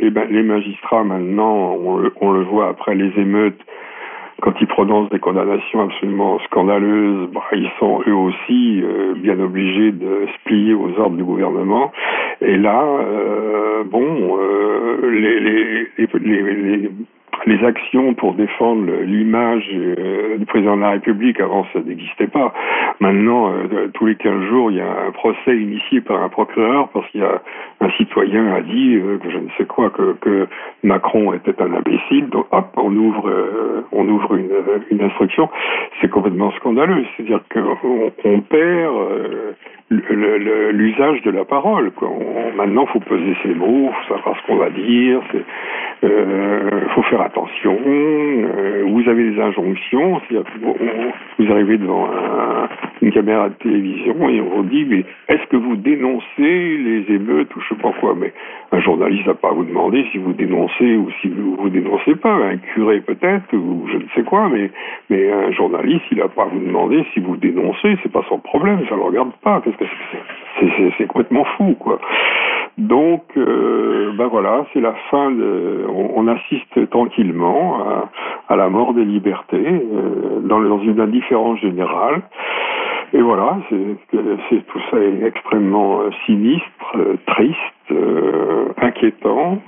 les, 0.00 0.10
les, 0.10 0.42
magistrats 0.44 1.02
maintenant, 1.02 1.74
on 1.74 2.08
on 2.20 2.30
le 2.30 2.44
voit 2.44 2.68
après 2.68 2.94
les 2.94 3.12
émeutes, 3.20 3.58
quand 4.40 4.54
ils 4.60 4.66
prononcent 4.66 5.10
des 5.10 5.18
condamnations 5.18 5.82
absolument 5.82 6.38
scandaleuses, 6.46 7.28
bah, 7.32 7.42
ils 7.52 7.70
sont 7.78 8.00
eux 8.06 8.14
aussi 8.14 8.82
euh, 8.82 9.14
bien 9.16 9.38
obligés 9.40 9.92
de 9.92 10.26
se 10.26 10.44
plier 10.44 10.74
aux 10.74 10.98
ordres 10.98 11.16
du 11.16 11.24
gouvernement. 11.24 11.92
Et 12.40 12.56
là, 12.56 12.84
euh, 12.84 13.82
bon, 13.84 14.38
euh, 14.38 15.10
les, 15.10 15.40
les, 15.40 15.88
les, 15.96 16.90
les 17.46 17.64
actions 17.64 18.14
pour 18.14 18.34
défendre 18.34 18.90
l'image 19.02 19.68
euh, 19.72 20.38
du 20.38 20.46
président 20.46 20.76
de 20.76 20.82
la 20.82 20.90
République, 20.90 21.40
avant 21.40 21.66
ça 21.72 21.80
n'existait 21.80 22.26
pas. 22.26 22.52
Maintenant, 23.00 23.52
euh, 23.52 23.88
tous 23.94 24.06
les 24.06 24.16
15 24.16 24.44
jours, 24.46 24.70
il 24.70 24.78
y 24.78 24.80
a 24.80 25.06
un 25.06 25.10
procès 25.12 25.56
initié 25.56 26.00
par 26.00 26.22
un 26.22 26.28
procureur 26.28 26.88
parce 26.88 27.08
qu'il 27.10 27.20
y 27.20 27.24
a 27.24 27.40
un 27.80 27.90
citoyen 27.92 28.52
a 28.54 28.60
dit 28.60 28.96
euh, 28.96 29.18
que 29.18 29.30
je 29.30 29.38
ne 29.38 29.48
sais 29.56 29.64
quoi, 29.64 29.90
que, 29.90 30.46
Macron 30.82 31.32
était 31.32 31.60
un 31.60 31.72
imbécile. 31.74 32.28
Donc 32.28 32.46
hop, 32.52 32.66
on 32.76 32.94
ouvre, 32.94 33.32
on 33.92 34.08
ouvre 34.08 34.36
une, 34.36 35.02
instruction. 35.02 35.48
C'est 36.00 36.08
complètement 36.08 36.52
scandaleux. 36.52 37.04
C'est-à-dire 37.16 37.40
qu'on 37.52 38.12
on 38.24 38.40
perd 38.40 38.94
l'usage 39.90 41.22
de 41.22 41.30
la 41.30 41.44
parole. 41.44 41.90
Quoi. 41.92 42.10
maintenant, 42.56 42.86
faut 42.86 43.00
peser 43.00 43.36
ses 43.42 43.54
mots, 43.54 43.90
faut 43.90 44.14
savoir 44.14 44.36
ce 44.40 44.46
qu'on 44.46 44.56
va 44.56 44.70
dire. 44.70 45.20
Euh, 46.04 46.88
faut 46.94 47.02
faire 47.02 47.20
attention. 47.20 47.78
Euh, 47.86 48.84
vous 48.88 49.08
avez 49.08 49.30
des 49.30 49.40
injonctions. 49.40 50.20
Vous 51.38 51.50
arrivez 51.50 51.78
devant 51.78 52.08
une 53.02 53.12
caméra 53.12 53.48
de 53.48 53.54
télévision 53.54 54.28
et 54.28 54.40
on 54.40 54.62
dit 54.62 54.84
mais 54.86 55.04
est-ce 55.28 55.46
que 55.48 55.56
vous 55.56 55.76
dénoncez 55.76 56.26
les 56.38 57.04
émeutes 57.14 57.54
ou 57.54 57.60
je 57.60 57.68
sais 57.68 57.80
pas 57.80 57.92
quoi? 58.00 58.14
Mais 58.18 58.32
un 58.72 58.80
journaliste 58.80 59.26
n'a 59.26 59.34
pas 59.34 59.48
à 59.48 59.52
vous 59.52 59.64
demander 59.64 60.04
si 60.12 60.18
vous 60.18 60.32
dénoncez 60.32 60.96
ou 60.96 61.10
si 61.20 61.28
vous 61.28 61.56
vous 61.56 61.68
dénoncez 61.70 62.16
pas. 62.16 62.34
Un 62.34 62.58
curé 62.58 63.00
peut-être 63.00 63.52
ou 63.54 63.86
je 63.92 63.98
ne 63.98 64.08
sais 64.14 64.22
quoi, 64.22 64.48
mais 64.48 64.70
mais 65.10 65.30
un 65.30 65.50
journaliste 65.52 66.04
il 66.10 66.18
n'a 66.18 66.28
pas 66.28 66.42
à 66.42 66.46
vous 66.46 66.60
demander 66.60 67.04
si 67.14 67.20
vous 67.20 67.36
dénoncez. 67.36 67.96
C'est 68.02 68.12
pas 68.12 68.24
son 68.28 68.38
problème. 68.38 68.80
Ça 68.88 68.96
le 68.96 69.02
regarde 69.02 69.32
pas. 69.42 69.60
Qu'est-ce 69.62 69.76
que 69.76 69.84
c'est? 70.60 70.92
C'est 70.98 71.06
complètement 71.06 71.44
fou 71.56 71.76
quoi. 71.78 72.00
Donc, 72.78 73.24
euh, 73.36 74.12
ben 74.16 74.28
voilà, 74.28 74.64
c'est 74.72 74.80
la 74.80 74.94
fin. 75.10 75.32
De, 75.32 75.84
on, 76.14 76.28
assiste 76.28 76.90
tranquillement 76.90 77.80
à, 78.48 78.56
la 78.56 78.68
mort 78.68 78.94
des 78.94 79.04
libertés 79.04 79.56
euh, 79.56 80.40
dans, 80.42 80.78
une 80.80 81.00
indifférence 81.00 81.58
générale. 81.58 82.22
Et 83.14 83.22
voilà, 83.22 83.58
c'est 83.70 84.66
tout 84.66 84.80
ça 84.90 84.98
est 84.98 85.26
extrêmement 85.26 86.02
euh, 86.02 86.10
sinistre, 86.26 86.96
triste, 87.26 87.92
inquiétant. 88.82 89.62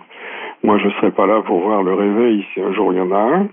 Moi, 0.63 0.79
je 0.79 0.87
ne 0.87 0.91
serai 0.93 1.11
pas 1.11 1.27
là 1.27 1.41
pour 1.41 1.61
voir 1.61 1.83
le 1.83 1.95
réveil 1.95 2.45
si 2.53 2.61
un 2.61 2.73
jour 2.75 2.93
il 2.93 2.99
y 2.99 3.01
en 3.01 3.13
a 3.13 3.19
un. 3.19 3.49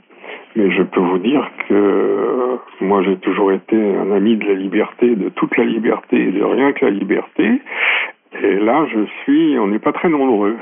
Mais 0.55 0.71
je 0.71 0.83
peux 0.83 0.99
vous 0.99 1.19
dire 1.19 1.47
que 1.69 2.57
moi 2.81 3.03
j'ai 3.03 3.17
toujours 3.17 3.51
été 3.51 3.75
un 3.75 4.11
ami 4.11 4.35
de 4.37 4.45
la 4.45 4.55
liberté, 4.55 5.15
de 5.15 5.29
toute 5.29 5.55
la 5.55 5.63
liberté 5.63 6.19
et 6.19 6.31
de 6.31 6.43
rien 6.43 6.73
que 6.73 6.85
la 6.85 6.91
liberté. 6.91 7.61
Et 8.43 8.55
là, 8.55 8.85
je 8.93 9.05
suis, 9.23 9.57
on 9.59 9.67
n'est 9.67 9.79
pas 9.79 9.93
très 9.93 10.09
nombreux. 10.09 10.57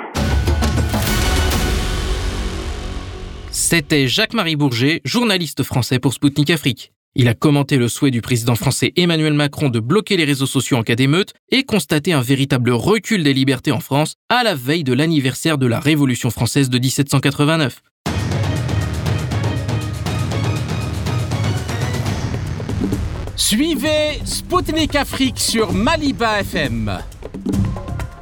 C'était 3.50 4.08
Jacques-Marie 4.08 4.58
Bourget, 4.58 5.02
journaliste 5.06 5.64
français 5.64 6.00
pour 6.00 6.14
Spoutnik 6.14 6.50
Afrique. 6.52 6.92
Il 7.18 7.30
a 7.30 7.34
commenté 7.34 7.78
le 7.78 7.88
souhait 7.88 8.12
du 8.12 8.22
président 8.22 8.56
français 8.56 8.92
Emmanuel 8.98 9.34
Macron 9.34 9.70
de 9.70 9.80
bloquer 9.80 10.18
les 10.18 10.26
réseaux 10.26 10.46
sociaux 10.46 10.76
en 10.76 10.84
cas 10.84 10.96
d'émeute 10.96 11.34
et 11.50 11.64
constaté 11.64 12.12
un 12.12 12.20
véritable 12.20 12.72
recul 12.72 13.24
des 13.24 13.34
libertés 13.34 13.72
en 13.72 13.80
France 13.80 14.16
à 14.28 14.44
la 14.44 14.54
veille 14.54 14.84
de 14.84 14.92
l'anniversaire 14.92 15.58
de 15.58 15.66
la 15.66 15.80
Révolution 15.80 16.30
française 16.30 16.70
de 16.70 16.78
1789. 16.78 17.82
Suivez 23.38 24.20
Spoutnik 24.26 24.98
Afrique 24.98 25.40
sur 25.40 25.72
Maliba 25.72 26.42
FM. 26.42 27.00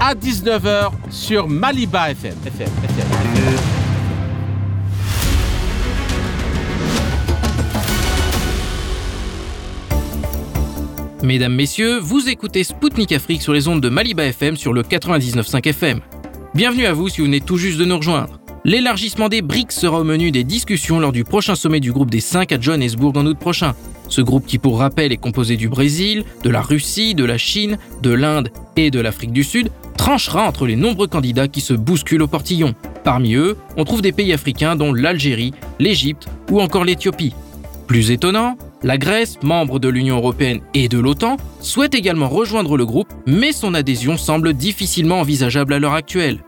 à 0.00 0.14
19h 0.14 0.92
sur 1.10 1.46
Maliba 1.46 2.10
FM. 2.10 2.34
Mesdames, 11.22 11.54
Messieurs, 11.54 11.98
vous 11.98 12.30
écoutez 12.30 12.64
Spoutnik 12.64 13.12
Afrique 13.12 13.42
sur 13.42 13.52
les 13.52 13.68
ondes 13.68 13.82
de 13.82 13.90
Maliba 13.90 14.24
FM 14.24 14.56
sur 14.56 14.72
le 14.72 14.82
99.5 14.82 15.68
FM. 15.68 16.00
Bienvenue 16.54 16.86
à 16.86 16.94
vous 16.94 17.10
si 17.10 17.20
vous 17.20 17.26
venez 17.26 17.42
tout 17.42 17.58
juste 17.58 17.78
de 17.78 17.84
nous 17.84 17.98
rejoindre. 17.98 18.40
L'élargissement 18.64 19.28
des 19.28 19.42
BRICS 19.42 19.72
sera 19.72 20.00
au 20.00 20.04
menu 20.04 20.30
des 20.30 20.44
discussions 20.44 20.98
lors 20.98 21.12
du 21.12 21.24
prochain 21.24 21.54
sommet 21.54 21.80
du 21.80 21.92
groupe 21.92 22.10
des 22.10 22.20
5 22.20 22.52
à 22.52 22.60
Johannesburg 22.60 23.16
en 23.16 23.26
août 23.26 23.38
prochain. 23.38 23.74
Ce 24.10 24.20
groupe 24.20 24.44
qui 24.44 24.58
pour 24.58 24.80
rappel 24.80 25.12
est 25.12 25.16
composé 25.16 25.56
du 25.56 25.68
Brésil, 25.68 26.24
de 26.42 26.50
la 26.50 26.60
Russie, 26.60 27.14
de 27.14 27.24
la 27.24 27.38
Chine, 27.38 27.78
de 28.02 28.10
l'Inde 28.10 28.50
et 28.76 28.90
de 28.90 29.00
l'Afrique 29.00 29.32
du 29.32 29.44
Sud, 29.44 29.70
tranchera 29.96 30.46
entre 30.46 30.66
les 30.66 30.76
nombreux 30.76 31.06
candidats 31.06 31.46
qui 31.46 31.60
se 31.60 31.74
bousculent 31.74 32.22
au 32.22 32.26
portillon. 32.26 32.74
Parmi 33.04 33.34
eux, 33.34 33.56
on 33.76 33.84
trouve 33.84 34.02
des 34.02 34.12
pays 34.12 34.32
africains 34.32 34.74
dont 34.74 34.92
l'Algérie, 34.92 35.54
l'Égypte 35.78 36.26
ou 36.50 36.60
encore 36.60 36.84
l'Éthiopie. 36.84 37.34
Plus 37.86 38.10
étonnant, 38.10 38.58
la 38.82 38.98
Grèce, 38.98 39.38
membre 39.42 39.78
de 39.78 39.88
l'Union 39.88 40.16
européenne 40.16 40.60
et 40.74 40.88
de 40.88 40.98
l'OTAN, 40.98 41.36
souhaite 41.60 41.94
également 41.94 42.28
rejoindre 42.28 42.76
le 42.76 42.86
groupe, 42.86 43.12
mais 43.26 43.52
son 43.52 43.74
adhésion 43.74 44.16
semble 44.16 44.54
difficilement 44.54 45.20
envisageable 45.20 45.74
à 45.74 45.78
l'heure 45.78 45.94
actuelle. 45.94 46.40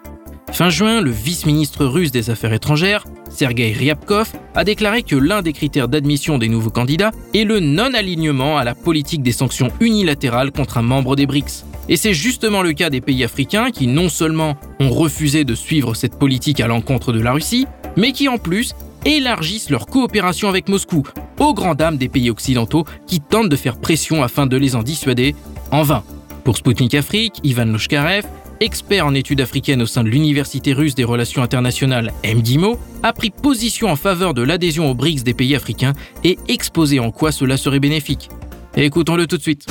Fin 0.52 0.68
juin, 0.68 1.00
le 1.00 1.10
vice-ministre 1.10 1.86
russe 1.86 2.12
des 2.12 2.28
Affaires 2.28 2.52
étrangères, 2.52 3.04
Sergei 3.30 3.72
Ryabkov, 3.72 4.32
a 4.54 4.64
déclaré 4.64 5.02
que 5.02 5.16
l'un 5.16 5.40
des 5.40 5.54
critères 5.54 5.88
d'admission 5.88 6.36
des 6.36 6.48
nouveaux 6.48 6.70
candidats 6.70 7.10
est 7.32 7.44
le 7.44 7.58
non-alignement 7.58 8.58
à 8.58 8.64
la 8.64 8.74
politique 8.74 9.22
des 9.22 9.32
sanctions 9.32 9.70
unilatérales 9.80 10.52
contre 10.52 10.76
un 10.76 10.82
membre 10.82 11.16
des 11.16 11.24
BRICS. 11.24 11.64
Et 11.88 11.96
c'est 11.96 12.12
justement 12.12 12.60
le 12.60 12.74
cas 12.74 12.90
des 12.90 13.00
pays 13.00 13.24
africains 13.24 13.70
qui 13.70 13.86
non 13.86 14.10
seulement 14.10 14.56
ont 14.78 14.90
refusé 14.90 15.44
de 15.44 15.54
suivre 15.54 15.94
cette 15.94 16.18
politique 16.18 16.60
à 16.60 16.66
l'encontre 16.66 17.14
de 17.14 17.20
la 17.20 17.32
Russie, 17.32 17.66
mais 17.96 18.12
qui 18.12 18.28
en 18.28 18.36
plus 18.36 18.74
élargissent 19.06 19.70
leur 19.70 19.86
coopération 19.86 20.50
avec 20.50 20.68
Moscou, 20.68 21.02
aux 21.40 21.54
grandes 21.54 21.78
dames 21.78 21.96
des 21.96 22.10
pays 22.10 22.28
occidentaux 22.28 22.84
qui 23.06 23.20
tentent 23.20 23.48
de 23.48 23.56
faire 23.56 23.78
pression 23.78 24.22
afin 24.22 24.46
de 24.46 24.58
les 24.58 24.76
en 24.76 24.82
dissuader, 24.82 25.34
en 25.70 25.82
vain. 25.82 26.04
Pour 26.44 26.56
Sputnik 26.58 26.94
Afrique, 26.94 27.40
Ivan 27.42 27.66
Loshkarev, 27.66 28.24
expert 28.62 29.06
en 29.06 29.14
études 29.14 29.40
africaines 29.40 29.82
au 29.82 29.86
sein 29.86 30.04
de 30.04 30.08
l'Université 30.08 30.72
russe 30.72 30.94
des 30.94 31.04
relations 31.04 31.42
internationales 31.42 32.12
MDIMO, 32.24 32.78
a 33.02 33.12
pris 33.12 33.30
position 33.30 33.88
en 33.88 33.96
faveur 33.96 34.34
de 34.34 34.42
l'adhésion 34.42 34.88
aux 34.88 34.94
BRICS 34.94 35.24
des 35.24 35.34
pays 35.34 35.56
africains 35.56 35.94
et 36.22 36.38
exposé 36.48 37.00
en 37.00 37.10
quoi 37.10 37.32
cela 37.32 37.56
serait 37.56 37.80
bénéfique. 37.80 38.28
Écoutons-le 38.76 39.26
tout 39.26 39.36
de 39.36 39.42
suite. 39.42 39.66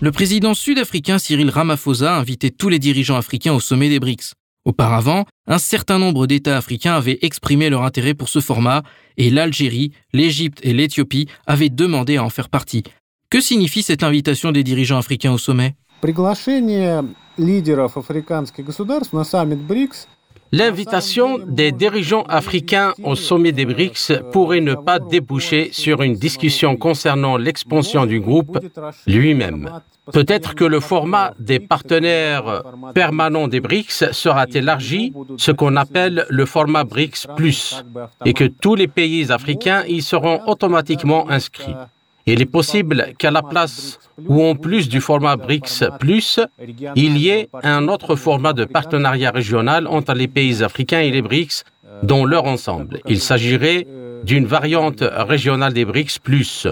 Le 0.00 0.12
président 0.12 0.54
sud-africain 0.54 1.18
Cyril 1.18 1.50
Ramaphosa 1.50 2.16
a 2.16 2.18
invité 2.18 2.50
tous 2.50 2.68
les 2.68 2.78
dirigeants 2.78 3.16
africains 3.16 3.52
au 3.52 3.60
sommet 3.60 3.88
des 3.88 4.00
BRICS. 4.00 4.32
Auparavant, 4.64 5.26
un 5.46 5.58
certain 5.58 5.98
nombre 5.98 6.26
d'États 6.26 6.56
africains 6.56 6.94
avaient 6.94 7.18
exprimé 7.22 7.70
leur 7.70 7.82
intérêt 7.82 8.14
pour 8.14 8.28
ce 8.28 8.40
format 8.40 8.82
et 9.16 9.30
l'Algérie, 9.30 9.92
l'Égypte 10.12 10.58
et 10.62 10.72
l'Éthiopie 10.72 11.28
avaient 11.46 11.70
demandé 11.70 12.16
à 12.16 12.24
en 12.24 12.30
faire 12.30 12.48
partie. 12.48 12.82
Que 13.30 13.40
signifie 13.40 13.84
cette 13.84 14.02
invitation 14.02 14.50
des 14.50 14.64
dirigeants 14.64 14.98
africains 14.98 15.30
au 15.30 15.38
sommet? 15.38 15.76
L'invitation 20.50 21.38
des 21.46 21.70
dirigeants 21.70 22.24
africains 22.24 22.92
au 23.04 23.14
sommet 23.14 23.52
des 23.52 23.66
BRICS 23.66 24.14
pourrait 24.32 24.60
ne 24.60 24.74
pas 24.74 24.98
déboucher 24.98 25.68
sur 25.70 26.02
une 26.02 26.14
discussion 26.14 26.76
concernant 26.76 27.36
l'expansion 27.36 28.04
du 28.04 28.18
groupe 28.18 28.58
lui-même. 29.06 29.70
Peut-être 30.12 30.56
que 30.56 30.64
le 30.64 30.80
format 30.80 31.32
des 31.38 31.60
partenaires 31.60 32.64
permanents 32.94 33.46
des 33.46 33.60
BRICS 33.60 34.10
sera 34.10 34.46
élargi, 34.52 35.12
ce 35.36 35.52
qu'on 35.52 35.76
appelle 35.76 36.26
le 36.30 36.46
format 36.46 36.82
BRICS 36.82 37.28
+, 37.36 38.24
et 38.24 38.34
que 38.34 38.44
tous 38.44 38.74
les 38.74 38.88
pays 38.88 39.30
africains 39.30 39.84
y 39.86 40.02
seront 40.02 40.40
automatiquement 40.48 41.30
inscrits. 41.30 41.76
Il 42.32 42.40
est 42.40 42.46
possible 42.46 43.12
qu'à 43.18 43.32
la 43.32 43.42
place 43.42 43.98
ou 44.28 44.44
en 44.44 44.54
plus 44.54 44.88
du 44.88 45.00
format 45.00 45.34
BRICS, 45.34 45.82
il 46.94 47.18
y 47.18 47.28
ait 47.28 47.48
un 47.64 47.88
autre 47.88 48.14
format 48.14 48.52
de 48.52 48.64
partenariat 48.64 49.32
régional 49.32 49.88
entre 49.88 50.14
les 50.14 50.28
pays 50.28 50.62
africains 50.62 51.00
et 51.00 51.10
les 51.10 51.22
BRICS 51.22 51.64
dans 52.04 52.24
leur 52.24 52.44
ensemble. 52.44 53.00
Il 53.08 53.20
s'agirait 53.20 53.84
d'une 54.24 54.46
variante 54.46 55.02
régionale 55.02 55.72
des 55.72 55.84
BRICS 55.84 56.18
plus, 56.22 56.66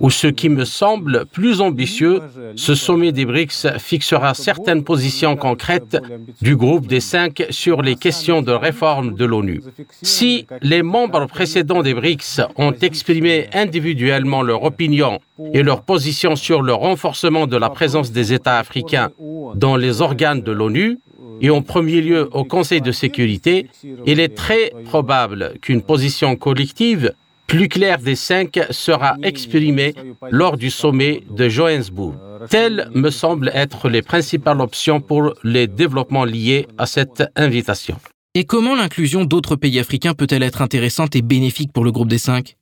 ou 0.00 0.10
ce 0.10 0.26
qui 0.26 0.48
me 0.48 0.64
semble 0.64 1.26
plus 1.26 1.60
ambitieux, 1.60 2.20
ce 2.54 2.74
sommet 2.74 3.12
des 3.12 3.24
BRICS 3.24 3.78
fixera 3.78 4.34
certaines 4.34 4.84
positions 4.84 5.36
concrètes 5.36 5.96
du 6.40 6.56
groupe 6.56 6.86
des 6.86 7.00
cinq 7.00 7.44
sur 7.50 7.82
les 7.82 7.96
questions 7.96 8.42
de 8.42 8.52
réforme 8.52 9.14
de 9.14 9.24
l'ONU. 9.24 9.62
Si 10.02 10.46
les 10.62 10.82
membres 10.82 11.26
précédents 11.26 11.82
des 11.82 11.94
BRICS 11.94 12.40
ont 12.56 12.72
exprimé 12.72 13.48
individuellement 13.52 14.42
leur 14.42 14.64
opinion 14.64 15.20
et 15.52 15.62
leur 15.62 15.82
position 15.82 16.36
sur 16.36 16.62
le 16.62 16.72
renforcement 16.72 17.46
de 17.46 17.56
la 17.56 17.70
présence 17.70 18.12
des 18.12 18.32
États 18.32 18.58
africains 18.58 19.10
dans 19.54 19.76
les 19.76 20.00
organes 20.00 20.40
de 20.40 20.52
l'ONU, 20.52 20.98
et 21.40 21.50
en 21.50 21.62
premier 21.62 22.00
lieu 22.00 22.28
au 22.32 22.44
Conseil 22.44 22.80
de 22.80 22.92
sécurité, 22.92 23.68
il 24.06 24.20
est 24.20 24.34
très 24.36 24.72
probable 24.84 25.54
qu'une 25.60 25.82
position 25.82 26.36
collective 26.36 27.12
plus 27.46 27.68
claire 27.68 27.98
des 27.98 28.16
cinq 28.16 28.58
sera 28.70 29.16
exprimée 29.22 29.94
lors 30.30 30.56
du 30.56 30.70
sommet 30.70 31.22
de 31.30 31.48
Johannesburg. 31.48 32.14
Telles 32.50 32.90
me 32.94 33.10
semblent 33.10 33.50
être 33.54 33.88
les 33.88 34.02
principales 34.02 34.60
options 34.60 35.00
pour 35.00 35.32
les 35.44 35.66
développements 35.66 36.24
liés 36.24 36.66
à 36.76 36.86
cette 36.86 37.22
invitation. 37.36 37.96
Et 38.34 38.44
comment 38.44 38.74
l'inclusion 38.74 39.24
d'autres 39.24 39.56
pays 39.56 39.78
africains 39.78 40.12
peut-elle 40.12 40.42
être 40.42 40.60
intéressante 40.60 41.16
et 41.16 41.22
bénéfique 41.22 41.72
pour 41.72 41.84
le 41.84 41.92
groupe 41.92 42.08
des 42.08 42.18
cinq? 42.18 42.56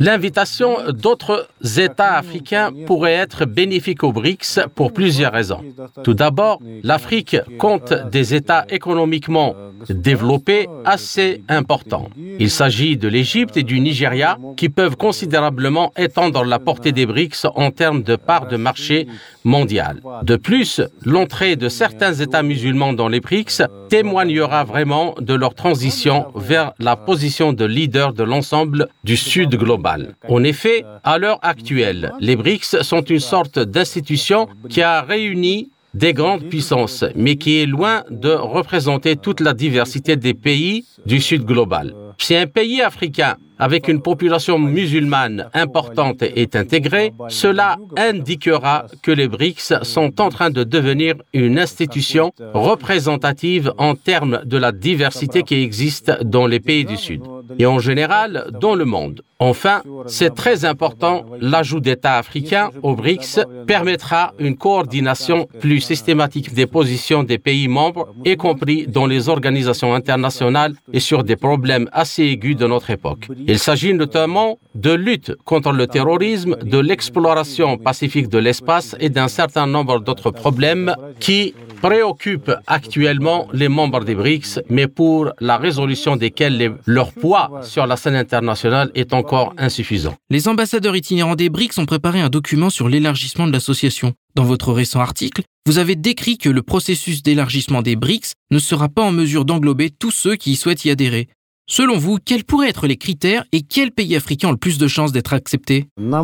L'invitation 0.00 0.76
d'autres 0.92 1.48
États 1.78 2.16
africains 2.16 2.70
pourrait 2.86 3.12
être 3.12 3.44
bénéfique 3.44 4.02
aux 4.02 4.12
BRICS 4.12 4.60
pour 4.74 4.92
plusieurs 4.92 5.32
raisons. 5.32 5.60
Tout 6.02 6.14
d'abord, 6.14 6.60
l'Afrique 6.82 7.36
compte 7.58 7.92
des 8.10 8.34
États 8.34 8.64
économiquement 8.68 9.54
développés 9.88 10.68
assez 10.84 11.42
importants. 11.48 12.08
Il 12.38 12.50
s'agit 12.50 12.96
de 12.96 13.08
l'Égypte 13.08 13.56
et 13.56 13.62
du 13.62 13.80
Nigeria 13.80 14.38
qui 14.56 14.68
peuvent 14.68 14.96
considérablement 14.96 15.92
étendre 15.96 16.44
la 16.44 16.58
portée 16.58 16.92
des 16.92 17.06
BRICS 17.06 17.46
en 17.54 17.70
termes 17.70 18.02
de 18.02 18.16
part 18.16 18.46
de 18.48 18.56
marché 18.56 19.06
mondial. 19.44 20.00
De 20.22 20.36
plus, 20.36 20.80
l'entrée 21.04 21.56
de 21.56 21.68
certains 21.68 22.14
États 22.14 22.42
musulmans 22.42 22.92
dans 22.92 23.08
les 23.08 23.20
BRICS 23.20 23.62
témoignera 23.88 24.64
vraiment 24.64 25.14
de 25.20 25.34
leur 25.34 25.54
transition 25.54 26.26
vers 26.34 26.72
la 26.78 26.96
position 26.96 27.52
de 27.52 27.64
leader 27.64 28.12
de 28.12 28.24
l'ensemble 28.24 28.88
du 29.04 29.16
Sud 29.16 29.54
global. 29.56 29.83
En 30.28 30.44
effet, 30.44 30.84
à 31.02 31.18
l'heure 31.18 31.38
actuelle, 31.42 32.12
les 32.20 32.36
BRICS 32.36 32.82
sont 32.82 33.02
une 33.02 33.20
sorte 33.20 33.58
d'institution 33.58 34.48
qui 34.68 34.82
a 34.82 35.02
réuni 35.02 35.70
des 35.94 36.12
grandes 36.12 36.44
puissances, 36.48 37.04
mais 37.14 37.36
qui 37.36 37.60
est 37.60 37.66
loin 37.66 38.02
de 38.10 38.30
représenter 38.30 39.16
toute 39.16 39.40
la 39.40 39.54
diversité 39.54 40.16
des 40.16 40.34
pays 40.34 40.84
du 41.06 41.20
Sud 41.20 41.44
global. 41.44 41.94
Si 42.18 42.34
un 42.34 42.46
pays 42.46 42.82
africain 42.82 43.36
avec 43.64 43.88
une 43.88 44.02
population 44.02 44.58
musulmane 44.58 45.48
importante 45.54 46.20
est 46.20 46.54
intégré, 46.54 47.14
cela 47.28 47.78
indiquera 47.96 48.84
que 49.02 49.10
les 49.10 49.26
BRICS 49.26 49.82
sont 49.84 50.20
en 50.20 50.28
train 50.28 50.50
de 50.50 50.64
devenir 50.64 51.14
une 51.32 51.58
institution 51.58 52.30
représentative 52.52 53.72
en 53.78 53.94
termes 53.94 54.42
de 54.44 54.58
la 54.58 54.70
diversité 54.70 55.44
qui 55.44 55.54
existe 55.54 56.12
dans 56.22 56.46
les 56.46 56.60
pays 56.60 56.84
du 56.84 56.98
Sud 56.98 57.22
et 57.58 57.64
en 57.64 57.78
général 57.78 58.50
dans 58.60 58.74
le 58.74 58.84
monde. 58.84 59.22
Enfin, 59.38 59.82
c'est 60.06 60.34
très 60.34 60.64
important, 60.64 61.26
l'ajout 61.40 61.80
d'États 61.80 62.18
africains 62.18 62.70
aux 62.82 62.94
BRICS 62.94 63.40
permettra 63.66 64.32
une 64.38 64.56
coordination 64.56 65.48
plus 65.60 65.80
systématique 65.80 66.54
des 66.54 66.66
positions 66.66 67.24
des 67.24 67.38
pays 67.38 67.68
membres, 67.68 68.08
y 68.24 68.36
compris 68.36 68.86
dans 68.86 69.06
les 69.06 69.28
organisations 69.28 69.92
internationales 69.94 70.74
et 70.92 71.00
sur 71.00 71.24
des 71.24 71.36
problèmes 71.36 71.88
assez 71.92 72.22
aigus 72.22 72.56
de 72.56 72.66
notre 72.66 72.90
époque. 72.90 73.28
Il 73.54 73.60
s'agit 73.60 73.94
notamment 73.94 74.58
de 74.74 74.90
lutte 74.90 75.32
contre 75.44 75.70
le 75.70 75.86
terrorisme, 75.86 76.56
de 76.64 76.78
l'exploration 76.78 77.78
pacifique 77.78 78.28
de 78.28 78.38
l'espace 78.38 78.96
et 78.98 79.10
d'un 79.10 79.28
certain 79.28 79.68
nombre 79.68 80.00
d'autres 80.00 80.32
problèmes 80.32 80.92
qui 81.20 81.54
préoccupent 81.80 82.56
actuellement 82.66 83.46
les 83.52 83.68
membres 83.68 84.04
des 84.04 84.16
BRICS, 84.16 84.58
mais 84.70 84.88
pour 84.88 85.30
la 85.38 85.56
résolution 85.56 86.16
desquels 86.16 86.78
leur 86.84 87.12
poids 87.12 87.60
sur 87.62 87.86
la 87.86 87.96
scène 87.96 88.16
internationale 88.16 88.90
est 88.96 89.14
encore 89.14 89.54
insuffisant. 89.56 90.16
Les 90.30 90.48
ambassadeurs 90.48 90.96
itinérants 90.96 91.36
des 91.36 91.48
BRICS 91.48 91.78
ont 91.78 91.86
préparé 91.86 92.20
un 92.20 92.30
document 92.30 92.70
sur 92.70 92.88
l'élargissement 92.88 93.46
de 93.46 93.52
l'association. 93.52 94.14
Dans 94.34 94.42
votre 94.42 94.72
récent 94.72 94.98
article, 94.98 95.42
vous 95.64 95.78
avez 95.78 95.94
décrit 95.94 96.38
que 96.38 96.48
le 96.48 96.62
processus 96.62 97.22
d'élargissement 97.22 97.82
des 97.82 97.94
BRICS 97.94 98.32
ne 98.50 98.58
sera 98.58 98.88
pas 98.88 99.02
en 99.02 99.12
mesure 99.12 99.44
d'englober 99.44 99.90
tous 99.90 100.10
ceux 100.10 100.34
qui 100.34 100.56
souhaitent 100.56 100.84
y 100.84 100.90
adhérer. 100.90 101.28
Selon 101.66 101.96
vous, 101.96 102.18
quels 102.22 102.44
pourraient 102.44 102.68
être 102.68 102.86
les 102.86 102.98
critères 102.98 103.42
et 103.52 103.62
quels 103.62 103.90
pays 103.90 104.14
africains 104.16 104.48
ont 104.48 104.52
le 104.52 104.58
plus 104.58 104.76
de 104.76 104.86
chances 104.86 105.12
d'être 105.12 105.32
acceptés 105.32 105.86
À 105.96 106.22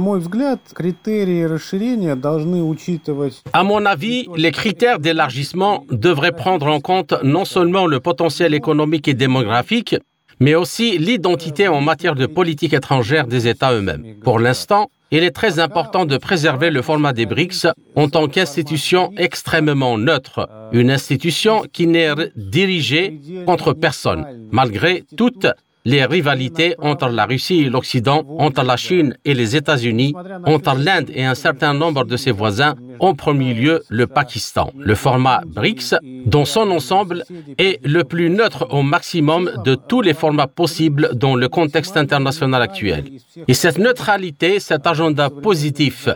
mon 3.65 3.87
avis, 3.87 4.29
les 4.37 4.53
critères 4.53 4.99
d'élargissement 4.99 5.87
devraient 5.91 6.33
prendre 6.33 6.67
en 6.67 6.81
compte 6.81 7.15
non 7.23 7.47
seulement 7.47 7.87
le 7.87 8.01
potentiel 8.01 8.53
économique 8.53 9.09
et 9.09 9.15
démographique, 9.15 9.97
mais 10.41 10.55
aussi 10.55 10.99
l'identité 10.99 11.69
en 11.69 11.81
matière 11.81 12.17
de 12.17 12.27
politique 12.27 12.75
étrangère 12.75 13.27
des 13.27 13.49
États 13.49 13.73
eux-mêmes. 13.73 14.17
Pour 14.23 14.41
l'instant, 14.41 14.91
il 15.11 15.25
est 15.25 15.31
très 15.33 15.59
important 15.59 16.05
de 16.05 16.17
préserver 16.17 16.71
le 16.71 16.83
format 16.83 17.13
des 17.13 17.27
BRICS 17.27 17.67
en 17.97 18.09
tant 18.09 18.29
qu'institution 18.29 19.13
extrêmement 19.17 19.99
neutre, 19.99 20.49
une 20.73 20.91
institution 20.91 21.65
qui 21.73 21.87
n'est 21.87 22.11
dirigée 22.37 23.21
contre 23.47 23.73
personne, 23.73 24.25
malgré 24.53 25.05
toute 25.17 25.47
les 25.85 26.05
rivalités 26.05 26.75
entre 26.79 27.09
la 27.09 27.25
Russie 27.25 27.61
et 27.61 27.71
l'Occident, 27.71 28.23
entre 28.39 28.63
la 28.63 28.77
Chine 28.77 29.17
et 29.25 29.35
les 29.35 29.57
États-Unis, 29.57 30.15
entre 30.45 30.75
l'Inde 30.77 31.11
et 31.13 31.25
un 31.25 31.35
certain 31.35 31.73
nombre 31.75 32.05
de 32.05 32.17
ses 32.17 32.33
voisins, 32.33 32.75
en 33.01 33.15
premier 33.15 33.55
lieu 33.55 33.83
le 33.89 34.07
Pakistan. 34.07 34.71
Le 34.77 34.95
format 34.95 35.41
BRICS, 35.47 35.95
dans 36.27 36.45
son 36.45 36.71
ensemble, 36.71 37.25
est 37.59 37.85
le 37.85 38.05
plus 38.05 38.31
neutre 38.31 38.67
au 38.71 38.83
maximum 38.83 39.51
de 39.65 39.75
tous 39.75 40.03
les 40.03 40.15
formats 40.15 40.47
possibles 40.47 41.11
dans 41.15 41.35
le 41.35 41.49
contexte 41.49 41.97
international 41.97 42.63
actuel. 42.63 43.05
Et 43.49 43.55
cette 43.55 43.79
neutralité, 43.79 44.61
cet 44.61 44.87
agenda 44.87 45.31
positif, 45.31 46.09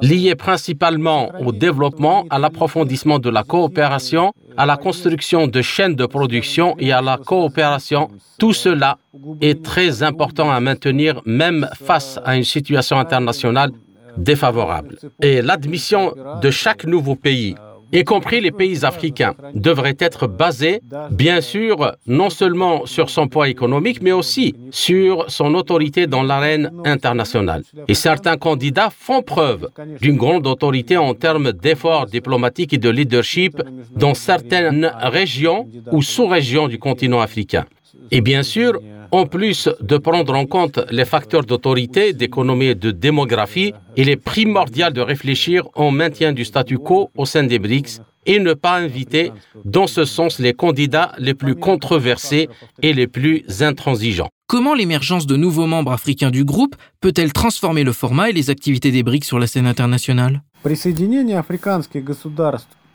lié 0.00 0.34
principalement 0.34 1.30
au 1.40 1.52
développement, 1.52 2.24
à 2.30 2.38
l'approfondissement 2.38 3.18
de 3.18 3.30
la 3.30 3.42
coopération, 3.42 4.32
à 4.56 4.66
la 4.66 4.76
construction 4.76 5.46
de 5.46 5.62
chaînes 5.62 5.94
de 5.94 6.06
production 6.06 6.74
et 6.78 6.92
à 6.92 7.00
la 7.00 7.16
coopération, 7.18 8.10
tout 8.38 8.52
cela 8.52 8.98
est 9.40 9.62
très 9.62 10.02
important 10.02 10.50
à 10.50 10.60
maintenir 10.60 11.20
même 11.26 11.68
face 11.74 12.18
à 12.24 12.36
une 12.36 12.44
situation 12.44 12.98
internationale 12.98 13.70
défavorable. 14.16 14.96
Et 15.22 15.42
l'admission 15.42 16.14
de 16.42 16.50
chaque 16.50 16.84
nouveau 16.84 17.16
pays, 17.16 17.54
y 17.92 18.04
compris 18.04 18.40
les 18.40 18.52
pays 18.52 18.84
africains, 18.84 19.34
devrait 19.54 19.96
être 19.98 20.26
basée, 20.26 20.80
bien 21.10 21.40
sûr, 21.40 21.96
non 22.06 22.30
seulement 22.30 22.86
sur 22.86 23.10
son 23.10 23.26
poids 23.26 23.48
économique, 23.48 24.00
mais 24.00 24.12
aussi 24.12 24.54
sur 24.70 25.30
son 25.30 25.54
autorité 25.54 26.06
dans 26.06 26.22
l'arène 26.22 26.70
internationale. 26.84 27.62
Et 27.88 27.94
certains 27.94 28.36
candidats 28.36 28.90
font 28.90 29.22
preuve 29.22 29.70
d'une 30.00 30.16
grande 30.16 30.46
autorité 30.46 30.96
en 30.96 31.14
termes 31.14 31.52
d'efforts 31.52 32.06
diplomatiques 32.06 32.72
et 32.72 32.78
de 32.78 32.90
leadership 32.90 33.60
dans 33.96 34.14
certaines 34.14 34.92
régions 35.02 35.68
ou 35.90 36.02
sous-régions 36.02 36.68
du 36.68 36.78
continent 36.78 37.20
africain. 37.20 37.64
Et 38.10 38.20
bien 38.20 38.42
sûr, 38.42 38.80
en 39.10 39.26
plus 39.26 39.68
de 39.80 39.96
prendre 39.98 40.34
en 40.34 40.46
compte 40.46 40.80
les 40.90 41.04
facteurs 41.04 41.44
d'autorité, 41.44 42.12
d'économie 42.12 42.66
et 42.66 42.74
de 42.74 42.90
démographie, 42.90 43.72
il 43.96 44.08
est 44.08 44.16
primordial 44.16 44.92
de 44.92 45.00
réfléchir 45.00 45.68
au 45.74 45.90
maintien 45.90 46.32
du 46.32 46.44
statu 46.44 46.78
quo 46.78 47.10
au 47.16 47.24
sein 47.24 47.44
des 47.44 47.58
BRICS 47.58 48.00
et 48.26 48.38
ne 48.38 48.54
pas 48.54 48.76
inviter 48.76 49.32
dans 49.64 49.86
ce 49.86 50.04
sens 50.04 50.38
les 50.38 50.52
candidats 50.52 51.12
les 51.18 51.34
plus 51.34 51.54
controversés 51.54 52.48
et 52.82 52.92
les 52.92 53.06
plus 53.06 53.44
intransigeants. 53.62 54.28
Comment 54.46 54.74
l'émergence 54.74 55.26
de 55.26 55.36
nouveaux 55.36 55.66
membres 55.66 55.92
africains 55.92 56.30
du 56.30 56.44
groupe 56.44 56.76
peut-elle 57.00 57.32
transformer 57.32 57.84
le 57.84 57.92
format 57.92 58.30
et 58.30 58.32
les 58.32 58.50
activités 58.50 58.90
des 58.90 59.02
BRICS 59.02 59.24
sur 59.26 59.38
la 59.38 59.46
scène 59.46 59.66
internationale? 59.66 60.42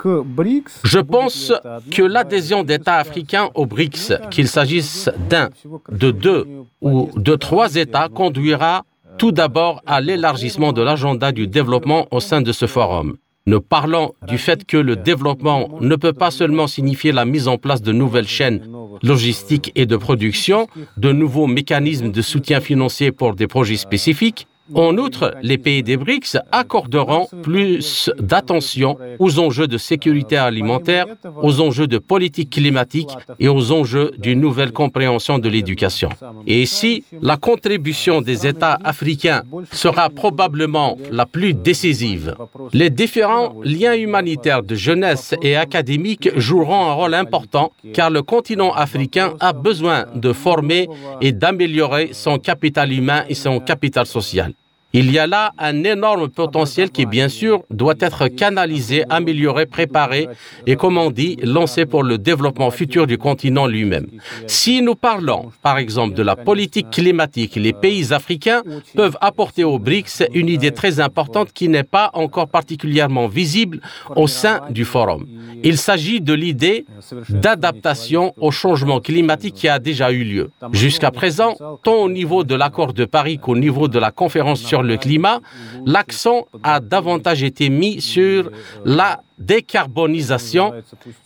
Je 0.04 1.00
pense 1.00 1.54
que 1.92 2.02
l'adhésion 2.04 2.64
d'États 2.64 2.98
africains 2.98 3.50
aux 3.56 3.66
BRICS, 3.66 4.14
qu'il 4.32 4.48
s'agisse 4.48 5.10
d'un, 5.30 5.50
de 5.92 6.12
deux 6.12 6.48
ou 6.82 7.10
de 7.16 7.36
trois 7.36 7.76
États, 7.76 8.10
conduira 8.10 8.84
tout 9.18 9.32
d'abord 9.32 9.82
à 9.86 10.02
l'élargissement 10.02 10.74
de 10.74 10.82
l'agenda 10.82 11.32
du 11.32 11.48
développement 11.48 12.08
au 12.12 12.20
sein 12.20 12.42
de 12.42 12.52
ce 12.52 12.68
forum. 12.68 13.18
Nous 13.48 13.62
parlons 13.62 14.14
du 14.28 14.40
fait 14.40 14.66
que 14.66 14.78
le 14.78 14.96
développement 14.96 15.70
ne 15.80 15.96
peut 15.96 16.14
pas 16.14 16.32
seulement 16.32 16.66
signifier 16.66 17.12
la 17.12 17.26
mise 17.26 17.48
en 17.48 17.58
place 17.58 17.82
de 17.82 17.92
nouvelles 17.92 18.28
chaînes 18.28 18.62
logistiques 19.04 19.72
et 19.76 19.86
de 19.86 19.98
production, 19.98 20.68
de 20.98 21.12
nouveaux 21.12 21.46
mécanismes 21.46 22.12
de 22.12 22.22
soutien 22.24 22.60
financier 22.60 23.12
pour 23.12 23.36
des 23.36 23.48
projets 23.48 23.78
spécifiques, 23.78 24.48
en 24.74 24.98
outre, 24.98 25.36
les 25.44 25.60
pays 25.60 25.84
des 25.84 25.96
BRICS 25.96 26.38
accorderont 26.52 27.28
plus 27.44 28.10
d'attention 28.18 28.98
aux 29.20 29.38
enjeux 29.38 29.68
de 29.68 29.78
sécurité 29.78 30.38
alimentaire, 30.38 31.06
aux 31.44 31.62
enjeux 31.62 31.86
de 31.86 32.00
politique 32.00 32.50
climatique 32.50 33.12
et 33.40 33.48
aux 33.48 33.72
enjeux 33.72 34.12
d'une 34.18 34.40
nouvelle 34.40 34.72
compréhension 34.72 35.38
de 35.38 35.50
l'éducation. 35.50 36.10
Et 36.48 36.64
ici, 36.64 37.04
la 37.22 37.38
contribution 37.38 38.22
des 38.22 38.48
États 38.48 38.80
africains 38.84 39.44
sera 39.72 40.10
probablement 40.10 40.98
la 41.12 41.28
plus 41.28 41.54
décisive. 41.54 42.36
Les 42.74 42.90
différents 42.90 43.56
liens 43.64 43.94
humanitaires 43.94 44.64
de 44.64 44.74
jeunesse 44.74 45.36
et 45.44 45.56
académiques 45.56 46.30
joueront 46.38 46.88
un 46.88 46.94
rôle 46.94 47.14
important 47.14 47.72
car 47.94 48.10
le 48.10 48.24
continent 48.24 48.74
africain 48.74 49.36
a 49.40 49.54
besoin 49.54 50.06
de 50.16 50.34
former 50.34 50.88
et 51.22 51.32
d'améliorer 51.32 52.10
son 52.14 52.40
capital 52.40 52.92
humain 52.92 53.26
et 53.30 53.36
son 53.36 53.60
capital 53.60 54.08
social. 54.08 54.55
Il 54.98 55.12
y 55.12 55.20
a 55.20 55.28
là 55.28 55.52
un 55.58 55.84
énorme 55.84 56.30
potentiel 56.30 56.90
qui, 56.90 57.06
bien 57.06 57.28
sûr, 57.28 57.64
doit 57.70 57.96
être 58.00 58.30
canalisé, 58.30 59.04
amélioré, 59.10 59.66
préparé 59.66 60.30
et, 60.66 60.78
comme 60.78 60.98
on 60.98 61.12
dit, 61.12 61.36
lancé 61.44 61.86
pour 61.86 62.02
le 62.02 62.18
développement 62.18 62.72
futur 62.72 63.06
du 63.06 63.18
continent 63.18 63.68
lui-même. 63.68 64.08
Si 64.48 64.82
nous 64.82 64.96
parlons, 64.96 65.52
par 65.62 65.78
exemple, 65.80 66.14
de 66.14 66.24
la 66.24 66.38
politique 66.38 66.92
climatique, 66.92 67.58
les 67.58 67.74
pays 67.74 68.14
africains 68.14 68.64
peuvent 68.96 69.18
apporter 69.20 69.66
aux 69.66 69.80
BRICS 69.80 70.30
une 70.34 70.48
idée 70.48 70.72
très 70.72 71.02
importante 71.02 71.52
qui 71.52 71.68
n'est 71.68 71.84
pas 71.84 72.10
encore 72.14 72.48
particulièrement 72.48 73.28
visible 73.28 73.82
au 74.16 74.28
sein 74.28 74.62
du 74.70 74.86
forum. 74.86 75.26
Il 75.62 75.78
s'agit 75.78 76.22
de 76.22 76.32
l'idée 76.32 76.86
d'adaptation 77.28 78.34
au 78.38 78.50
changement 78.50 79.02
climatique 79.02 79.56
qui 79.56 79.68
a 79.68 79.78
déjà 79.78 80.14
eu 80.14 80.24
lieu. 80.24 80.52
Jusqu'à 80.72 81.12
présent, 81.12 81.58
tant 81.84 81.96
au 81.96 82.10
niveau 82.10 82.46
de 82.46 82.56
l'accord 82.56 82.94
de 82.94 83.04
Paris 83.04 83.40
qu'au 83.40 83.58
niveau 83.58 83.90
de 83.90 84.00
la 84.00 84.12
conférence 84.12 84.62
sur 84.62 84.85
le 84.86 84.98
climat, 84.98 85.40
l'accent 85.86 86.48
a 86.64 86.80
davantage 86.80 87.44
été 87.44 87.70
mis 87.70 88.02
sur 88.02 88.52
la 88.86 89.22
décarbonisation 89.38 90.74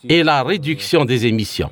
et 0.07 0.23
la 0.23 0.43
réduction 0.43 1.05
des 1.05 1.27
émissions. 1.27 1.69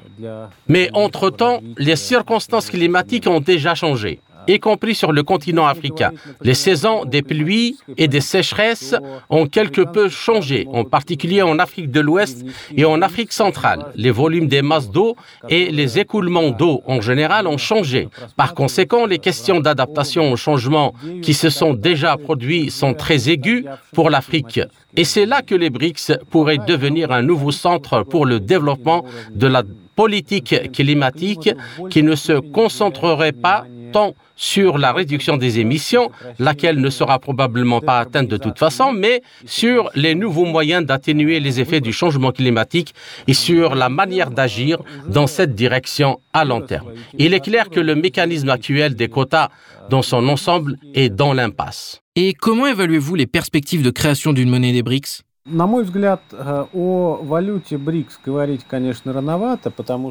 Mais 0.68 0.90
entre-temps, 0.94 1.62
les 1.78 1.96
circonstances 1.96 2.70
climatiques 2.70 3.28
ont 3.28 3.40
déjà 3.40 3.74
changé 3.74 4.20
y 4.48 4.60
compris 4.60 4.96
sur 4.96 5.12
le 5.12 5.24
continent 5.24 5.68
africain. 5.68 6.12
Les 6.42 6.54
saisons 6.54 7.06
des 7.06 7.22
pluies 7.22 7.78
et 7.98 8.08
des 8.08 8.22
sécheresses 8.22 8.96
ont 9.30 9.48
quelque 9.48 9.82
peu 9.82 10.10
changé, 10.10 10.68
en 10.72 10.84
particulier 10.84 11.42
en 11.42 11.60
Afrique 11.60 11.92
de 11.92 12.00
l'Ouest 12.00 12.46
et 12.76 12.86
en 12.86 13.02
Afrique 13.02 13.34
centrale. 13.34 13.86
Les 13.96 14.12
volumes 14.12 14.48
des 14.48 14.62
masses 14.62 14.92
d'eau 14.92 15.16
et 15.50 15.72
les 15.72 16.00
écoulements 16.00 16.52
d'eau 16.52 16.82
en 16.86 17.02
général 17.02 17.48
ont 17.48 17.58
changé. 17.58 18.10
Par 18.36 18.54
conséquent, 18.54 19.06
les 19.06 19.20
questions 19.20 19.60
d'adaptation 19.60 20.32
au 20.32 20.38
changement 20.38 20.94
qui 21.22 21.34
se 21.34 21.50
sont 21.50 21.74
déjà 21.74 22.18
produits 22.18 22.72
sont 22.72 22.94
très 22.94 23.30
aiguës 23.30 23.66
pour 23.94 24.10
l'Afrique. 24.10 24.60
Et 24.96 25.04
c'est 25.04 25.26
là 25.26 25.42
que 25.42 25.56
les 25.56 25.70
BRICS 25.70 26.14
pourraient 26.32 26.58
devenir 26.58 27.12
un 27.12 27.22
nouveau 27.22 27.52
centre 27.52 28.04
pour 28.04 28.26
le 28.26 28.40
développement 28.40 29.06
de 29.34 29.48
la 29.48 29.64
politique 29.96 30.72
climatique 30.72 31.50
qui 31.90 32.04
ne 32.04 32.16
se 32.16 32.34
concentrerait 32.40 33.32
pas 33.32 33.66
tant 33.92 34.16
sur 34.36 34.78
la 34.78 34.94
réduction 34.94 35.36
des 35.38 35.60
émissions, 35.60 36.12
laquelle 36.40 36.80
ne 36.80 36.90
sera 36.90 37.20
probablement 37.20 37.82
pas 37.82 38.00
atteinte 38.00 38.28
de 38.28 38.38
toute 38.38 38.60
façon, 38.60 38.92
mais 38.94 39.22
sur 39.46 39.90
les 39.96 40.16
nouveaux 40.16 40.46
moyens 40.46 40.86
d'atténuer 40.86 41.40
les 41.40 41.60
effets 41.60 41.82
du 41.82 41.92
changement 41.92 42.32
climatique 42.32 42.94
et 43.28 43.34
sur 43.34 43.76
la 43.76 43.90
manière 43.90 44.30
d'agir 44.30 44.80
dans 45.08 45.28
cette 45.28 45.56
direction 45.56 46.20
à 46.34 46.46
long 46.46 46.62
terme. 46.62 46.92
Il 47.18 47.34
est 47.34 47.40
clair 47.40 47.70
que 47.70 47.80
le 47.80 47.96
mécanisme 47.96 48.50
actuel 48.50 48.96
des 48.96 49.10
quotas 49.10 49.50
dans 49.90 50.02
son 50.02 50.28
ensemble 50.30 50.76
est 50.94 51.10
dans 51.10 51.34
l'impasse. 51.34 52.02
Et 52.16 52.34
comment 52.34 52.68
évaluez-vous 52.68 53.16
les 53.16 53.28
perspectives 53.28 53.84
de 53.84 53.90
création 53.90 54.34
d'une 54.34 54.50
monnaie 54.50 54.74
des 54.74 54.84
BRICS? 54.84 55.22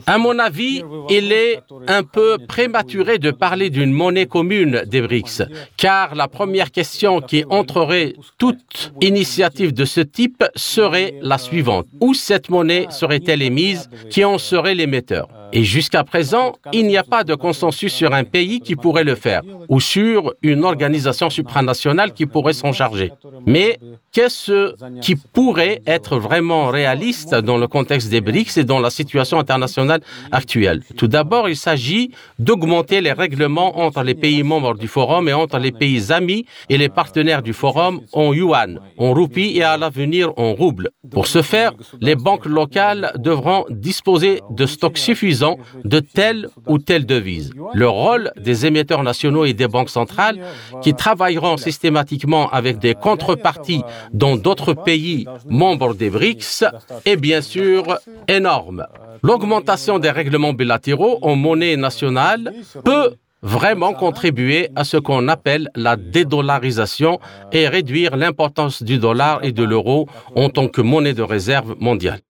À 0.07 0.19
mon 0.19 0.39
avis, 0.39 0.83
il 1.11 1.33
est 1.33 1.61
un 1.89 2.03
peu 2.03 2.39
prématuré 2.47 3.19
de 3.19 3.31
parler 3.31 3.71
d'une 3.71 3.93
monnaie 3.93 4.27
commune 4.27 4.83
des 4.87 5.03
BRICS, 5.03 5.43
car 5.77 6.15
la 6.15 6.29
première 6.29 6.71
question 6.71 7.21
qui 7.21 7.45
entrerait 7.51 8.15
toute 8.39 8.93
initiative 9.01 9.73
de 9.75 9.85
ce 9.85 10.01
type 10.01 10.45
serait 10.55 11.15
la 11.21 11.39
suivante. 11.39 11.87
Où 12.01 12.15
cette 12.15 12.49
monnaie 12.49 12.87
serait-elle 12.91 13.43
émise 13.43 13.91
Qui 14.11 14.25
en 14.25 14.39
serait 14.39 14.75
l'émetteur? 14.75 15.29
Et 15.53 15.65
jusqu'à 15.65 16.05
présent, 16.05 16.55
il 16.73 16.87
n'y 16.87 16.97
a 16.97 17.05
pas 17.05 17.25
de 17.25 17.35
consensus 17.35 17.93
sur 17.93 18.13
un 18.13 18.25
pays 18.25 18.61
qui 18.61 18.75
pourrait 18.77 19.05
le 19.05 19.15
faire 19.15 19.43
ou 19.69 19.81
sur 19.81 20.35
une 20.43 20.65
organisation 20.65 21.31
supranationale 21.31 22.13
qui 22.13 22.27
pourrait 22.27 22.53
s'en 22.53 22.73
charger. 22.73 23.13
Mais 23.47 23.79
qu'est-ce 24.13 24.75
qui 25.01 25.17
pourrait 25.33 25.83
être 25.87 26.19
vraiment 26.19 26.69
réaliste 26.69 27.35
dans 27.35 27.59
le 27.59 27.69
contexte 27.69 28.09
des 28.11 28.21
BRICS 28.21 28.59
et 28.59 28.65
dans 28.65 28.81
la 28.81 28.91
situation 28.91 29.39
internationale 29.39 30.01
actuelle 30.33 30.83
Tout 30.97 31.09
d'abord, 31.09 31.49
il 31.49 31.57
s'agit 31.57 32.11
d'augmenter 32.39 33.01
les 33.01 33.13
règlements 33.13 33.79
entre 33.79 34.03
les 34.03 34.15
pays 34.15 34.43
membres 34.43 34.75
du 34.75 34.89
forum 34.89 35.29
et 35.29 35.33
entre 35.33 35.59
les 35.59 35.73
pays 35.73 36.13
amis 36.13 36.47
et 36.69 36.79
les 36.79 36.89
partenaires 36.89 37.43
du 37.43 37.53
forum 37.53 38.01
en 38.13 38.33
yuan, 38.33 38.81
en 38.99 39.13
roupies 39.13 39.53
et 39.57 39.63
à 39.63 39.77
l'avenir 39.77 40.33
en 40.37 40.53
roubles. 40.55 40.91
Pour 41.11 41.27
ce 41.27 41.43
faire, 41.43 41.73
les 42.01 42.17
banques 42.17 42.47
locales 42.47 43.13
devront 43.17 43.65
disposer 43.71 44.41
de 44.51 44.67
stocks 44.67 44.99
suffisants 44.99 45.59
de 45.85 46.01
telle 46.01 46.49
ou 46.67 46.79
telle 46.79 47.07
devise. 47.07 47.53
Le 47.75 47.89
rôle 47.89 48.31
des 48.37 48.67
émetteurs 48.67 49.03
nationaux 49.03 49.45
et 49.45 49.53
des 49.53 49.69
banques 49.69 49.91
centrales 49.91 50.39
qui 50.83 50.95
travailleront 50.95 51.57
systématiquement 51.57 52.49
avec 52.51 52.79
des 52.79 52.95
contreparties 52.95 53.83
dans 54.13 54.37
d'autres 54.37 54.75
pays 54.75 55.16
membres 55.49 55.95
des 55.95 56.11
BRICS 56.11 56.65
est 57.05 57.17
bien 57.17 57.41
sûr 57.41 57.99
énorme. 58.29 58.87
L'augmentation 59.23 59.99
des 59.99 60.11
règlements 60.11 60.53
bilatéraux 60.53 61.19
en 61.23 61.37
monnaie 61.37 61.77
nationale 61.77 62.53
peut 62.85 63.15
vraiment 63.43 63.95
contribuer 63.95 64.69
à 64.75 64.85
ce 64.85 64.97
qu'on 64.97 65.29
appelle 65.29 65.71
la 65.75 65.97
dédollarisation 65.97 67.21
et 67.53 67.69
réduire 67.69 68.17
l'importance 68.17 68.83
du 68.83 68.99
dollar 68.99 69.45
et 69.45 69.53
de 69.53 69.63
l'euro 69.63 70.09
en 70.35 70.49
tant 70.51 70.69
que 70.69 70.81
monnaie 70.81 71.15
de 71.15 71.23
réserve 71.23 71.77
mondiale. 71.79 72.21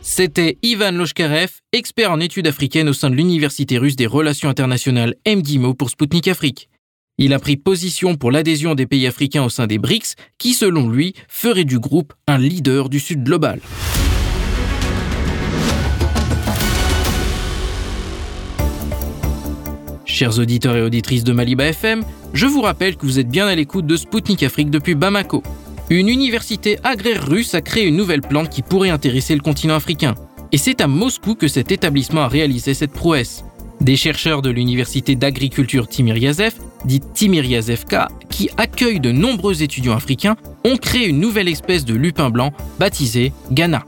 C'était 0.00 0.58
Ivan 0.62 0.92
Loshkarev, 0.92 1.60
expert 1.72 2.10
en 2.10 2.18
études 2.18 2.48
africaines 2.48 2.88
au 2.88 2.92
sein 2.92 3.10
de 3.10 3.14
l'Université 3.14 3.78
russe 3.78 3.94
des 3.94 4.06
relations 4.06 4.48
internationales 4.48 5.14
MGIMO 5.26 5.74
pour 5.74 5.90
Sputnik 5.90 6.26
Afrique. 6.28 6.68
Il 7.20 7.32
a 7.32 7.40
pris 7.40 7.56
position 7.56 8.14
pour 8.14 8.30
l'adhésion 8.30 8.76
des 8.76 8.86
pays 8.86 9.08
africains 9.08 9.42
au 9.42 9.48
sein 9.48 9.66
des 9.66 9.78
BRICS, 9.78 10.14
qui 10.38 10.54
selon 10.54 10.88
lui 10.88 11.14
ferait 11.26 11.64
du 11.64 11.80
groupe 11.80 12.12
un 12.28 12.38
leader 12.38 12.88
du 12.88 13.00
Sud 13.00 13.24
global. 13.24 13.58
Chers 20.04 20.38
auditeurs 20.38 20.76
et 20.76 20.82
auditrices 20.82 21.24
de 21.24 21.32
Maliba 21.32 21.66
FM, 21.66 22.04
je 22.34 22.46
vous 22.46 22.60
rappelle 22.60 22.96
que 22.96 23.04
vous 23.04 23.18
êtes 23.18 23.28
bien 23.28 23.48
à 23.48 23.54
l'écoute 23.56 23.86
de 23.86 23.96
Sputnik 23.96 24.44
Afrique 24.44 24.70
depuis 24.70 24.94
Bamako. 24.94 25.42
Une 25.90 26.08
université 26.08 26.78
agraire 26.84 27.26
russe 27.26 27.54
a 27.54 27.62
créé 27.62 27.84
une 27.84 27.96
nouvelle 27.96 28.20
plante 28.20 28.48
qui 28.48 28.62
pourrait 28.62 28.90
intéresser 28.90 29.34
le 29.34 29.40
continent 29.40 29.74
africain. 29.74 30.14
Et 30.52 30.56
c'est 30.56 30.80
à 30.80 30.86
Moscou 30.86 31.34
que 31.34 31.48
cet 31.48 31.72
établissement 31.72 32.22
a 32.22 32.28
réalisé 32.28 32.74
cette 32.74 32.92
prouesse. 32.92 33.42
Des 33.80 33.96
chercheurs 33.96 34.40
de 34.40 34.50
l'université 34.50 35.16
d'agriculture 35.16 35.88
Timiryazev, 35.88 36.54
dite 36.84 37.12
Timiryazevka, 37.12 38.08
qui 38.28 38.50
accueille 38.56 39.00
de 39.00 39.12
nombreux 39.12 39.62
étudiants 39.62 39.96
africains, 39.96 40.36
ont 40.64 40.76
créé 40.76 41.06
une 41.06 41.20
nouvelle 41.20 41.48
espèce 41.48 41.84
de 41.84 41.94
lupin 41.94 42.30
blanc 42.30 42.52
baptisée 42.78 43.32
Ghana. 43.52 43.84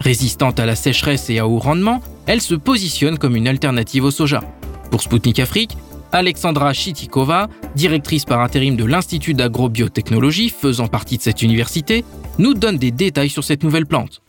Résistante 0.00 0.60
à 0.60 0.66
la 0.66 0.76
sécheresse 0.76 1.30
et 1.30 1.38
à 1.38 1.46
haut 1.46 1.58
rendement, 1.58 2.00
elle 2.26 2.40
se 2.40 2.54
positionne 2.54 3.18
comme 3.18 3.36
une 3.36 3.48
alternative 3.48 4.04
au 4.04 4.10
soja. 4.10 4.42
Pour 4.90 5.02
Sputnik 5.02 5.38
Afrique, 5.38 5.76
Alexandra 6.12 6.72
Chitikova, 6.72 7.48
directrice 7.74 8.24
par 8.24 8.40
intérim 8.40 8.76
de 8.76 8.84
l'Institut 8.84 9.34
d'agrobiotechnologie 9.34 10.48
faisant 10.48 10.86
partie 10.86 11.16
de 11.16 11.22
cette 11.22 11.42
université, 11.42 12.04
nous 12.38 12.54
donne 12.54 12.78
des 12.78 12.90
détails 12.90 13.30
sur 13.30 13.42
cette 13.42 13.64
nouvelle 13.64 13.86
plante. 13.86 14.23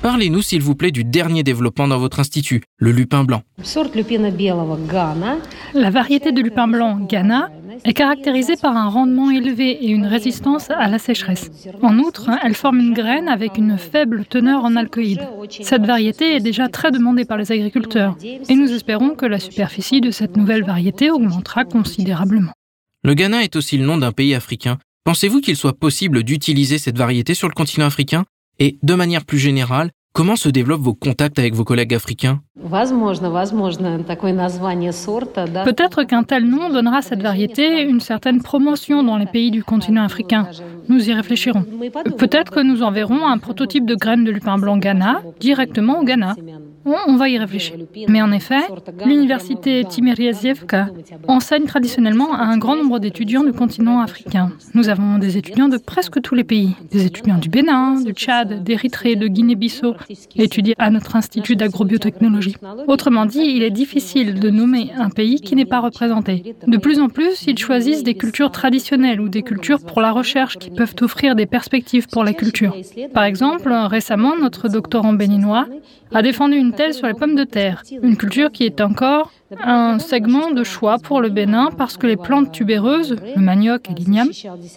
Parlez-nous 0.00 0.42
s'il 0.42 0.62
vous 0.62 0.76
plaît 0.76 0.92
du 0.92 1.02
dernier 1.02 1.42
développement 1.42 1.88
dans 1.88 1.98
votre 1.98 2.20
institut, 2.20 2.62
le 2.78 2.92
lupin 2.92 3.24
blanc. 3.24 3.42
La 5.74 5.90
variété 5.90 6.30
de 6.30 6.40
lupin 6.40 6.68
blanc 6.68 7.00
Ghana 7.00 7.50
est 7.84 7.92
caractérisée 7.94 8.54
par 8.62 8.76
un 8.76 8.88
rendement 8.88 9.30
élevé 9.30 9.70
et 9.70 9.88
une 9.88 10.06
résistance 10.06 10.70
à 10.70 10.88
la 10.88 11.00
sécheresse. 11.00 11.50
En 11.82 11.98
outre, 11.98 12.30
elle 12.44 12.54
forme 12.54 12.78
une 12.78 12.94
graine 12.94 13.28
avec 13.28 13.58
une 13.58 13.76
faible 13.76 14.24
teneur 14.24 14.64
en 14.64 14.76
alcoïdes. 14.76 15.26
Cette 15.62 15.84
variété 15.84 16.36
est 16.36 16.40
déjà 16.40 16.68
très 16.68 16.92
demandée 16.92 17.24
par 17.24 17.36
les 17.36 17.50
agriculteurs 17.50 18.16
et 18.22 18.54
nous 18.54 18.72
espérons 18.72 19.16
que 19.16 19.26
la 19.26 19.40
superficie 19.40 20.00
de 20.00 20.12
cette 20.12 20.36
nouvelle 20.36 20.62
variété 20.64 21.10
augmentera 21.10 21.64
considérablement. 21.64 22.52
Le 23.02 23.14
Ghana 23.14 23.42
est 23.42 23.56
aussi 23.56 23.76
le 23.76 23.86
nom 23.86 23.98
d'un 23.98 24.12
pays 24.12 24.34
africain. 24.34 24.78
Pensez-vous 25.04 25.40
qu'il 25.40 25.56
soit 25.56 25.78
possible 25.78 26.22
d'utiliser 26.22 26.78
cette 26.78 26.98
variété 26.98 27.34
sur 27.34 27.48
le 27.48 27.54
continent 27.54 27.86
africain? 27.86 28.24
Et 28.60 28.76
de 28.82 28.94
manière 28.94 29.24
plus 29.24 29.38
générale, 29.38 29.90
comment 30.12 30.34
se 30.34 30.48
développent 30.48 30.80
vos 30.80 30.94
contacts 30.94 31.38
avec 31.38 31.54
vos 31.54 31.62
collègues 31.62 31.94
africains? 31.94 32.40
Peut-être 35.64 36.02
qu'un 36.02 36.22
tel 36.24 36.44
nom 36.44 36.68
donnera 36.68 36.96
à 36.96 37.02
cette 37.02 37.22
variété 37.22 37.82
une 37.82 38.00
certaine 38.00 38.42
promotion 38.42 39.04
dans 39.04 39.16
les 39.16 39.26
pays 39.26 39.52
du 39.52 39.62
continent 39.62 40.02
africain. 40.02 40.48
Nous 40.88 41.08
y 41.08 41.12
réfléchirons. 41.12 41.64
Peut-être 42.16 42.50
que 42.50 42.60
nous 42.60 42.82
enverrons 42.82 43.28
un 43.28 43.38
prototype 43.38 43.86
de 43.86 43.94
graines 43.94 44.24
de 44.24 44.32
lupin 44.32 44.58
blanc 44.58 44.76
Ghana 44.76 45.22
directement 45.38 46.00
au 46.00 46.04
Ghana. 46.04 46.34
On 47.06 47.16
va 47.16 47.28
y 47.28 47.38
réfléchir. 47.38 47.76
Mais 48.08 48.22
en 48.22 48.32
effet, 48.32 48.60
l'université 49.04 49.84
Timiriazevka 49.84 50.88
enseigne 51.26 51.64
traditionnellement 51.64 52.34
à 52.34 52.42
un 52.42 52.58
grand 52.58 52.76
nombre 52.76 52.98
d'étudiants 52.98 53.44
du 53.44 53.52
continent 53.52 54.00
africain. 54.00 54.52
Nous 54.74 54.88
avons 54.88 55.18
des 55.18 55.36
étudiants 55.36 55.68
de 55.68 55.76
presque 55.76 56.20
tous 56.22 56.34
les 56.34 56.44
pays. 56.44 56.76
Des 56.90 57.06
étudiants 57.06 57.38
du 57.38 57.48
Bénin, 57.48 58.00
du 58.00 58.12
Tchad, 58.12 58.62
d'Érythrée, 58.62 59.16
de 59.16 59.28
Guinée-Bissau, 59.28 59.94
étudiés 60.36 60.74
à 60.78 60.90
notre 60.90 61.16
institut 61.16 61.56
d'agrobiotechnologie. 61.56 62.56
Autrement 62.86 63.26
dit, 63.26 63.42
il 63.42 63.62
est 63.62 63.70
difficile 63.70 64.40
de 64.40 64.50
nommer 64.50 64.90
un 64.96 65.10
pays 65.10 65.40
qui 65.40 65.56
n'est 65.56 65.64
pas 65.64 65.80
représenté. 65.80 66.54
De 66.66 66.76
plus 66.76 67.00
en 67.00 67.08
plus, 67.08 67.44
ils 67.46 67.58
choisissent 67.58 68.04
des 68.04 68.14
cultures 68.14 68.50
traditionnelles 68.50 69.20
ou 69.20 69.28
des 69.28 69.42
cultures 69.42 69.80
pour 69.80 70.00
la 70.00 70.12
recherche 70.12 70.58
qui 70.58 70.70
peuvent 70.70 70.94
offrir 71.00 71.34
des 71.34 71.46
perspectives 71.46 72.06
pour 72.08 72.24
la 72.24 72.32
culture. 72.32 72.74
Par 73.12 73.24
exemple, 73.24 73.72
récemment, 73.72 74.36
notre 74.36 74.68
doctorant 74.68 75.12
béninois 75.12 75.66
a 76.12 76.22
défendu 76.22 76.56
une 76.56 76.72
sur 76.92 77.06
les 77.06 77.14
pommes 77.14 77.34
de 77.34 77.44
terre, 77.44 77.82
une 77.90 78.16
culture 78.16 78.52
qui 78.52 78.64
est 78.64 78.80
encore 78.80 79.32
un 79.60 79.98
segment 79.98 80.50
de 80.50 80.62
choix 80.62 80.98
pour 80.98 81.20
le 81.20 81.28
Bénin 81.28 81.70
parce 81.76 81.96
que 81.96 82.06
les 82.06 82.16
plantes 82.16 82.52
tubéreuses, 82.52 83.16
le 83.34 83.40
manioc 83.40 83.90
et 83.90 83.94
l'igname, 83.94 84.30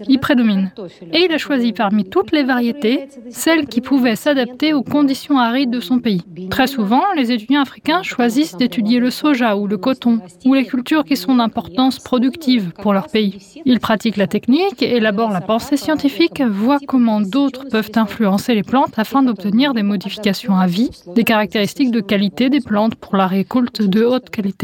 y 0.07 0.17
prédominent. 0.17 0.71
Et 1.11 1.25
il 1.25 1.31
a 1.31 1.37
choisi 1.37 1.73
parmi 1.73 2.05
toutes 2.05 2.31
les 2.31 2.43
variétés 2.43 3.07
celles 3.29 3.67
qui 3.67 3.81
pouvaient 3.81 4.15
s'adapter 4.15 4.73
aux 4.73 4.83
conditions 4.83 5.39
arides 5.39 5.71
de 5.71 5.79
son 5.79 5.99
pays. 5.99 6.23
Très 6.49 6.67
souvent, 6.67 7.03
les 7.15 7.31
étudiants 7.31 7.61
africains 7.61 8.03
choisissent 8.03 8.55
d'étudier 8.55 8.99
le 8.99 9.09
soja 9.09 9.57
ou 9.57 9.67
le 9.67 9.77
coton 9.77 10.19
ou 10.45 10.53
les 10.53 10.65
cultures 10.65 11.03
qui 11.03 11.17
sont 11.17 11.35
d'importance 11.35 11.99
productive 11.99 12.71
pour 12.81 12.93
leur 12.93 13.07
pays. 13.07 13.61
Ils 13.65 13.79
pratiquent 13.79 14.17
la 14.17 14.27
technique, 14.27 14.81
élaborent 14.81 15.31
la 15.31 15.41
pensée 15.41 15.77
scientifique, 15.77 16.41
voient 16.41 16.79
comment 16.87 17.21
d'autres 17.21 17.65
peuvent 17.69 17.91
influencer 17.95 18.55
les 18.55 18.63
plantes 18.63 18.97
afin 18.97 19.23
d'obtenir 19.23 19.73
des 19.73 19.83
modifications 19.83 20.55
à 20.55 20.67
vie, 20.67 20.89
des 21.15 21.23
caractéristiques 21.23 21.91
de 21.91 22.01
qualité 22.01 22.49
des 22.49 22.61
plantes 22.61 22.95
pour 22.95 23.15
la 23.15 23.27
récolte 23.27 23.81
de 23.81 24.03
haute 24.03 24.29
qualité. 24.29 24.60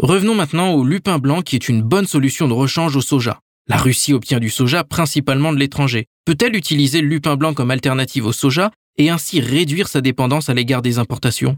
Revenons 0.00 0.36
maintenant 0.36 0.74
au 0.74 0.84
lupin 0.84 1.18
blanc 1.18 1.42
qui 1.42 1.56
est 1.56 1.68
une 1.68 1.82
bonne 1.82 2.06
solution 2.06 2.46
de 2.46 2.52
rechange 2.52 2.94
au 2.94 3.00
soja. 3.00 3.40
La 3.66 3.76
Russie 3.76 4.12
obtient 4.12 4.38
du 4.38 4.48
soja 4.48 4.84
principalement 4.84 5.52
de 5.52 5.58
l'étranger. 5.58 6.06
Peut-elle 6.28 6.56
utiliser 6.56 7.00
le 7.00 7.08
lupin 7.08 7.36
blanc 7.36 7.54
comme 7.54 7.70
alternative 7.70 8.26
au 8.26 8.32
soja 8.32 8.70
et 8.98 9.08
ainsi 9.08 9.40
réduire 9.40 9.88
sa 9.88 10.02
dépendance 10.02 10.50
à 10.50 10.54
l'égard 10.54 10.82
des 10.82 10.98
importations? 10.98 11.56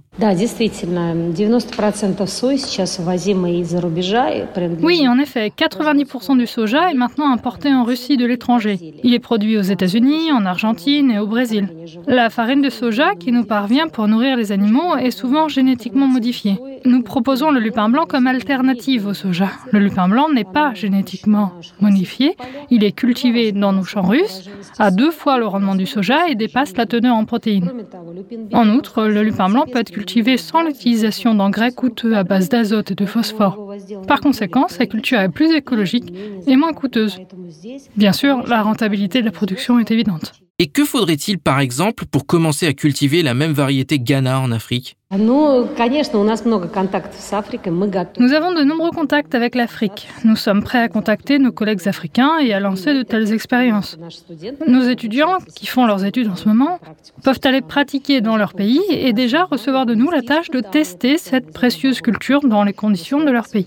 Oui, 4.82 5.08
en 5.08 5.18
effet, 5.18 5.52
90% 5.56 6.38
du 6.38 6.46
soja 6.46 6.90
est 6.90 6.94
maintenant 6.94 7.32
importé 7.32 7.72
en 7.72 7.82
Russie 7.82 8.16
de 8.16 8.26
l'étranger. 8.26 8.78
Il 9.02 9.14
est 9.14 9.18
produit 9.18 9.56
aux 9.56 9.62
États-Unis, 9.62 10.30
en 10.32 10.44
Argentine 10.44 11.10
et 11.10 11.18
au 11.18 11.26
Brésil. 11.26 11.68
La 12.06 12.30
farine 12.30 12.62
de 12.62 12.70
soja 12.70 13.14
qui 13.14 13.32
nous 13.32 13.44
parvient 13.44 13.88
pour 13.88 14.06
nourrir 14.06 14.36
les 14.36 14.52
animaux 14.52 14.96
est 14.96 15.10
souvent 15.10 15.48
génétiquement 15.48 16.06
modifiée. 16.06 16.58
Nous 16.84 17.02
proposons 17.02 17.50
le 17.50 17.60
lupin 17.60 17.88
blanc 17.88 18.04
comme 18.06 18.26
alternative 18.26 19.06
au 19.06 19.14
soja. 19.14 19.50
Le 19.72 19.80
lupin 19.80 20.08
blanc 20.08 20.28
n'est 20.30 20.44
pas 20.44 20.74
génétiquement 20.74 21.52
modifié, 21.80 22.36
il 22.70 22.84
est 22.84 22.92
cultivé 22.92 23.52
dans 23.52 23.72
nos 23.72 23.84
champs 23.84 24.02
russes 24.02 24.50
à 24.78 24.90
deux 24.90 25.10
fois 25.10 25.38
le 25.38 25.46
rendement 25.46 25.74
du 25.74 25.86
soja 25.86 26.28
et 26.28 26.34
dépasse 26.34 26.76
la 26.76 26.86
teneur 26.86 27.16
en 27.16 27.24
protéines. 27.24 27.70
En 28.52 28.68
outre, 28.70 29.04
le 29.04 29.22
lupin 29.22 29.48
blanc 29.48 29.64
peut 29.70 29.78
être 29.78 29.90
cultivé 29.90 30.36
sans 30.36 30.62
l'utilisation 30.62 31.34
d'engrais 31.34 31.72
coûteux 31.72 32.16
à 32.16 32.24
base 32.24 32.48
d'azote 32.48 32.90
et 32.90 32.94
de 32.94 33.06
phosphore. 33.06 33.74
Par 34.06 34.20
conséquent, 34.20 34.66
sa 34.68 34.86
culture 34.86 35.20
est 35.20 35.28
plus 35.28 35.52
écologique 35.54 36.12
et 36.46 36.56
moins 36.56 36.72
coûteuse. 36.72 37.18
Bien 37.96 38.12
sûr, 38.12 38.46
la 38.46 38.62
rentabilité 38.62 39.20
de 39.20 39.26
la 39.26 39.32
production 39.32 39.78
est 39.78 39.90
évidente. 39.90 40.32
Et 40.62 40.66
que 40.66 40.84
faudrait-il 40.84 41.38
par 41.38 41.58
exemple 41.58 42.04
pour 42.04 42.26
commencer 42.26 42.66
à 42.66 42.74
cultiver 42.74 43.22
la 43.22 43.32
même 43.32 43.52
variété 43.52 43.98
Ghana 43.98 44.40
en 44.40 44.52
Afrique? 44.52 44.98
Nous 45.10 45.18
avons 45.18 45.72
de 48.52 48.62
nombreux 48.62 48.90
contacts 48.90 49.34
avec 49.34 49.54
l'Afrique. 49.54 50.08
Nous 50.22 50.36
sommes 50.36 50.62
prêts 50.62 50.82
à 50.82 50.90
contacter 50.90 51.38
nos 51.38 51.50
collègues 51.50 51.88
africains 51.88 52.40
et 52.40 52.52
à 52.52 52.60
lancer 52.60 52.92
de 52.92 53.02
telles 53.02 53.32
expériences. 53.32 53.96
Nos 54.68 54.82
étudiants, 54.82 55.38
qui 55.56 55.64
font 55.66 55.86
leurs 55.86 56.04
études 56.04 56.28
en 56.28 56.36
ce 56.36 56.46
moment, 56.46 56.78
peuvent 57.24 57.40
aller 57.44 57.62
pratiquer 57.62 58.20
dans 58.20 58.36
leur 58.36 58.52
pays 58.52 58.82
et 58.90 59.14
déjà 59.14 59.44
recevoir 59.44 59.86
de 59.86 59.94
nous 59.94 60.10
la 60.10 60.20
tâche 60.20 60.50
de 60.50 60.60
tester 60.60 61.16
cette 61.16 61.54
précieuse 61.54 62.02
culture 62.02 62.42
dans 62.46 62.64
les 62.64 62.74
conditions 62.74 63.24
de 63.24 63.30
leur 63.30 63.48
pays. 63.48 63.64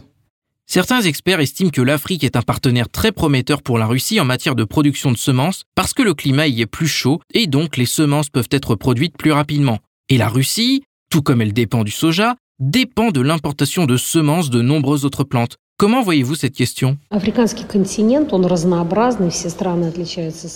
Certains 0.73 1.01
experts 1.01 1.39
estiment 1.39 1.69
que 1.69 1.83
l'Afrique 1.83 2.23
est 2.23 2.35
un 2.35 2.41
partenaire 2.41 2.89
très 2.89 3.11
prometteur 3.11 3.61
pour 3.61 3.77
la 3.77 3.85
Russie 3.85 4.19
en 4.19 4.25
matière 4.25 4.55
de 4.55 4.63
production 4.63 5.11
de 5.11 5.17
semences 5.17 5.65
parce 5.75 5.93
que 5.93 6.01
le 6.01 6.15
climat 6.15 6.47
y 6.47 6.61
est 6.61 6.65
plus 6.65 6.87
chaud 6.87 7.21
et 7.31 7.45
donc 7.45 7.77
les 7.77 7.85
semences 7.85 8.31
peuvent 8.31 8.49
être 8.49 8.73
produites 8.73 9.15
plus 9.15 9.31
rapidement. 9.31 9.77
Et 10.09 10.17
la 10.17 10.27
Russie, 10.27 10.81
tout 11.11 11.21
comme 11.21 11.43
elle 11.43 11.53
dépend 11.53 11.83
du 11.83 11.91
soja, 11.91 12.37
dépend 12.59 13.11
de 13.11 13.21
l'importation 13.21 13.85
de 13.85 13.97
semences 13.97 14.49
de 14.49 14.63
nombreuses 14.63 15.05
autres 15.05 15.23
plantes. 15.23 15.57
Comment 15.77 16.01
voyez-vous 16.01 16.33
cette 16.33 16.55
question? 16.55 16.97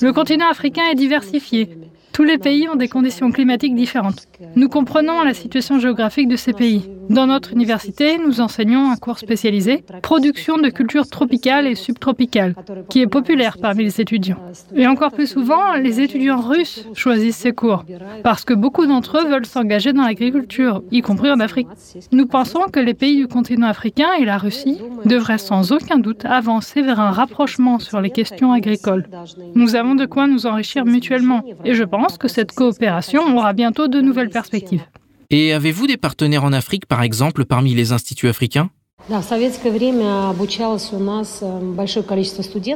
Le 0.02 0.12
continent 0.14 0.50
africain 0.50 0.90
est 0.92 0.96
diversifié. 0.96 1.70
Tous 2.14 2.24
les 2.24 2.38
pays 2.38 2.68
ont 2.68 2.76
des 2.76 2.88
conditions 2.88 3.32
climatiques 3.32 3.76
différentes. 3.76 4.28
Nous 4.56 4.70
comprenons 4.70 5.22
la 5.22 5.34
situation 5.34 5.80
géographique 5.80 6.28
de 6.28 6.36
ces 6.36 6.54
pays. 6.54 6.90
Dans 7.10 7.28
notre 7.28 7.54
université, 7.54 8.18
nous 8.18 8.42
enseignons 8.42 8.92
un 8.92 8.98
cours 8.98 9.20
spécialisé 9.20 9.84
Production 10.02 10.58
de 10.58 10.70
cultures 10.70 11.08
tropicales 11.08 11.68
et 11.68 11.76
subtropicales, 11.76 12.56
qui 12.90 13.02
est 13.02 13.08
populaire 13.08 13.58
parmi 13.62 13.84
les 13.84 14.02
étudiants. 14.02 14.40
Et 14.76 14.88
encore 14.88 15.12
plus 15.12 15.28
souvent, 15.28 15.74
les 15.76 16.02
étudiants 16.02 16.42
russes 16.42 16.86
choisissent 16.94 17.38
ces 17.38 17.54
cours, 17.54 17.86
parce 18.24 18.44
que 18.44 18.54
beaucoup 18.54 18.86
d'entre 18.86 19.20
eux 19.20 19.30
veulent 19.30 19.46
s'engager 19.46 19.94
dans 19.94 20.04
l'agriculture, 20.04 20.84
y 20.92 21.02
compris 21.02 21.32
en 21.32 21.40
Afrique. 21.40 21.68
Nous 22.12 22.26
pensons 22.26 22.66
que 22.72 22.80
les 22.80 22.94
pays 22.94 23.18
du 23.18 23.28
continent 23.28 23.68
africain 23.68 24.10
et 24.20 24.26
la 24.26 24.38
Russie 24.38 24.80
devraient 25.06 25.38
sans 25.38 25.72
aucun 25.72 26.00
doute 26.00 26.26
avancer 26.26 26.82
vers 26.82 27.00
un 27.00 27.12
rapprochement 27.12 27.80
sur 27.80 28.02
les 28.02 28.10
questions 28.10 28.52
agricoles. 28.52 29.08
Nous 29.56 29.76
avons 29.76 29.96
de 29.96 30.06
quoi 30.06 30.28
nous 30.28 30.46
enrichir 30.46 30.86
mutuellement, 30.86 31.44
et 31.64 31.74
je 31.74 31.84
pense 31.84 31.97
que 32.20 32.28
cette 32.28 32.52
coopération 32.52 33.36
aura 33.36 33.54
bientôt 33.54 33.88
de 33.88 34.02
nouvelles 34.02 34.30
perspectives. 34.30 34.86
Et 35.30 35.52
avez-vous 35.52 35.88
des 35.88 35.98
partenaires 35.98 36.46
en 36.46 36.54
Afrique, 36.54 36.86
par 36.86 37.02
exemple, 37.02 37.44
parmi 37.46 37.74
les 37.74 37.92
instituts 37.92 38.30
africains? 38.30 38.70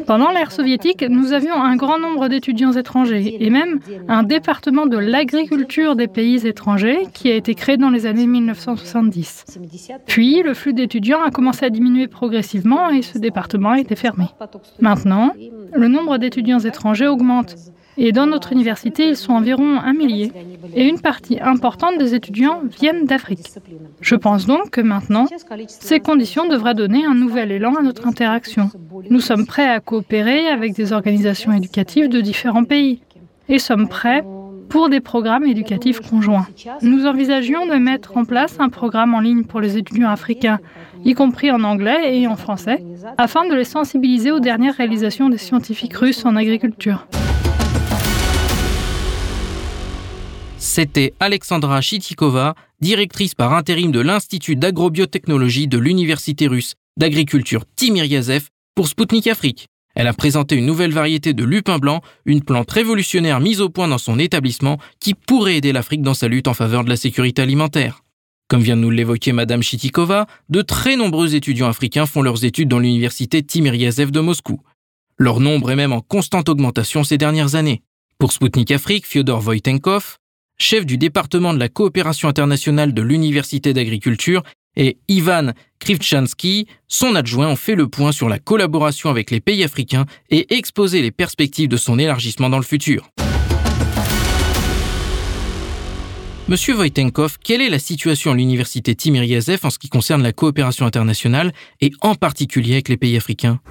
Pendant 0.05 0.31
l'ère 0.31 0.51
soviétique, 0.51 1.05
nous 1.09 1.33
avions 1.33 1.55
un 1.55 1.75
grand 1.75 1.99
nombre 1.99 2.27
d'étudiants 2.29 2.71
étrangers 2.71 3.37
et 3.43 3.49
même 3.49 3.79
un 4.07 4.23
département 4.23 4.85
de 4.85 4.97
l'agriculture 4.97 5.95
des 5.95 6.07
pays 6.07 6.47
étrangers 6.47 7.07
qui 7.13 7.29
a 7.31 7.35
été 7.35 7.53
créé 7.55 7.75
dans 7.77 7.89
les 7.89 8.05
années 8.05 8.27
1970. 8.27 9.45
Puis, 10.05 10.41
le 10.41 10.53
flux 10.53 10.73
d'étudiants 10.73 11.21
a 11.21 11.31
commencé 11.31 11.65
à 11.65 11.69
diminuer 11.69 12.07
progressivement 12.07 12.89
et 12.89 13.01
ce 13.01 13.17
département 13.17 13.71
a 13.71 13.79
été 13.79 13.95
fermé. 13.95 14.25
Maintenant, 14.79 15.33
le 15.73 15.87
nombre 15.87 16.17
d'étudiants 16.17 16.59
étrangers 16.59 17.07
augmente 17.07 17.55
et 17.97 18.11
dans 18.11 18.25
notre 18.25 18.51
université, 18.51 19.07
ils 19.07 19.15
sont 19.15 19.33
environ 19.33 19.79
un 19.79 19.93
millier. 19.93 20.31
Et 20.75 20.87
une 20.87 20.99
partie 20.99 21.39
importante 21.39 21.97
des 21.97 22.15
étudiants 22.15 22.61
viennent 22.79 23.05
d'Afrique. 23.05 23.51
Je 23.99 24.15
pense 24.15 24.45
donc 24.45 24.69
que 24.69 24.81
maintenant, 24.81 25.27
ces 25.67 25.99
conditions 25.99 26.47
devraient 26.47 26.73
donner 26.73 27.05
un 27.05 27.15
nouvel 27.15 27.51
élan 27.51 27.75
à 27.75 27.81
notre 27.81 28.07
interaction. 28.07 28.69
Nous 29.09 29.19
sommes 29.19 29.45
prêts 29.45 29.69
à 29.69 29.79
coopérer 29.79 30.47
avec 30.47 30.73
des 30.73 30.93
organisations 30.93 31.51
éducatives 31.51 32.09
de 32.09 32.21
différents 32.21 32.63
pays. 32.63 33.01
et 33.49 33.59
sommes 33.59 33.89
prêts 33.89 34.23
pour 34.69 34.87
des 34.87 35.01
programmes 35.01 35.43
éducatifs 35.43 35.99
conjoints. 35.99 36.47
Nous 36.81 37.05
envisagions 37.05 37.65
de 37.65 37.75
mettre 37.75 38.15
en 38.15 38.23
place 38.23 38.55
un 38.59 38.69
programme 38.69 39.13
en 39.13 39.19
ligne 39.19 39.43
pour 39.43 39.59
les 39.59 39.77
étudiants 39.77 40.09
africains, 40.09 40.59
y 41.03 41.13
compris 41.13 41.51
en 41.51 41.63
anglais 41.65 42.17
et 42.17 42.27
en 42.27 42.37
français, 42.37 42.81
afin 43.17 43.45
de 43.45 43.53
les 43.53 43.65
sensibiliser 43.65 44.31
aux 44.31 44.39
dernières 44.39 44.75
réalisations 44.75 45.27
des 45.27 45.37
scientifiques 45.37 45.95
russes 45.95 46.25
en 46.25 46.37
agriculture. 46.37 47.05
C'était 50.63 51.15
Alexandra 51.19 51.81
Chitikova, 51.81 52.53
directrice 52.81 53.33
par 53.33 53.51
intérim 53.55 53.91
de 53.91 53.99
l'Institut 53.99 54.55
d'agrobiotechnologie 54.55 55.67
de 55.67 55.79
l'Université 55.79 56.45
russe 56.45 56.75
d'agriculture 56.97 57.65
Timiryazev 57.75 58.45
pour 58.75 58.87
Sputnik 58.87 59.25
Afrique. 59.25 59.65
Elle 59.95 60.05
a 60.05 60.13
présenté 60.13 60.55
une 60.55 60.67
nouvelle 60.67 60.93
variété 60.93 61.33
de 61.33 61.43
lupin 61.43 61.79
blanc, 61.79 62.01
une 62.25 62.43
plante 62.43 62.69
révolutionnaire 62.69 63.39
mise 63.39 63.59
au 63.59 63.69
point 63.69 63.87
dans 63.87 63.97
son 63.97 64.19
établissement 64.19 64.77
qui 64.99 65.15
pourrait 65.15 65.55
aider 65.55 65.73
l'Afrique 65.73 66.03
dans 66.03 66.13
sa 66.13 66.27
lutte 66.27 66.47
en 66.47 66.53
faveur 66.53 66.83
de 66.83 66.89
la 66.89 66.95
sécurité 66.95 67.41
alimentaire. 67.41 68.03
Comme 68.47 68.61
vient 68.61 68.77
de 68.77 68.81
nous 68.81 68.91
l'évoquer 68.91 69.31
Madame 69.31 69.63
Chitikova, 69.63 70.27
de 70.49 70.61
très 70.61 70.95
nombreux 70.95 71.33
étudiants 71.33 71.69
africains 71.69 72.05
font 72.05 72.21
leurs 72.21 72.45
études 72.45 72.69
dans 72.69 72.79
l'université 72.79 73.41
Timiryazev 73.41 74.11
de 74.11 74.19
Moscou. 74.19 74.61
Leur 75.17 75.39
nombre 75.39 75.71
est 75.71 75.75
même 75.75 75.91
en 75.91 76.01
constante 76.01 76.49
augmentation 76.49 77.03
ces 77.03 77.17
dernières 77.17 77.55
années. 77.55 77.81
Pour 78.19 78.31
Sputnik 78.31 78.69
Afrique, 78.69 79.07
Fyodor 79.07 79.41
Voitenkov, 79.41 80.19
chef 80.61 80.85
du 80.85 80.97
département 80.97 81.53
de 81.53 81.59
la 81.59 81.69
coopération 81.69 82.29
internationale 82.29 82.93
de 82.93 83.01
l'université 83.01 83.73
d'agriculture, 83.73 84.43
et 84.77 84.97
Ivan 85.09 85.51
Krivchansky, 85.79 86.67
son 86.87 87.15
adjoint, 87.15 87.47
ont 87.47 87.55
fait 87.55 87.75
le 87.75 87.87
point 87.87 88.11
sur 88.11 88.29
la 88.29 88.39
collaboration 88.39 89.09
avec 89.09 89.31
les 89.31 89.41
pays 89.41 89.63
africains 89.63 90.05
et 90.29 90.53
exposé 90.55 91.01
les 91.01 91.11
perspectives 91.11 91.67
de 91.67 91.77
son 91.77 91.99
élargissement 91.99 92.49
dans 92.49 92.57
le 92.57 92.63
futur. 92.63 93.09
Monsieur 96.51 96.73
Voitenkov, 96.73 97.37
quelle 97.41 97.61
est 97.61 97.69
la 97.69 97.79
situation 97.79 98.33
à 98.33 98.35
l'université 98.35 98.93
Timiryazev 98.93 99.61
en 99.63 99.69
ce 99.69 99.79
qui 99.79 99.87
concerne 99.87 100.21
la 100.21 100.33
coopération 100.33 100.85
internationale 100.85 101.53
et 101.79 101.91
en 102.01 102.13
particulier 102.13 102.73
avec 102.73 102.89
les 102.89 102.97
pays 102.97 103.15
africains? 103.15 103.61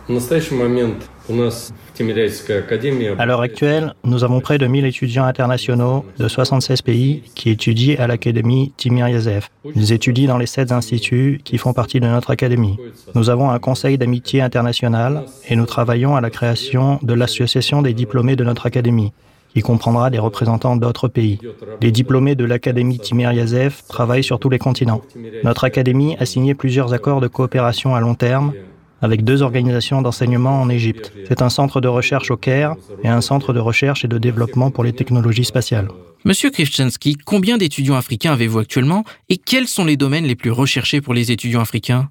À 3.18 3.26
l'heure 3.26 3.41
actuelle, 3.43 3.95
nous 4.05 4.24
avons 4.24 4.41
près 4.41 4.57
de 4.57 4.66
1000 4.66 4.87
étudiants 4.87 5.24
internationaux 5.24 6.07
de 6.18 6.26
76 6.26 6.81
pays 6.81 7.22
qui 7.35 7.51
étudient 7.51 7.97
à 7.99 8.07
l'Académie 8.07 8.72
Timiryazev. 8.78 9.49
Ils 9.76 9.93
étudient 9.93 10.28
dans 10.28 10.39
les 10.39 10.47
sept 10.47 10.72
instituts 10.72 11.43
qui 11.45 11.59
font 11.59 11.74
partie 11.74 12.01
de 12.01 12.07
notre 12.07 12.31
académie. 12.31 12.78
Nous 13.14 13.28
avons 13.28 13.51
un 13.51 13.59
conseil 13.59 13.99
d'amitié 13.99 14.41
international 14.41 15.26
et 15.51 15.55
nous 15.55 15.66
travaillons 15.66 16.16
à 16.16 16.22
la 16.22 16.31
création 16.31 16.99
de 17.03 17.12
l'association 17.12 17.83
des 17.83 17.93
diplômés 17.93 18.37
de 18.37 18.45
notre 18.45 18.64
académie 18.64 19.12
qui 19.55 19.62
comprendra 19.62 20.11
des 20.11 20.18
représentants 20.18 20.76
d'autres 20.76 21.09
pays. 21.09 21.38
Les 21.80 21.90
diplômés 21.90 22.34
de 22.34 22.44
l'Académie 22.44 22.98
Timiryazev 22.98 23.82
travaillent 23.88 24.24
sur 24.24 24.38
tous 24.38 24.51
les 24.51 24.59
continents. 24.59 25.03
Notre 25.44 25.64
académie 25.64 26.16
a 26.18 26.26
signé 26.26 26.55
plusieurs 26.55 26.92
accords 26.92 27.20
de 27.20 27.28
coopération 27.28 27.94
à 27.94 28.01
long 28.01 28.14
terme 28.14 28.53
avec 29.03 29.24
deux 29.24 29.42
organisations 29.42 30.03
d'enseignement 30.03 30.61
en 30.61 30.68
Égypte. 30.68 31.12
C'est 31.26 31.42
un 31.42 31.48
centre 31.48 31.80
de 31.80 31.88
recherche 31.88 32.30
au 32.30 32.36
Caire 32.36 32.74
et 33.03 33.09
un 33.09 33.20
centre 33.20 33.53
de 33.53 33.61
recherche 33.61 34.05
et 34.05 34.09
de 34.09 34.18
développement 34.18 34.70
pour 34.70 34.84
les 34.84 34.92
technologies 34.92 35.44
spatiales. 35.44 35.88
Monsieur 36.26 36.51
Krivchensky, 36.51 37.16
combien 37.24 37.57
d'étudiants 37.57 37.94
africains 37.94 38.34
avez-vous 38.34 38.59
actuellement 38.59 39.05
et 39.30 39.38
quels 39.38 39.66
sont 39.66 39.86
les 39.86 39.96
domaines 39.96 40.26
les 40.26 40.34
plus 40.34 40.51
recherchés 40.51 41.01
pour 41.01 41.14
les 41.14 41.32
étudiants 41.32 41.62
africains? 41.62 42.11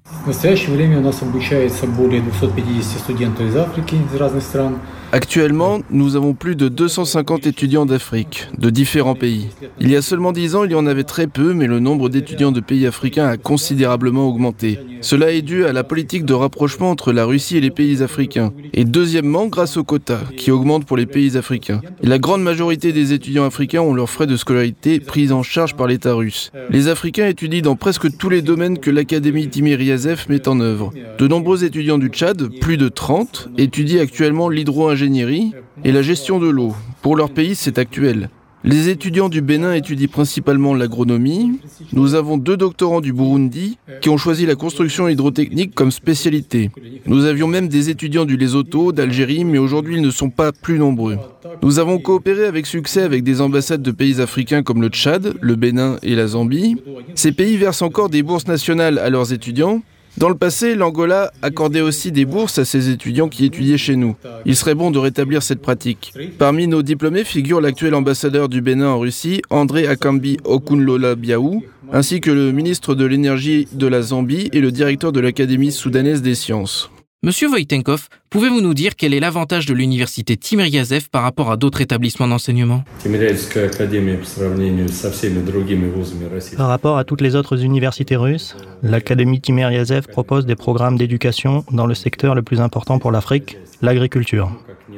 Actuellement, 5.12 5.80
nous 5.90 6.14
avons 6.14 6.34
plus 6.34 6.54
de 6.54 6.68
250 6.68 7.44
étudiants 7.44 7.84
d'Afrique, 7.84 8.46
de 8.56 8.70
différents 8.70 9.16
pays. 9.16 9.48
Il 9.80 9.90
y 9.90 9.96
a 9.96 10.02
seulement 10.02 10.30
10 10.30 10.54
ans, 10.54 10.62
il 10.62 10.70
y 10.70 10.76
en 10.76 10.86
avait 10.86 11.02
très 11.02 11.26
peu, 11.26 11.52
mais 11.52 11.66
le 11.66 11.80
nombre 11.80 12.08
d'étudiants 12.08 12.52
de 12.52 12.60
pays 12.60 12.86
africains 12.86 13.26
a 13.26 13.36
considérablement 13.36 14.28
augmenté. 14.28 14.78
Cela 15.00 15.32
est 15.32 15.42
dû 15.42 15.64
à 15.64 15.72
la 15.72 15.82
politique 15.82 16.24
de 16.24 16.34
rapprochement 16.34 16.90
entre 16.90 17.12
la 17.12 17.24
Russie 17.24 17.56
et 17.56 17.60
les 17.60 17.72
pays 17.72 18.04
africains. 18.04 18.52
Et 18.72 18.84
deuxièmement, 18.84 19.46
grâce 19.48 19.76
aux 19.76 19.82
quotas, 19.82 20.20
qui 20.36 20.52
augmentent 20.52 20.84
pour 20.84 20.96
les 20.96 21.06
pays 21.06 21.36
africains. 21.36 21.80
La 22.02 22.18
grande 22.18 22.42
majorité 22.42 22.92
des 22.92 23.12
étudiants 23.12 23.46
africains 23.46 23.80
ont 23.80 23.94
leurs 23.94 24.10
frais 24.10 24.28
de 24.28 24.36
scolarité 24.36 25.00
pris 25.00 25.32
en 25.32 25.42
charge 25.42 25.74
par 25.74 25.88
l'État 25.88 26.14
russe. 26.14 26.52
Les 26.70 26.86
Africains 26.86 27.26
étudient 27.26 27.62
dans 27.62 27.76
presque 27.76 28.16
tous 28.16 28.28
les 28.28 28.42
domaines 28.42 28.78
que 28.78 28.92
l'Académie 28.92 29.48
Timiryazev 29.48 30.26
met 30.28 30.46
en 30.46 30.60
œuvre. 30.60 30.92
De 31.18 31.26
nombreux 31.26 31.64
étudiants 31.64 31.98
du 31.98 32.08
Tchad, 32.08 32.48
plus 32.60 32.76
de 32.76 32.88
30, 32.88 33.48
étudient 33.58 34.02
actuellement 34.02 34.48
l'hydro-ingénierie 34.48 34.99
et 35.84 35.92
la 35.92 36.02
gestion 36.02 36.38
de 36.38 36.48
l'eau. 36.48 36.74
Pour 37.02 37.16
leur 37.16 37.30
pays, 37.30 37.54
c'est 37.54 37.78
actuel. 37.78 38.28
Les 38.62 38.90
étudiants 38.90 39.30
du 39.30 39.40
Bénin 39.40 39.72
étudient 39.72 40.08
principalement 40.08 40.74
l'agronomie. 40.74 41.60
Nous 41.94 42.14
avons 42.14 42.36
deux 42.36 42.58
doctorants 42.58 43.00
du 43.00 43.14
Burundi 43.14 43.78
qui 44.02 44.10
ont 44.10 44.18
choisi 44.18 44.44
la 44.44 44.54
construction 44.54 45.08
hydrotechnique 45.08 45.74
comme 45.74 45.90
spécialité. 45.90 46.70
Nous 47.06 47.24
avions 47.24 47.46
même 47.46 47.68
des 47.68 47.88
étudiants 47.88 48.26
du 48.26 48.36
Lesotho, 48.36 48.92
d'Algérie, 48.92 49.46
mais 49.46 49.56
aujourd'hui 49.56 49.96
ils 49.96 50.02
ne 50.02 50.10
sont 50.10 50.28
pas 50.28 50.52
plus 50.52 50.78
nombreux. 50.78 51.16
Nous 51.62 51.78
avons 51.78 51.98
coopéré 51.98 52.44
avec 52.44 52.66
succès 52.66 53.00
avec 53.00 53.24
des 53.24 53.40
ambassades 53.40 53.80
de 53.80 53.92
pays 53.92 54.20
africains 54.20 54.62
comme 54.62 54.82
le 54.82 54.88
Tchad, 54.88 55.34
le 55.40 55.56
Bénin 55.56 55.96
et 56.02 56.14
la 56.14 56.26
Zambie. 56.26 56.76
Ces 57.14 57.32
pays 57.32 57.56
versent 57.56 57.82
encore 57.82 58.10
des 58.10 58.22
bourses 58.22 58.46
nationales 58.46 58.98
à 58.98 59.08
leurs 59.08 59.32
étudiants, 59.32 59.80
dans 60.18 60.28
le 60.28 60.34
passé, 60.34 60.74
l'Angola 60.74 61.32
accordait 61.40 61.80
aussi 61.80 62.12
des 62.12 62.24
bourses 62.24 62.58
à 62.58 62.64
ses 62.64 62.90
étudiants 62.90 63.28
qui 63.28 63.44
étudiaient 63.44 63.78
chez 63.78 63.96
nous. 63.96 64.16
Il 64.44 64.56
serait 64.56 64.74
bon 64.74 64.90
de 64.90 64.98
rétablir 64.98 65.42
cette 65.42 65.62
pratique. 65.62 66.12
Parmi 66.38 66.66
nos 66.66 66.82
diplômés 66.82 67.24
figure 67.24 67.60
l'actuel 67.60 67.94
ambassadeur 67.94 68.48
du 68.48 68.60
Bénin 68.60 68.88
en 68.88 68.98
Russie, 68.98 69.40
André 69.50 69.86
Akambi 69.86 70.38
Okunlola 70.44 71.14
Biaou, 71.14 71.62
ainsi 71.92 72.20
que 72.20 72.30
le 72.30 72.52
ministre 72.52 72.94
de 72.94 73.04
l'énergie 73.04 73.66
de 73.72 73.86
la 73.86 74.02
Zambie 74.02 74.50
et 74.52 74.60
le 74.60 74.72
directeur 74.72 75.12
de 75.12 75.20
l'Académie 75.20 75.72
soudanaise 75.72 76.22
des 76.22 76.34
sciences. 76.34 76.90
Monsieur 77.22 77.48
Voitenkov, 77.48 78.08
pouvez-vous 78.30 78.62
nous 78.62 78.72
dire 78.72 78.96
quel 78.96 79.12
est 79.12 79.20
l'avantage 79.20 79.66
de 79.66 79.74
l'université 79.74 80.38
Timiryazev 80.38 81.10
par 81.10 81.22
rapport 81.22 81.50
à 81.50 81.58
d'autres 81.58 81.82
établissements 81.82 82.26
d'enseignement? 82.26 82.82
Par 86.56 86.68
rapport 86.68 86.96
à 86.96 87.04
toutes 87.04 87.20
les 87.20 87.36
autres 87.36 87.62
universités 87.62 88.16
russes, 88.16 88.56
l'Académie 88.82 89.38
Timiryazev 89.38 90.06
propose 90.06 90.46
des 90.46 90.56
programmes 90.56 90.96
d'éducation 90.96 91.62
dans 91.70 91.84
le 91.84 91.94
secteur 91.94 92.34
le 92.34 92.40
plus 92.40 92.62
important 92.62 92.98
pour 92.98 93.10
l'Afrique, 93.10 93.58
l'agriculture. 93.82 94.50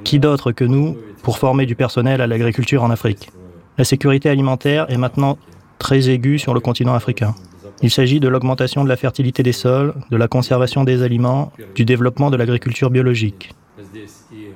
Qui 0.04 0.20
d'autre 0.20 0.52
que 0.52 0.64
nous 0.64 0.96
pour 1.24 1.38
former 1.38 1.66
du 1.66 1.74
personnel 1.74 2.20
à 2.20 2.28
l'agriculture 2.28 2.84
en 2.84 2.90
Afrique? 2.90 3.30
La 3.78 3.84
sécurité 3.84 4.28
alimentaire 4.28 4.88
est 4.92 4.96
maintenant 4.96 5.38
très 5.80 6.08
aiguë 6.08 6.38
sur 6.38 6.54
le 6.54 6.60
continent 6.60 6.94
africain. 6.94 7.34
Il 7.82 7.90
s'agit 7.90 8.20
de 8.20 8.28
l'augmentation 8.28 8.84
de 8.84 8.88
la 8.88 8.96
fertilité 8.96 9.42
des 9.42 9.52
sols, 9.52 9.94
de 10.10 10.16
la 10.16 10.28
conservation 10.28 10.84
des 10.84 11.02
aliments, 11.02 11.52
du 11.74 11.84
développement 11.84 12.30
de 12.30 12.36
l'agriculture 12.36 12.90
biologique. 12.90 13.50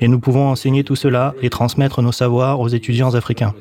Et 0.01 0.09
nous 0.09 0.21
pouvons 0.21 0.49
enseigner 0.49 0.85
tout 0.85 0.97
cela 0.97 1.35
et 1.43 1.51
transmettre 1.51 2.03
nos 2.03 2.13
savoirs 2.13 2.61
aux 2.61 2.69
étudiants 2.69 3.15
africains. 3.15 3.55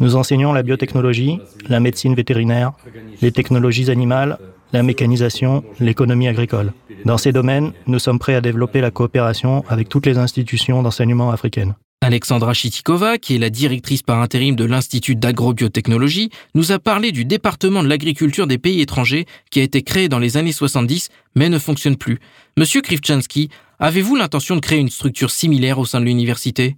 Nous 0.00 0.16
enseignons 0.16 0.52
la 0.52 0.62
biotechnologie, 0.62 1.40
la 1.68 1.80
médecine 1.80 2.14
vétérinaire, 2.14 2.72
les 3.20 3.32
technologies 3.32 3.90
animales, 3.90 4.38
la 4.72 4.82
mécanisation, 4.82 5.64
l'économie 5.80 6.28
agricole. 6.28 6.72
Dans 7.04 7.18
ces 7.18 7.32
domaines, 7.32 7.72
nous 7.86 7.98
sommes 7.98 8.18
prêts 8.18 8.34
à 8.34 8.40
développer 8.40 8.80
la 8.80 8.90
coopération 8.90 9.64
avec 9.68 9.88
toutes 9.88 10.06
les 10.06 10.18
institutions 10.18 10.82
d'enseignement 10.82 11.30
africaines. 11.30 11.74
Alexandra 12.00 12.54
Chitikova, 12.54 13.18
qui 13.18 13.34
est 13.34 13.38
la 13.38 13.50
directrice 13.50 14.02
par 14.02 14.22
intérim 14.22 14.54
de 14.54 14.64
l'Institut 14.64 15.16
d'agrobiotechnologie, 15.16 16.30
nous 16.54 16.70
a 16.70 16.78
parlé 16.78 17.10
du 17.10 17.24
département 17.24 17.82
de 17.82 17.88
l'agriculture 17.88 18.46
des 18.46 18.56
pays 18.56 18.80
étrangers 18.80 19.26
qui 19.50 19.58
a 19.58 19.64
été 19.64 19.82
créé 19.82 20.08
dans 20.08 20.20
les 20.20 20.36
années 20.36 20.52
70 20.52 21.08
mais 21.34 21.48
ne 21.48 21.58
fonctionne 21.58 21.96
plus. 21.96 22.20
Monsieur 22.56 22.82
Krivchansky, 22.82 23.48
avez-vous 23.80 24.14
l'intention 24.14 24.54
de 24.54 24.60
créer 24.60 24.78
une 24.78 24.90
structure 24.90 25.30
similaire 25.30 25.80
au 25.80 25.84
sein 25.84 26.00
de 26.00 26.04
l'université? 26.04 26.76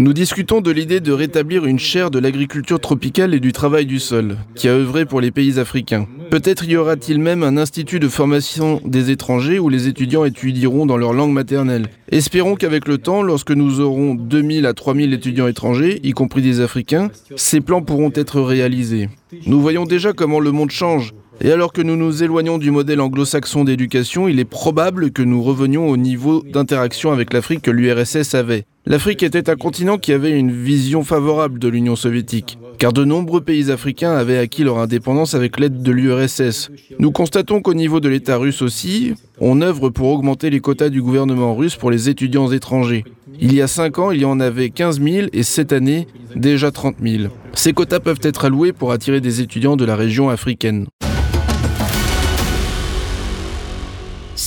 Nous 0.00 0.14
discutons 0.14 0.62
de 0.62 0.70
l'idée 0.70 1.00
de 1.00 1.12
rétablir 1.12 1.66
une 1.66 1.78
chaire 1.78 2.10
de 2.10 2.18
l'agriculture 2.18 2.80
tropicale 2.80 3.34
et 3.34 3.40
du 3.40 3.52
travail 3.52 3.84
du 3.84 4.00
sol, 4.00 4.38
qui 4.54 4.66
a 4.66 4.72
œuvré 4.72 5.04
pour 5.04 5.20
les 5.20 5.30
pays 5.30 5.58
africains. 5.58 6.08
Peut-être 6.30 6.64
y 6.64 6.74
aura-t-il 6.74 7.18
même 7.18 7.42
un 7.42 7.58
institut 7.58 8.00
de 8.00 8.08
formation 8.08 8.80
des 8.86 9.10
étrangers 9.10 9.58
où 9.58 9.68
les 9.68 9.88
étudiants 9.88 10.24
étudieront 10.24 10.86
dans 10.86 10.96
leur 10.96 11.12
langue 11.12 11.32
maternelle. 11.32 11.88
Espérons 12.10 12.54
qu'avec 12.54 12.88
le 12.88 12.96
temps, 12.96 13.22
lorsque 13.22 13.50
nous 13.50 13.80
aurons 13.80 14.14
2000 14.14 14.64
à 14.64 14.72
3000 14.72 15.12
étudiants 15.12 15.48
étrangers, 15.48 16.00
y 16.02 16.12
compris 16.12 16.40
des 16.40 16.60
Africains, 16.60 17.10
ces 17.36 17.60
plans 17.60 17.82
pourront 17.82 18.12
être 18.14 18.40
réalisés. 18.40 19.10
Nous 19.46 19.60
voyons 19.60 19.84
déjà 19.84 20.14
comment 20.14 20.40
le 20.40 20.50
monde 20.50 20.70
change. 20.70 21.12
Et 21.42 21.50
alors 21.52 21.72
que 21.72 21.80
nous 21.80 21.96
nous 21.96 22.22
éloignons 22.22 22.58
du 22.58 22.70
modèle 22.70 23.00
anglo-saxon 23.00 23.64
d'éducation, 23.64 24.28
il 24.28 24.38
est 24.38 24.44
probable 24.44 25.10
que 25.10 25.22
nous 25.22 25.42
revenions 25.42 25.88
au 25.88 25.96
niveau 25.96 26.42
d'interaction 26.42 27.12
avec 27.12 27.32
l'Afrique 27.32 27.62
que 27.62 27.70
l'URSS 27.70 28.34
avait. 28.34 28.66
L'Afrique 28.84 29.22
était 29.22 29.48
un 29.48 29.56
continent 29.56 29.96
qui 29.96 30.12
avait 30.12 30.38
une 30.38 30.52
vision 30.52 31.02
favorable 31.02 31.58
de 31.58 31.68
l'Union 31.68 31.96
soviétique, 31.96 32.58
car 32.78 32.92
de 32.92 33.06
nombreux 33.06 33.40
pays 33.40 33.70
africains 33.70 34.12
avaient 34.12 34.36
acquis 34.36 34.64
leur 34.64 34.80
indépendance 34.80 35.32
avec 35.32 35.58
l'aide 35.58 35.80
de 35.80 35.92
l'URSS. 35.92 36.70
Nous 36.98 37.10
constatons 37.10 37.62
qu'au 37.62 37.72
niveau 37.72 38.00
de 38.00 38.10
l'État 38.10 38.36
russe 38.36 38.60
aussi, 38.60 39.14
on 39.38 39.62
œuvre 39.62 39.88
pour 39.88 40.08
augmenter 40.08 40.50
les 40.50 40.60
quotas 40.60 40.90
du 40.90 41.00
gouvernement 41.00 41.54
russe 41.54 41.76
pour 41.76 41.90
les 41.90 42.10
étudiants 42.10 42.52
étrangers. 42.52 43.04
Il 43.40 43.54
y 43.54 43.62
a 43.62 43.66
5 43.66 43.98
ans, 43.98 44.10
il 44.10 44.20
y 44.20 44.26
en 44.26 44.40
avait 44.40 44.68
15 44.68 45.00
000 45.00 45.28
et 45.32 45.42
cette 45.42 45.72
année, 45.72 46.06
déjà 46.36 46.70
30 46.70 46.96
000. 47.02 47.32
Ces 47.54 47.72
quotas 47.72 48.00
peuvent 48.00 48.20
être 48.22 48.44
alloués 48.44 48.74
pour 48.74 48.92
attirer 48.92 49.22
des 49.22 49.40
étudiants 49.40 49.76
de 49.76 49.86
la 49.86 49.96
région 49.96 50.28
africaine. 50.28 50.86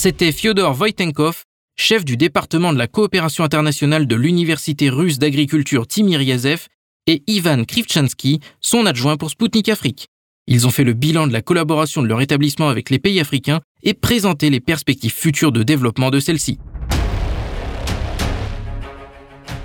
C'était 0.03 0.33
Fyodor 0.33 0.73
Voitenkov, 0.73 1.45
chef 1.77 2.03
du 2.03 2.17
département 2.17 2.73
de 2.73 2.77
la 2.77 2.87
coopération 2.87 3.45
internationale 3.45 4.05
de 4.05 4.17
l'Université 4.17 4.89
russe 4.89 5.17
d'agriculture 5.17 5.87
Timiryazev, 5.87 6.67
et 7.07 7.23
Ivan 7.27 7.63
Krivchansky, 7.63 8.41
son 8.59 8.85
adjoint 8.85 9.15
pour 9.15 9.29
Sputnik 9.29 9.69
Afrique. 9.69 10.09
Ils 10.45 10.67
ont 10.67 10.71
fait 10.71 10.83
le 10.83 10.91
bilan 10.91 11.25
de 11.25 11.31
la 11.31 11.41
collaboration 11.41 12.01
de 12.01 12.09
leur 12.09 12.19
établissement 12.19 12.67
avec 12.67 12.89
les 12.89 12.99
pays 12.99 13.21
africains 13.21 13.61
et 13.81 13.93
présenté 13.93 14.49
les 14.49 14.59
perspectives 14.59 15.13
futures 15.13 15.53
de 15.53 15.63
développement 15.63 16.09
de 16.09 16.19
celle-ci. 16.19 16.59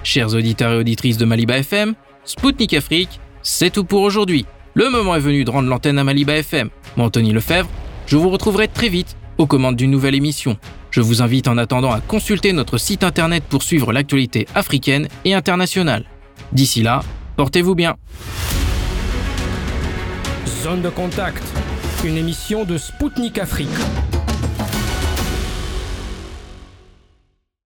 Chers 0.05 0.36
auditeurs 0.36 0.74
et 0.74 0.76
auditrices 0.76 1.18
de 1.18 1.24
Maliba 1.24 1.59
FM, 1.59 1.97
Spoutnik 2.24 2.74
Afrique, 2.74 3.18
c'est 3.43 3.72
tout 3.72 3.82
pour 3.82 4.03
aujourd'hui. 4.03 4.47
Le 4.74 4.89
moment 4.89 5.16
est 5.16 5.18
venu 5.18 5.43
de 5.43 5.51
rendre 5.51 5.68
l'antenne 5.68 5.99
à 5.99 6.05
Maliba 6.05 6.36
FM. 6.36 6.70
Moi, 6.97 7.07
Anthony 7.07 7.32
Lefebvre, 7.32 7.68
je 8.07 8.16
vous 8.16 8.30
retrouverai 8.30 8.68
très 8.68 8.89
vite 8.89 9.16
aux 9.39 9.47
commandes 9.47 9.76
d'une 9.76 9.91
nouvelle 9.91 10.14
émission. 10.14 10.57
Je 10.91 11.01
vous 11.01 11.22
invite 11.22 11.49
en 11.49 11.57
attendant 11.57 11.93
à 11.93 12.01
consulter 12.01 12.53
notre 12.53 12.78
site 12.78 13.05
internet 13.05 13.45
pour 13.49 13.62
suivre 13.62 13.93
l'actualité 13.93 14.47
africaine 14.55 15.09
et 15.24 15.34
internationale. 15.34 16.05
D'ici 16.53 16.82
là, 16.82 17.01
portez-vous 17.36 17.74
bien. 17.74 17.97
Zone 20.62 20.82
de 20.82 20.89
contact, 20.89 21.43
une 22.05 22.16
émission 22.16 22.64
de 22.64 22.76
Spoutnik 22.76 23.39
Afrique. 23.39 23.68